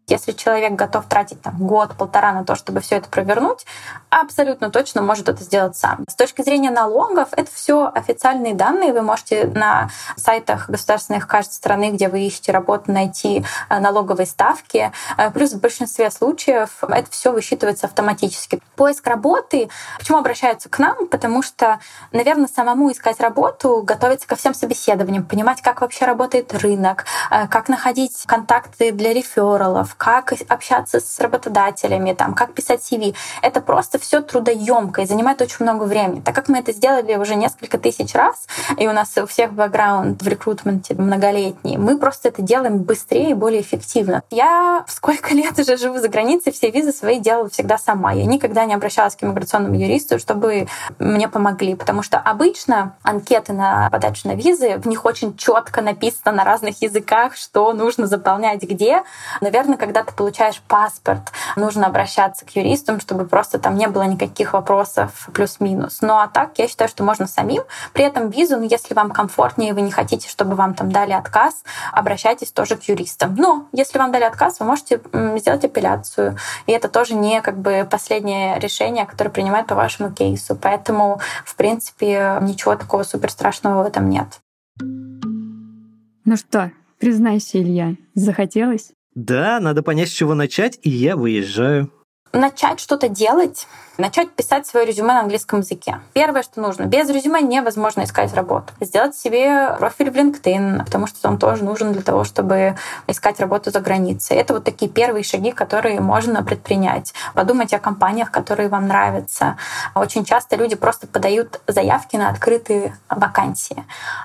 Если 0.06 0.32
человек 0.32 0.72
готов 0.72 1.06
тратить 1.06 1.40
там, 1.40 1.56
год-полтора 1.56 2.32
на 2.32 2.44
то, 2.44 2.56
чтобы 2.56 2.80
все 2.80 2.96
это 2.96 3.08
провернуть, 3.08 3.64
абсолютно 4.10 4.70
точно 4.70 5.00
может 5.00 5.28
это 5.30 5.42
сделать 5.42 5.76
сам. 5.76 6.04
С 6.08 6.14
точки 6.14 6.42
зрения 6.42 6.70
налогов, 6.70 7.28
это 7.32 7.50
все 7.50 7.90
официальные 7.94 8.54
данные. 8.54 8.92
Вы 8.92 9.00
можете 9.00 9.46
на 9.46 9.88
сайтах 10.16 10.68
государственных 10.68 11.26
каждой 11.26 11.52
страны, 11.52 11.90
где 11.90 12.08
вы 12.08 12.20
ищете 12.20 12.52
работу, 12.52 12.92
найти 12.92 13.44
э, 13.70 13.78
налоговые 13.78 14.26
ставки. 14.26 14.92
Э, 15.16 15.30
плюс 15.30 15.52
в 15.52 15.60
большинстве 15.60 16.10
случаев 16.10 16.82
это 16.82 17.10
все 17.10 17.32
высчитывается 17.32 17.86
автоматически. 17.86 18.60
Поиск 18.76 19.06
работы, 19.06 19.70
почему 19.98 20.18
обращаются 20.18 20.68
к 20.68 20.78
нам? 20.78 21.06
Потому 21.08 21.42
что, 21.42 21.80
наверное, 22.12 22.48
самому 22.48 22.92
искать 22.92 23.20
работу, 23.20 23.82
готовиться 23.82 24.28
ко 24.28 24.36
всем 24.36 24.52
собеседованиям, 24.52 25.24
понимать, 25.24 25.62
как 25.62 25.80
вообще 25.80 26.04
работает 26.04 26.52
рынок, 26.54 27.06
э, 27.30 27.48
как 27.48 27.70
находить 27.70 28.24
контакты 28.26 28.92
для 28.92 29.14
рефералов, 29.14 29.93
как 29.96 30.32
общаться 30.48 31.00
с 31.00 31.20
работодателями, 31.20 32.12
там, 32.12 32.34
как 32.34 32.54
писать 32.54 32.80
CV. 32.80 33.14
Это 33.42 33.60
просто 33.60 33.98
все 33.98 34.20
трудоемко 34.20 35.02
и 35.02 35.06
занимает 35.06 35.40
очень 35.40 35.56
много 35.60 35.84
времени. 35.84 36.20
Так 36.20 36.34
как 36.34 36.48
мы 36.48 36.58
это 36.58 36.72
сделали 36.72 37.14
уже 37.16 37.34
несколько 37.34 37.78
тысяч 37.78 38.14
раз, 38.14 38.46
и 38.78 38.86
у 38.86 38.92
нас 38.92 39.16
у 39.16 39.26
всех 39.26 39.52
бэкграунд 39.52 40.22
в 40.22 40.28
рекрутменте 40.28 40.94
многолетний, 40.94 41.76
мы 41.76 41.98
просто 41.98 42.28
это 42.28 42.42
делаем 42.42 42.78
быстрее 42.78 43.30
и 43.30 43.34
более 43.34 43.60
эффективно. 43.60 44.22
Я 44.30 44.84
сколько 44.88 45.34
лет 45.34 45.58
уже 45.58 45.76
живу 45.76 45.98
за 45.98 46.08
границей, 46.08 46.52
все 46.52 46.70
визы 46.70 46.92
свои 46.92 47.18
делала 47.18 47.48
всегда 47.48 47.78
сама. 47.78 48.12
Я 48.12 48.24
никогда 48.24 48.64
не 48.64 48.74
обращалась 48.74 49.16
к 49.16 49.22
иммиграционному 49.22 49.74
юристу, 49.76 50.18
чтобы 50.18 50.66
мне 50.98 51.28
помогли, 51.28 51.74
потому 51.74 52.02
что 52.02 52.18
обычно 52.18 52.96
анкеты 53.02 53.52
на 53.52 53.88
подачу 53.90 54.28
на 54.28 54.34
визы, 54.34 54.78
в 54.78 54.86
них 54.86 55.04
очень 55.04 55.36
четко 55.36 55.82
написано 55.82 56.32
на 56.32 56.44
разных 56.44 56.82
языках, 56.82 57.36
что 57.36 57.72
нужно 57.72 58.06
заполнять 58.06 58.62
где. 58.62 59.02
Наверное, 59.40 59.76
когда 59.84 60.02
ты 60.02 60.14
получаешь 60.14 60.62
паспорт, 60.66 61.30
нужно 61.56 61.86
обращаться 61.86 62.46
к 62.46 62.56
юристам, 62.56 63.00
чтобы 63.00 63.26
просто 63.26 63.58
там 63.58 63.76
не 63.76 63.86
было 63.86 64.04
никаких 64.04 64.54
вопросов 64.54 65.28
плюс-минус. 65.34 65.98
Ну 66.00 66.14
а 66.14 66.26
так, 66.26 66.58
я 66.58 66.68
считаю, 66.68 66.88
что 66.88 67.04
можно 67.04 67.26
самим. 67.26 67.62
При 67.92 68.02
этом 68.02 68.30
визу, 68.30 68.56
ну, 68.56 68.62
если 68.62 68.94
вам 68.94 69.10
комфортнее, 69.10 69.74
вы 69.74 69.82
не 69.82 69.90
хотите, 69.90 70.26
чтобы 70.30 70.54
вам 70.54 70.72
там 70.72 70.90
дали 70.90 71.12
отказ, 71.12 71.64
обращайтесь 71.92 72.50
тоже 72.50 72.76
к 72.76 72.84
юристам. 72.84 73.34
Но 73.34 73.68
если 73.72 73.98
вам 73.98 74.10
дали 74.10 74.24
отказ, 74.24 74.58
вы 74.58 74.64
можете 74.64 75.02
сделать 75.36 75.64
апелляцию. 75.66 76.38
И 76.64 76.72
это 76.72 76.88
тоже 76.88 77.14
не 77.14 77.42
как 77.42 77.58
бы 77.58 77.86
последнее 77.90 78.58
решение, 78.58 79.04
которое 79.04 79.28
принимают 79.30 79.66
по 79.66 79.74
вашему 79.74 80.10
кейсу. 80.12 80.56
Поэтому, 80.56 81.20
в 81.44 81.56
принципе, 81.56 82.38
ничего 82.40 82.74
такого 82.74 83.02
супер 83.02 83.30
страшного 83.30 83.82
в 83.82 83.86
этом 83.86 84.08
нет. 84.08 84.40
Ну 84.78 86.36
что, 86.38 86.72
признайся, 86.98 87.58
Илья, 87.58 87.96
захотелось? 88.14 88.92
Да, 89.14 89.60
надо 89.60 89.82
понять, 89.82 90.08
с 90.08 90.12
чего 90.12 90.34
начать, 90.34 90.78
и 90.82 90.90
я 90.90 91.16
выезжаю. 91.16 91.92
Начать 92.34 92.80
что-то 92.80 93.08
делать 93.08 93.68
начать 93.98 94.30
писать 94.30 94.66
свое 94.66 94.86
резюме 94.86 95.14
на 95.14 95.20
английском 95.20 95.60
языке. 95.60 96.00
Первое, 96.12 96.42
что 96.42 96.60
нужно. 96.60 96.84
Без 96.84 97.08
резюме 97.08 97.40
невозможно 97.40 98.02
искать 98.04 98.34
работу. 98.34 98.72
Сделать 98.80 99.14
себе 99.14 99.76
профиль 99.78 100.10
в 100.10 100.14
LinkedIn, 100.14 100.84
потому 100.84 101.06
что 101.06 101.28
он 101.28 101.38
тоже 101.38 101.64
нужен 101.64 101.92
для 101.92 102.02
того, 102.02 102.24
чтобы 102.24 102.76
искать 103.06 103.40
работу 103.40 103.70
за 103.70 103.80
границей. 103.80 104.36
Это 104.36 104.54
вот 104.54 104.64
такие 104.64 104.90
первые 104.90 105.24
шаги, 105.24 105.52
которые 105.52 106.00
можно 106.00 106.42
предпринять. 106.42 107.14
Подумать 107.34 107.72
о 107.72 107.78
компаниях, 107.78 108.30
которые 108.30 108.68
вам 108.68 108.88
нравятся. 108.88 109.56
Очень 109.94 110.24
часто 110.24 110.56
люди 110.56 110.74
просто 110.74 111.06
подают 111.06 111.60
заявки 111.66 112.16
на 112.16 112.30
открытые 112.30 112.96
вакансии. 113.08 113.84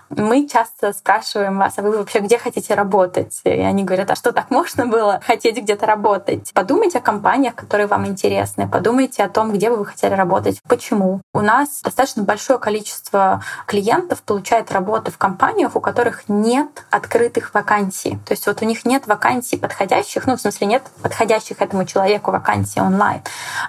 Мы 0.10 0.48
часто 0.48 0.94
спрашиваем 0.94 1.58
вас, 1.58 1.78
а 1.78 1.82
вы 1.82 1.98
вообще 1.98 2.20
где 2.20 2.38
хотите 2.38 2.74
работать? 2.74 3.40
И 3.44 3.50
они 3.50 3.84
говорят, 3.84 4.10
а 4.12 4.16
что 4.16 4.32
так 4.32 4.50
можно 4.50 4.86
было 4.86 5.22
хотеть 5.26 5.58
где-то 5.58 5.86
работать? 5.86 6.52
Подумайте 6.54 6.98
о 6.98 7.02
компаниях, 7.02 7.56
которые 7.56 7.88
вам 7.88 7.99
интересны. 8.08 8.68
Подумайте 8.68 9.24
о 9.24 9.30
том, 9.30 9.52
где 9.54 9.70
бы 9.70 9.78
вы 9.78 9.86
хотели 9.86 10.14
работать, 10.14 10.62
почему. 10.68 11.22
У 11.34 11.42
нас 11.42 11.82
достаточно 11.84 12.24
большое 12.24 12.60
количество 12.60 13.44
клиентов 13.66 14.22
получает 14.22 14.72
работу 14.72 15.12
в 15.12 15.18
компаниях, 15.18 15.76
у 15.76 15.80
которых 15.80 16.28
нет 16.28 16.86
открытых 16.90 17.54
вакансий. 17.54 18.20
То 18.26 18.34
есть 18.34 18.46
вот 18.48 18.62
у 18.62 18.66
них 18.66 18.86
нет 18.86 19.08
вакансий 19.08 19.58
подходящих, 19.58 20.28
ну, 20.28 20.38
в 20.38 20.42
смысле, 20.42 20.68
нет 20.68 20.84
подходящих 21.02 21.62
этому 21.62 21.86
человеку 21.86 22.32
вакансий 22.32 22.82
онлайн. 22.82 23.22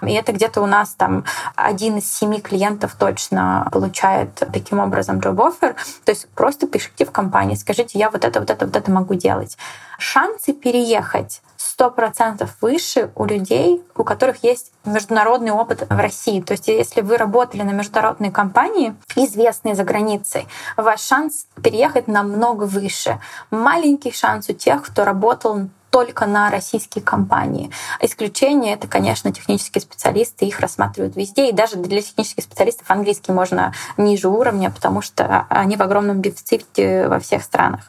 И 0.02 0.12
это 0.12 0.32
где-то 0.32 0.60
у 0.60 0.66
нас 0.66 0.94
там 0.94 1.24
один 1.56 1.98
из 1.98 2.10
семи 2.10 2.40
клиентов 2.40 2.94
точно 2.98 3.68
получает 3.72 4.34
таким 4.52 4.80
образом 4.80 5.18
job 5.18 5.36
offer. 5.36 5.74
То 6.04 6.12
есть 6.12 6.28
просто 6.30 6.66
пишите 6.66 7.04
в 7.04 7.10
компании, 7.10 7.54
скажите, 7.54 7.98
я 7.98 8.10
вот 8.10 8.24
это, 8.24 8.40
вот 8.40 8.50
это, 8.50 8.66
вот 8.66 8.76
это 8.76 8.90
могу 8.90 9.14
делать. 9.14 9.56
Шансы 9.98 10.52
переехать 10.52 11.42
сто 11.60 11.90
процентов 11.90 12.56
выше 12.62 13.10
у 13.16 13.26
людей, 13.26 13.82
у 13.94 14.02
которых 14.02 14.42
есть 14.42 14.72
международный 14.86 15.50
опыт 15.50 15.86
в 15.90 15.98
России. 15.98 16.40
То 16.40 16.52
есть 16.52 16.68
если 16.68 17.02
вы 17.02 17.18
работали 17.18 17.60
на 17.62 17.72
международной 17.72 18.30
компании, 18.30 18.94
известные 19.14 19.74
за 19.74 19.84
границей, 19.84 20.48
ваш 20.78 21.00
шанс 21.02 21.46
переехать 21.62 22.08
намного 22.08 22.64
выше. 22.64 23.20
Маленький 23.50 24.10
шанс 24.10 24.48
у 24.48 24.54
тех, 24.54 24.82
кто 24.82 25.04
работал 25.04 25.68
только 25.90 26.26
на 26.26 26.50
российские 26.50 27.04
компании. 27.04 27.70
Исключение— 28.00 28.74
это, 28.74 28.86
конечно, 28.86 29.32
технические 29.32 29.82
специалисты, 29.82 30.46
их 30.46 30.60
рассматривают 30.60 31.16
везде, 31.16 31.50
и 31.50 31.52
даже 31.52 31.76
для 31.76 32.00
технических 32.00 32.44
специалистов 32.44 32.90
английский 32.90 33.32
можно 33.32 33.74
ниже 33.96 34.28
уровня, 34.28 34.70
потому 34.70 35.02
что 35.02 35.46
они 35.48 35.76
в 35.76 35.82
огромном 35.82 36.22
дефиците 36.22 37.08
во 37.08 37.18
всех 37.18 37.42
странах. 37.42 37.80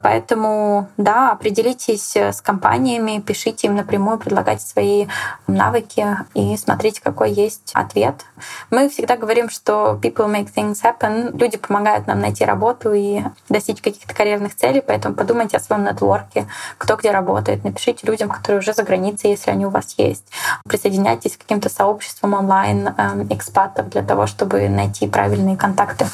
Поэтому, 0.00 0.88
да, 0.96 1.32
определитесь 1.32 2.16
с 2.16 2.40
компаниями, 2.40 3.20
пишите 3.20 3.66
им 3.66 3.76
напрямую, 3.76 4.18
предлагайте 4.18 4.64
свои 4.64 5.06
навыки 5.46 6.16
и 6.34 6.56
смотрите, 6.56 7.00
какой 7.02 7.32
есть 7.32 7.70
ответ. 7.74 8.24
Мы 8.70 8.88
всегда 8.88 9.16
говорим, 9.16 9.50
что 9.50 9.98
people 10.02 10.26
make 10.26 10.52
things 10.52 10.78
happen, 10.82 11.36
люди 11.38 11.58
помогают 11.58 12.06
нам 12.06 12.20
найти 12.20 12.44
работу 12.44 12.92
и 12.92 13.22
достичь 13.48 13.82
каких-то 13.82 14.14
карьерных 14.14 14.56
целей, 14.56 14.80
поэтому 14.80 15.14
подумайте 15.14 15.58
о 15.58 15.60
своем 15.60 15.84
нетворке, 15.84 16.48
кто 16.78 16.96
где 16.96 17.10
работает, 17.10 17.41
напишите 17.64 18.06
людям, 18.06 18.28
которые 18.28 18.60
уже 18.60 18.72
за 18.72 18.82
границей, 18.82 19.30
если 19.30 19.50
они 19.50 19.66
у 19.66 19.70
вас 19.70 19.94
есть. 19.98 20.24
Присоединяйтесь 20.64 21.36
к 21.36 21.40
каким-то 21.40 21.68
сообществам 21.68 22.34
онлайн 22.34 22.88
э, 22.88 23.26
экспатов 23.30 23.90
для 23.90 24.02
того, 24.02 24.26
чтобы 24.26 24.68
найти 24.68 25.06
правильные 25.06 25.56
контакты 25.56 26.06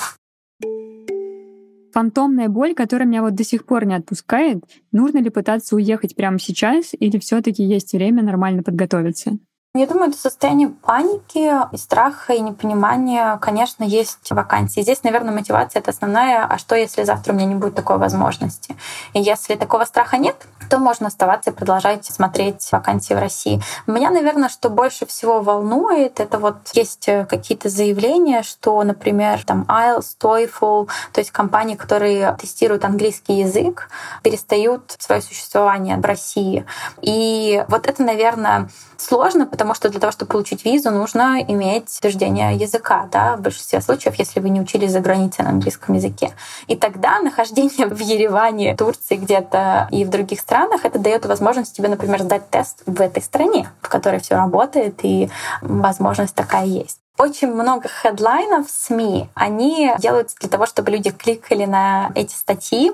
фантомная 1.99 2.49
боль, 2.49 2.75
которая 2.75 3.09
меня 3.09 3.23
вот 3.23 3.35
до 3.35 3.43
сих 3.43 3.67
пор 3.67 3.85
не 3.85 3.95
отпускает. 3.95 4.63
Нужно 4.93 5.19
ли 5.19 5.31
пытаться 5.31 5.75
уехать 5.75 6.15
прямо 6.15 6.39
сейчас 6.39 6.91
или 6.93 7.19
все 7.19 7.43
таки 7.43 7.65
есть 7.65 7.93
время 7.93 8.23
нормально 8.23 8.63
подготовиться? 8.63 9.33
Я 9.79 9.87
думаю, 9.87 10.11
это 10.11 10.19
состояние 10.19 10.71
паники 10.71 11.53
и 11.73 11.77
страха 11.77 12.33
и 12.33 12.41
непонимания, 12.41 13.37
конечно, 13.37 13.85
есть 13.85 14.29
вакансии. 14.33 14.81
Здесь, 14.81 15.05
наверное, 15.05 15.33
мотивация— 15.33 15.79
это 15.81 15.93
основная. 15.93 16.45
А 16.45 16.59
что, 16.59 16.75
если 16.75 17.05
завтра 17.05 17.33
у 17.33 17.37
меня 17.37 17.47
не 17.47 17.55
будет 17.55 17.77
такой 17.77 17.99
возможности? 17.99 18.77
И 19.13 19.21
если 19.21 19.55
такого 19.55 19.85
страха 19.85 20.17
нет, 20.19 20.35
то 20.69 20.79
можно 20.79 21.07
оставаться 21.07 21.51
и 21.51 21.53
продолжать 21.53 22.05
смотреть 22.05 22.69
вакансии 22.73 23.15
в 23.15 23.21
России. 23.21 23.63
Меня, 23.87 24.11
наверное, 24.11 24.49
что 24.49 24.69
больше 24.69 25.07
всего 25.07 25.41
волнует, 25.41 26.19
это 26.19 26.41
вот 26.41 26.57
есть 26.73 27.09
какие-то 27.29 27.69
заявления, 27.69 28.43
что, 28.43 28.83
например, 28.83 29.45
там 29.45 29.65
IELTS, 29.69 30.17
TOEFL, 30.21 30.89
то 31.13 31.21
есть 31.21 31.31
компании, 31.31 31.77
которые 31.77 32.37
тестируют 32.41 32.85
английский 32.85 33.35
язык, 33.35 33.91
перестают 34.25 34.97
свое 34.99 35.23
существование 35.23 35.99
в 35.99 36.05
России. 36.05 36.67
И 37.01 37.65
вот 37.69 37.87
это, 37.87 38.03
наверное, 38.03 38.69
сложно, 38.97 39.47
потому 39.47 39.68
что 39.75 39.89
для 39.89 40.01
того, 40.01 40.13
чтобы 40.13 40.33
получить 40.33 40.65
визу, 40.65 40.91
нужно 40.91 41.43
иметь 41.47 41.85
подтверждение 42.09 42.57
языка, 42.57 43.09
да, 43.11 43.37
в 43.37 43.41
большинстве 43.41 43.81
случаев, 43.81 44.15
если 44.19 44.41
вы 44.41 44.51
не 44.51 44.61
учились 44.61 44.93
за 44.93 45.01
границей 45.01 45.45
на 45.45 45.51
английском 45.51 45.95
языке. 45.95 46.33
И 46.67 46.77
тогда 46.77 47.21
нахождение 47.21 47.87
в 47.87 47.99
Ереване, 47.99 48.77
Турции 48.77 49.17
где-то 49.17 49.89
и 49.91 50.05
в 50.05 50.11
других 50.11 50.41
странах, 50.41 50.85
это 50.85 50.99
дает 50.99 51.27
возможность 51.27 51.77
тебе, 51.77 51.89
например, 51.89 52.23
сдать 52.23 52.49
тест 52.51 52.83
в 52.87 53.01
этой 53.01 53.23
стране, 53.23 53.69
в 53.83 53.89
которой 53.89 54.21
все 54.21 54.37
работает, 54.37 55.01
и 55.03 55.31
возможность 55.61 56.35
такая 56.35 56.67
есть. 56.67 57.01
Очень 57.21 57.53
много 57.53 57.89
хедлайнов 57.89 58.69
в 58.69 58.71
СМИ, 58.71 59.29
они 59.35 59.93
делаются 59.99 60.37
для 60.39 60.49
того, 60.49 60.67
чтобы 60.67 60.93
люди 60.93 61.11
кликали 61.11 61.65
на 61.65 62.13
эти 62.15 62.33
статьи 62.33 62.93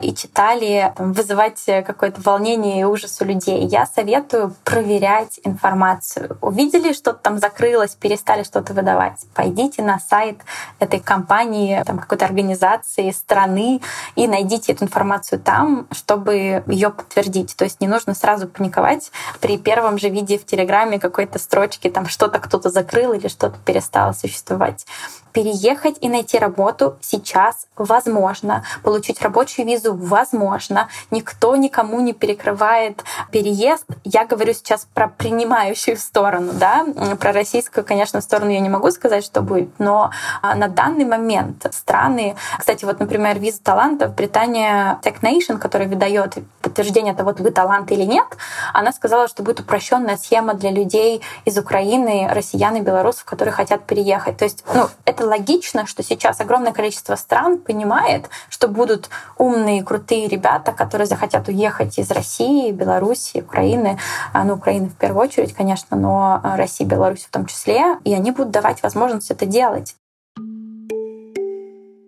и 0.00 0.14
читали, 0.14 0.94
там, 0.96 1.12
вызывать 1.12 1.62
какое-то 1.66 2.22
волнение 2.22 2.80
и 2.80 2.84
ужас 2.84 3.20
у 3.20 3.26
людей. 3.26 3.66
Я 3.66 3.84
советую 3.84 4.54
проверять 4.64 5.40
информацию. 5.44 6.38
Увидели, 6.40 6.94
что-то 6.94 7.18
там 7.18 7.38
закрылось, 7.38 7.94
перестали 7.94 8.44
что-то 8.44 8.72
выдавать. 8.72 9.26
Пойдите 9.34 9.82
на 9.82 9.98
сайт 9.98 10.40
этой 10.78 10.98
компании, 10.98 11.82
там, 11.84 11.98
какой-то 11.98 12.24
организации, 12.24 13.10
страны 13.10 13.82
и 14.14 14.26
найдите 14.26 14.72
эту 14.72 14.84
информацию 14.84 15.38
там, 15.38 15.86
чтобы 15.92 16.64
ее 16.66 16.88
подтвердить. 16.88 17.54
То 17.54 17.64
есть 17.64 17.82
не 17.82 17.88
нужно 17.88 18.14
сразу 18.14 18.48
паниковать 18.48 19.12
при 19.42 19.58
первом 19.58 19.98
же 19.98 20.08
виде 20.08 20.38
в 20.38 20.46
Телеграме 20.46 20.98
какой-то 20.98 21.38
строчки, 21.38 21.90
там 21.90 22.08
что-то 22.08 22.38
кто-то 22.38 22.70
закрыл 22.70 23.12
или 23.12 23.28
что-то 23.28 23.58
перестала 23.66 24.12
существовать. 24.12 24.86
Переехать 25.32 25.96
и 26.00 26.08
найти 26.08 26.38
работу 26.38 26.96
сейчас 27.02 27.66
возможно. 27.76 28.64
Получить 28.82 29.20
рабочую 29.20 29.66
визу 29.66 29.94
возможно. 29.94 30.88
Никто 31.10 31.54
никому 31.56 32.00
не 32.00 32.14
перекрывает 32.14 33.04
переезд. 33.32 33.84
Я 34.04 34.24
говорю 34.24 34.54
сейчас 34.54 34.86
про 34.94 35.08
принимающую 35.08 35.98
сторону, 35.98 36.52
да, 36.54 36.86
про 37.20 37.32
российскую, 37.32 37.84
конечно, 37.84 38.22
сторону 38.22 38.50
я 38.50 38.60
не 38.60 38.70
могу 38.70 38.90
сказать, 38.90 39.24
что 39.24 39.42
будет, 39.42 39.68
но 39.78 40.10
а, 40.40 40.54
на 40.54 40.68
данный 40.68 41.04
момент 41.04 41.66
страны, 41.70 42.36
кстати, 42.58 42.86
вот, 42.86 42.98
например, 42.98 43.38
виза 43.38 43.62
талантов, 43.62 44.14
Британия 44.14 44.98
Tech 45.02 45.20
Nation, 45.20 45.58
которая 45.58 45.88
выдает 45.88 46.38
подтверждение 46.76 47.14
того, 47.14 47.34
вы 47.38 47.50
талант 47.50 47.90
или 47.90 48.02
нет, 48.02 48.26
она 48.74 48.92
сказала, 48.92 49.28
что 49.28 49.42
будет 49.42 49.60
упрощенная 49.60 50.16
схема 50.18 50.52
для 50.54 50.70
людей 50.70 51.22
из 51.46 51.56
Украины, 51.56 52.28
россиян 52.30 52.76
и 52.76 52.80
белорусов, 52.80 53.24
которые 53.24 53.52
хотят 53.52 53.86
переехать. 53.86 54.36
То 54.36 54.44
есть, 54.44 54.62
ну, 54.74 54.88
это 55.06 55.26
логично, 55.26 55.86
что 55.86 56.02
сейчас 56.02 56.40
огромное 56.40 56.72
количество 56.72 57.16
стран 57.16 57.58
понимает, 57.58 58.28
что 58.50 58.68
будут 58.68 59.08
умные, 59.38 59.82
крутые 59.82 60.28
ребята, 60.28 60.72
которые 60.72 61.06
захотят 61.06 61.48
уехать 61.48 61.98
из 61.98 62.10
России, 62.10 62.72
Беларуси, 62.72 63.38
Украины, 63.38 63.98
а, 64.34 64.44
ну, 64.44 64.54
Украины 64.54 64.88
в 64.88 64.96
первую 64.96 65.24
очередь, 65.24 65.54
конечно, 65.54 65.96
но 65.96 66.40
России, 66.56 66.84
Беларуси 66.84 67.26
в 67.26 67.30
том 67.30 67.46
числе, 67.46 67.96
и 68.04 68.12
они 68.12 68.32
будут 68.32 68.50
давать 68.50 68.82
возможность 68.82 69.30
это 69.30 69.46
делать. 69.46 69.96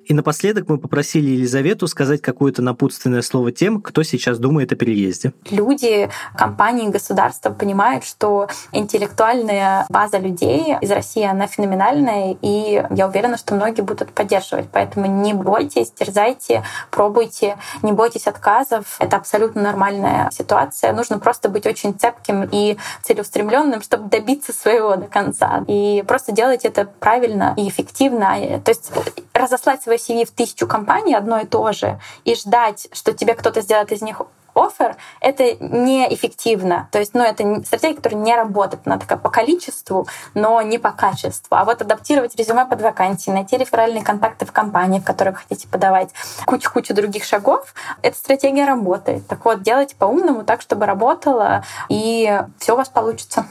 И 0.09 0.15
напоследок 0.15 0.71
мы 0.71 0.79
попросили 0.79 1.31
Елизавету 1.33 1.87
сказать 1.87 2.23
какое-то 2.23 2.63
напутственное 2.63 3.21
слово 3.21 3.53
тем, 3.53 3.83
кто 3.83 4.03
сейчас 4.03 4.39
думает 4.39 4.73
о 4.73 4.77
переезде. 4.77 5.35
Люди, 5.51 6.09
компании, 6.35 6.89
государства 6.89 7.51
понимают, 7.51 8.05
что 8.05 8.49
интеллектуальная 8.73 9.85
база 9.91 10.17
людей 10.17 10.77
из 10.81 10.91
России, 10.91 11.25
она 11.25 11.47
феноменальная, 11.47 12.39
и 12.41 12.83
я 12.89 13.07
уверена, 13.07 13.37
что 13.37 13.55
многие 13.55 13.83
будут 13.83 14.11
поддерживать. 14.13 14.69
Поэтому 14.73 15.07
не 15.07 15.35
бойтесь, 15.35 15.91
терзайте, 15.91 16.65
пробуйте, 16.91 17.59
не 17.83 17.93
бойтесь 17.93 18.27
отказов. 18.27 18.97
Это 19.01 19.19
абсолютно 19.19 19.61
нормальная 19.61 20.31
ситуация. 20.33 20.95
Нужно 20.95 21.19
просто 21.19 21.51
быть 21.51 21.67
очень 21.67 21.93
цепким 21.93 22.49
и 22.51 22.79
целеустремленным, 23.03 23.83
чтобы 23.83 24.09
добиться 24.09 24.55
своего 24.55 24.97
до 24.97 25.07
конца. 25.07 25.65
И 25.69 26.03
просто 26.09 26.33
делать 26.33 26.65
это 26.65 26.87
правильно 26.99 27.53
и 27.59 27.69
эффективно. 27.69 28.61
То 28.65 28.71
есть 28.71 28.91
разослать 29.35 29.87
свой 29.99 30.23
CV 30.23 30.27
в 30.27 30.31
тысячу 30.31 30.67
компаний 30.67 31.15
одно 31.15 31.41
и 31.41 31.47
то 31.47 31.73
же 31.73 32.01
и 32.25 32.35
ждать, 32.35 32.89
что 32.93 33.13
тебе 33.13 33.35
кто-то 33.35 33.61
сделает 33.61 33.93
из 33.93 34.03
них 34.03 34.23
офер, 34.59 34.97
это 35.21 35.55
неэффективно. 35.61 36.89
То 36.91 36.99
есть, 36.99 37.15
ну, 37.15 37.23
это 37.23 37.63
стратегия, 37.65 37.97
которая 37.97 38.21
не 38.21 38.35
работает. 38.35 38.83
Она 38.87 38.99
такая 38.99 39.19
по 39.19 39.31
количеству, 39.31 40.07
но 40.35 40.61
не 40.63 40.79
по 40.79 40.91
качеству. 40.91 41.57
А 41.57 41.65
вот 41.65 41.81
адаптировать 41.81 42.35
резюме 42.35 42.67
под 42.67 42.83
вакансии, 42.83 43.31
найти 43.31 43.57
реферальные 43.57 44.03
контакты 44.03 44.47
в 44.47 44.53
компании, 44.53 45.01
в 45.01 45.05
которые 45.05 45.35
вы 45.35 45.41
хотите 45.41 45.69
подавать, 45.69 46.11
кучу-кучу 46.47 46.95
других 46.95 47.25
шагов, 47.25 47.75
эта 48.03 48.17
стратегия 48.17 48.65
работает. 48.65 49.27
Так 49.27 49.45
вот, 49.45 49.63
делайте 49.63 49.95
по-умному 49.97 50.45
так, 50.45 50.61
чтобы 50.61 50.87
работало, 50.87 51.65
и 51.89 52.43
все 52.59 52.75
у 52.75 52.77
вас 52.77 52.89
получится. 52.89 53.47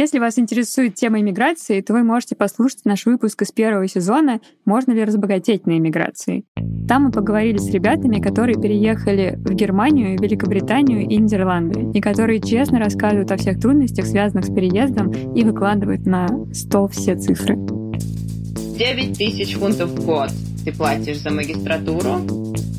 Если 0.00 0.18
вас 0.18 0.38
интересует 0.38 0.94
тема 0.94 1.20
иммиграции, 1.20 1.82
то 1.82 1.92
вы 1.92 2.04
можете 2.04 2.34
послушать 2.34 2.86
наш 2.86 3.04
выпуск 3.04 3.42
из 3.42 3.52
первого 3.52 3.86
сезона 3.86 4.40
«Можно 4.64 4.92
ли 4.92 5.04
разбогатеть 5.04 5.66
на 5.66 5.76
иммиграции?». 5.76 6.44
Там 6.88 7.02
мы 7.02 7.10
поговорили 7.10 7.58
с 7.58 7.68
ребятами, 7.68 8.18
которые 8.18 8.58
переехали 8.58 9.34
в 9.36 9.52
Германию, 9.52 10.18
Великобританию 10.18 11.02
и 11.02 11.18
Нидерланды, 11.18 11.90
и 11.92 12.00
которые 12.00 12.40
честно 12.40 12.78
рассказывают 12.78 13.30
о 13.30 13.36
всех 13.36 13.60
трудностях, 13.60 14.06
связанных 14.06 14.46
с 14.46 14.48
переездом, 14.48 15.10
и 15.34 15.44
выкладывают 15.44 16.06
на 16.06 16.28
стол 16.54 16.88
все 16.88 17.14
цифры. 17.16 17.56
9 17.58 19.18
тысяч 19.18 19.54
фунтов 19.58 19.90
в 19.90 20.06
год 20.06 20.30
ты 20.64 20.72
платишь 20.72 21.18
за 21.18 21.28
магистратуру. 21.28 22.20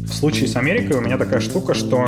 В 0.05 0.11
случае 0.11 0.47
с 0.47 0.55
Америкой 0.55 0.97
у 0.97 1.01
меня 1.01 1.19
такая 1.19 1.39
штука, 1.39 1.75
что 1.75 2.07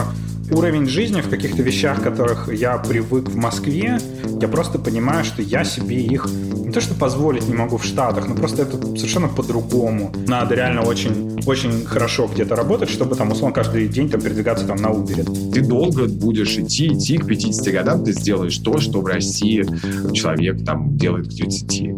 уровень 0.52 0.88
жизни 0.88 1.22
в 1.22 1.30
каких-то 1.30 1.62
вещах, 1.62 2.02
которых 2.02 2.54
я 2.54 2.78
привык 2.78 3.30
в 3.30 3.36
Москве, 3.36 4.00
я 4.41 4.48
просто 4.48 4.80
понимаю, 4.80 5.24
что 5.24 5.41
я 5.41 5.64
себе 5.64 6.02
их 6.02 6.28
не 6.64 6.72
то 6.72 6.82
что 6.82 6.96
позволить 6.96 7.48
не 7.48 7.54
могу 7.54 7.78
в 7.78 7.86
Штатах, 7.86 8.28
но 8.28 8.36
просто 8.36 8.64
это 8.64 8.78
совершенно 8.98 9.28
по-другому. 9.28 10.12
Надо 10.28 10.56
реально 10.56 10.82
очень, 10.82 11.39
очень 11.46 11.86
хорошо 11.86 12.28
где-то 12.28 12.56
работать, 12.56 12.89
чтобы 12.89 13.16
там, 13.16 13.32
условно, 13.32 13.54
каждый 13.54 13.88
день 13.88 14.10
там 14.10 14.22
передвигаться 14.22 14.66
там 14.66 14.78
на 14.78 14.88
Uber. 14.88 15.52
Ты 15.52 15.62
долго 15.62 16.08
будешь 16.08 16.58
идти, 16.58 16.88
идти, 16.88 17.18
к 17.18 17.28
50 17.28 17.74
годам 17.74 18.04
ты 18.04 18.12
сделаешь 18.14 18.58
то, 18.58 18.80
что 18.80 19.02
в 19.02 19.06
России 19.06 19.66
человек 20.14 20.66
там 20.66 20.98
делает 20.98 21.28
к 21.28 21.36
30. 21.36 21.91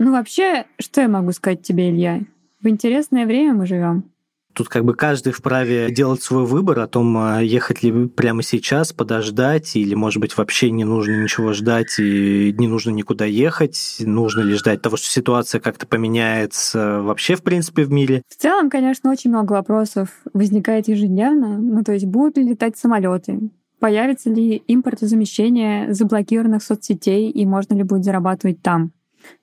Ну, 0.00 0.12
вообще, 0.12 0.64
что 0.78 1.00
я 1.00 1.08
могу 1.08 1.32
сказать 1.32 1.62
тебе, 1.62 1.90
Илья? 1.90 2.20
В 2.62 2.68
интересное 2.68 3.26
время 3.26 3.54
мы 3.54 3.66
живем. 3.66 4.04
Тут 4.58 4.68
как 4.68 4.84
бы 4.84 4.92
каждый 4.92 5.32
вправе 5.32 5.88
делать 5.92 6.20
свой 6.20 6.44
выбор 6.44 6.80
о 6.80 6.88
том, 6.88 7.16
а 7.16 7.38
ехать 7.40 7.84
ли 7.84 8.08
прямо 8.08 8.42
сейчас, 8.42 8.92
подождать, 8.92 9.76
или, 9.76 9.94
может 9.94 10.20
быть, 10.20 10.36
вообще 10.36 10.72
не 10.72 10.82
нужно 10.82 11.22
ничего 11.22 11.52
ждать 11.52 12.00
и 12.00 12.52
не 12.58 12.66
нужно 12.66 12.90
никуда 12.90 13.24
ехать, 13.24 13.98
нужно 14.00 14.40
ли 14.40 14.54
ждать 14.54 14.82
того, 14.82 14.96
что 14.96 15.06
ситуация 15.06 15.60
как-то 15.60 15.86
поменяется 15.86 17.02
вообще, 17.02 17.36
в 17.36 17.44
принципе, 17.44 17.84
в 17.84 17.92
мире. 17.92 18.22
В 18.26 18.34
целом, 18.34 18.68
конечно, 18.68 19.12
очень 19.12 19.30
много 19.30 19.52
вопросов 19.52 20.08
возникает 20.34 20.88
ежедневно. 20.88 21.56
Ну, 21.56 21.84
то 21.84 21.92
есть, 21.92 22.06
будут 22.06 22.36
ли 22.36 22.42
летать 22.42 22.76
самолеты? 22.76 23.38
Появится 23.78 24.28
ли 24.28 24.60
импортозамещение 24.66 25.94
заблокированных 25.94 26.64
соцсетей 26.64 27.30
и 27.30 27.46
можно 27.46 27.74
ли 27.74 27.84
будет 27.84 28.02
зарабатывать 28.02 28.60
там? 28.60 28.90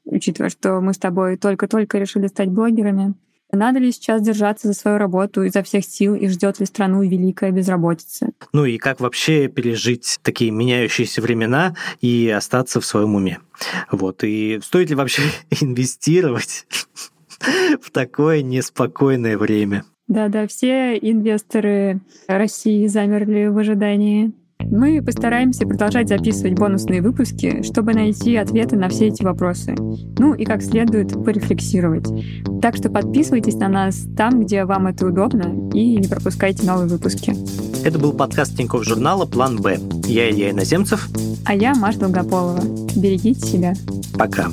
Учитывая, 0.04 0.50
что 0.50 0.82
мы 0.82 0.94
с 0.94 0.98
тобой 0.98 1.38
только-только 1.38 2.00
решили 2.00 2.28
стать 2.28 2.50
блогерами, 2.50 3.14
надо 3.56 3.80
ли 3.80 3.92
сейчас 3.92 4.22
держаться 4.22 4.68
за 4.68 4.74
свою 4.74 4.98
работу 4.98 5.44
изо 5.44 5.64
всех 5.64 5.86
сил 5.86 6.16
и 6.16 6.28
ждет 6.28 6.60
ли 6.60 6.66
страну 6.66 7.04
великая 7.04 7.52
безработица? 7.52 8.30
Ну 8.54 8.66
и 8.66 8.78
как 8.78 9.00
вообще 9.00 9.48
пережить 9.48 10.20
такие 10.22 10.52
меняющиеся 10.52 11.22
времена 11.22 11.76
и 12.02 12.30
остаться 12.30 12.80
в 12.80 12.86
своем 12.86 13.16
уме? 13.16 13.40
Вот. 13.92 14.24
И 14.24 14.60
стоит 14.64 14.90
ли 14.90 14.96
вообще 14.96 15.24
инвестировать 15.62 16.66
в 17.82 17.92
такое 17.92 18.42
неспокойное 18.42 19.38
время? 19.38 19.84
Да-да, 20.08 20.48
все 20.48 20.98
инвесторы 20.98 22.02
России 22.28 22.86
замерли 22.88 23.48
в 23.48 23.58
ожидании. 23.58 24.34
Мы 24.60 25.02
постараемся 25.02 25.66
продолжать 25.66 26.10
записывать 26.10 26.58
бонусные 26.58 27.02
выпуски, 27.02 27.62
чтобы 27.64 27.94
найти 27.94 28.36
ответы 28.36 28.76
на 28.76 28.90
все 28.90 29.08
эти 29.08 29.24
вопросы. 29.24 29.76
Ну 30.18 30.34
и 30.34 30.44
как 30.44 30.62
следует 30.62 31.12
порефлексировать. 31.24 32.08
Так 32.62 32.76
что 32.76 32.90
подписывайтесь 32.90 33.56
на 33.56 33.70
нас 33.70 34.06
там, 34.18 34.44
где 34.44 34.66
вам 34.66 34.88
это 34.88 35.08
удобно, 35.08 35.70
и 35.74 35.98
не 35.98 36.08
пропускайте 36.08 36.66
новые 36.66 36.88
выпуски. 36.88 37.34
Это 37.86 38.00
был 38.00 38.14
подкаст 38.14 38.58
Тинькофф 38.58 38.84
журнала 38.84 39.26
«План 39.26 39.62
Б». 39.62 39.78
Я 40.06 40.30
Илья 40.30 40.52
Иноземцев. 40.52 41.08
А 41.46 41.54
я 41.54 41.76
Маша 41.76 42.00
Долгополова. 42.00 42.62
Берегите 42.96 43.40
себя. 43.46 43.74
Пока. 44.18 44.50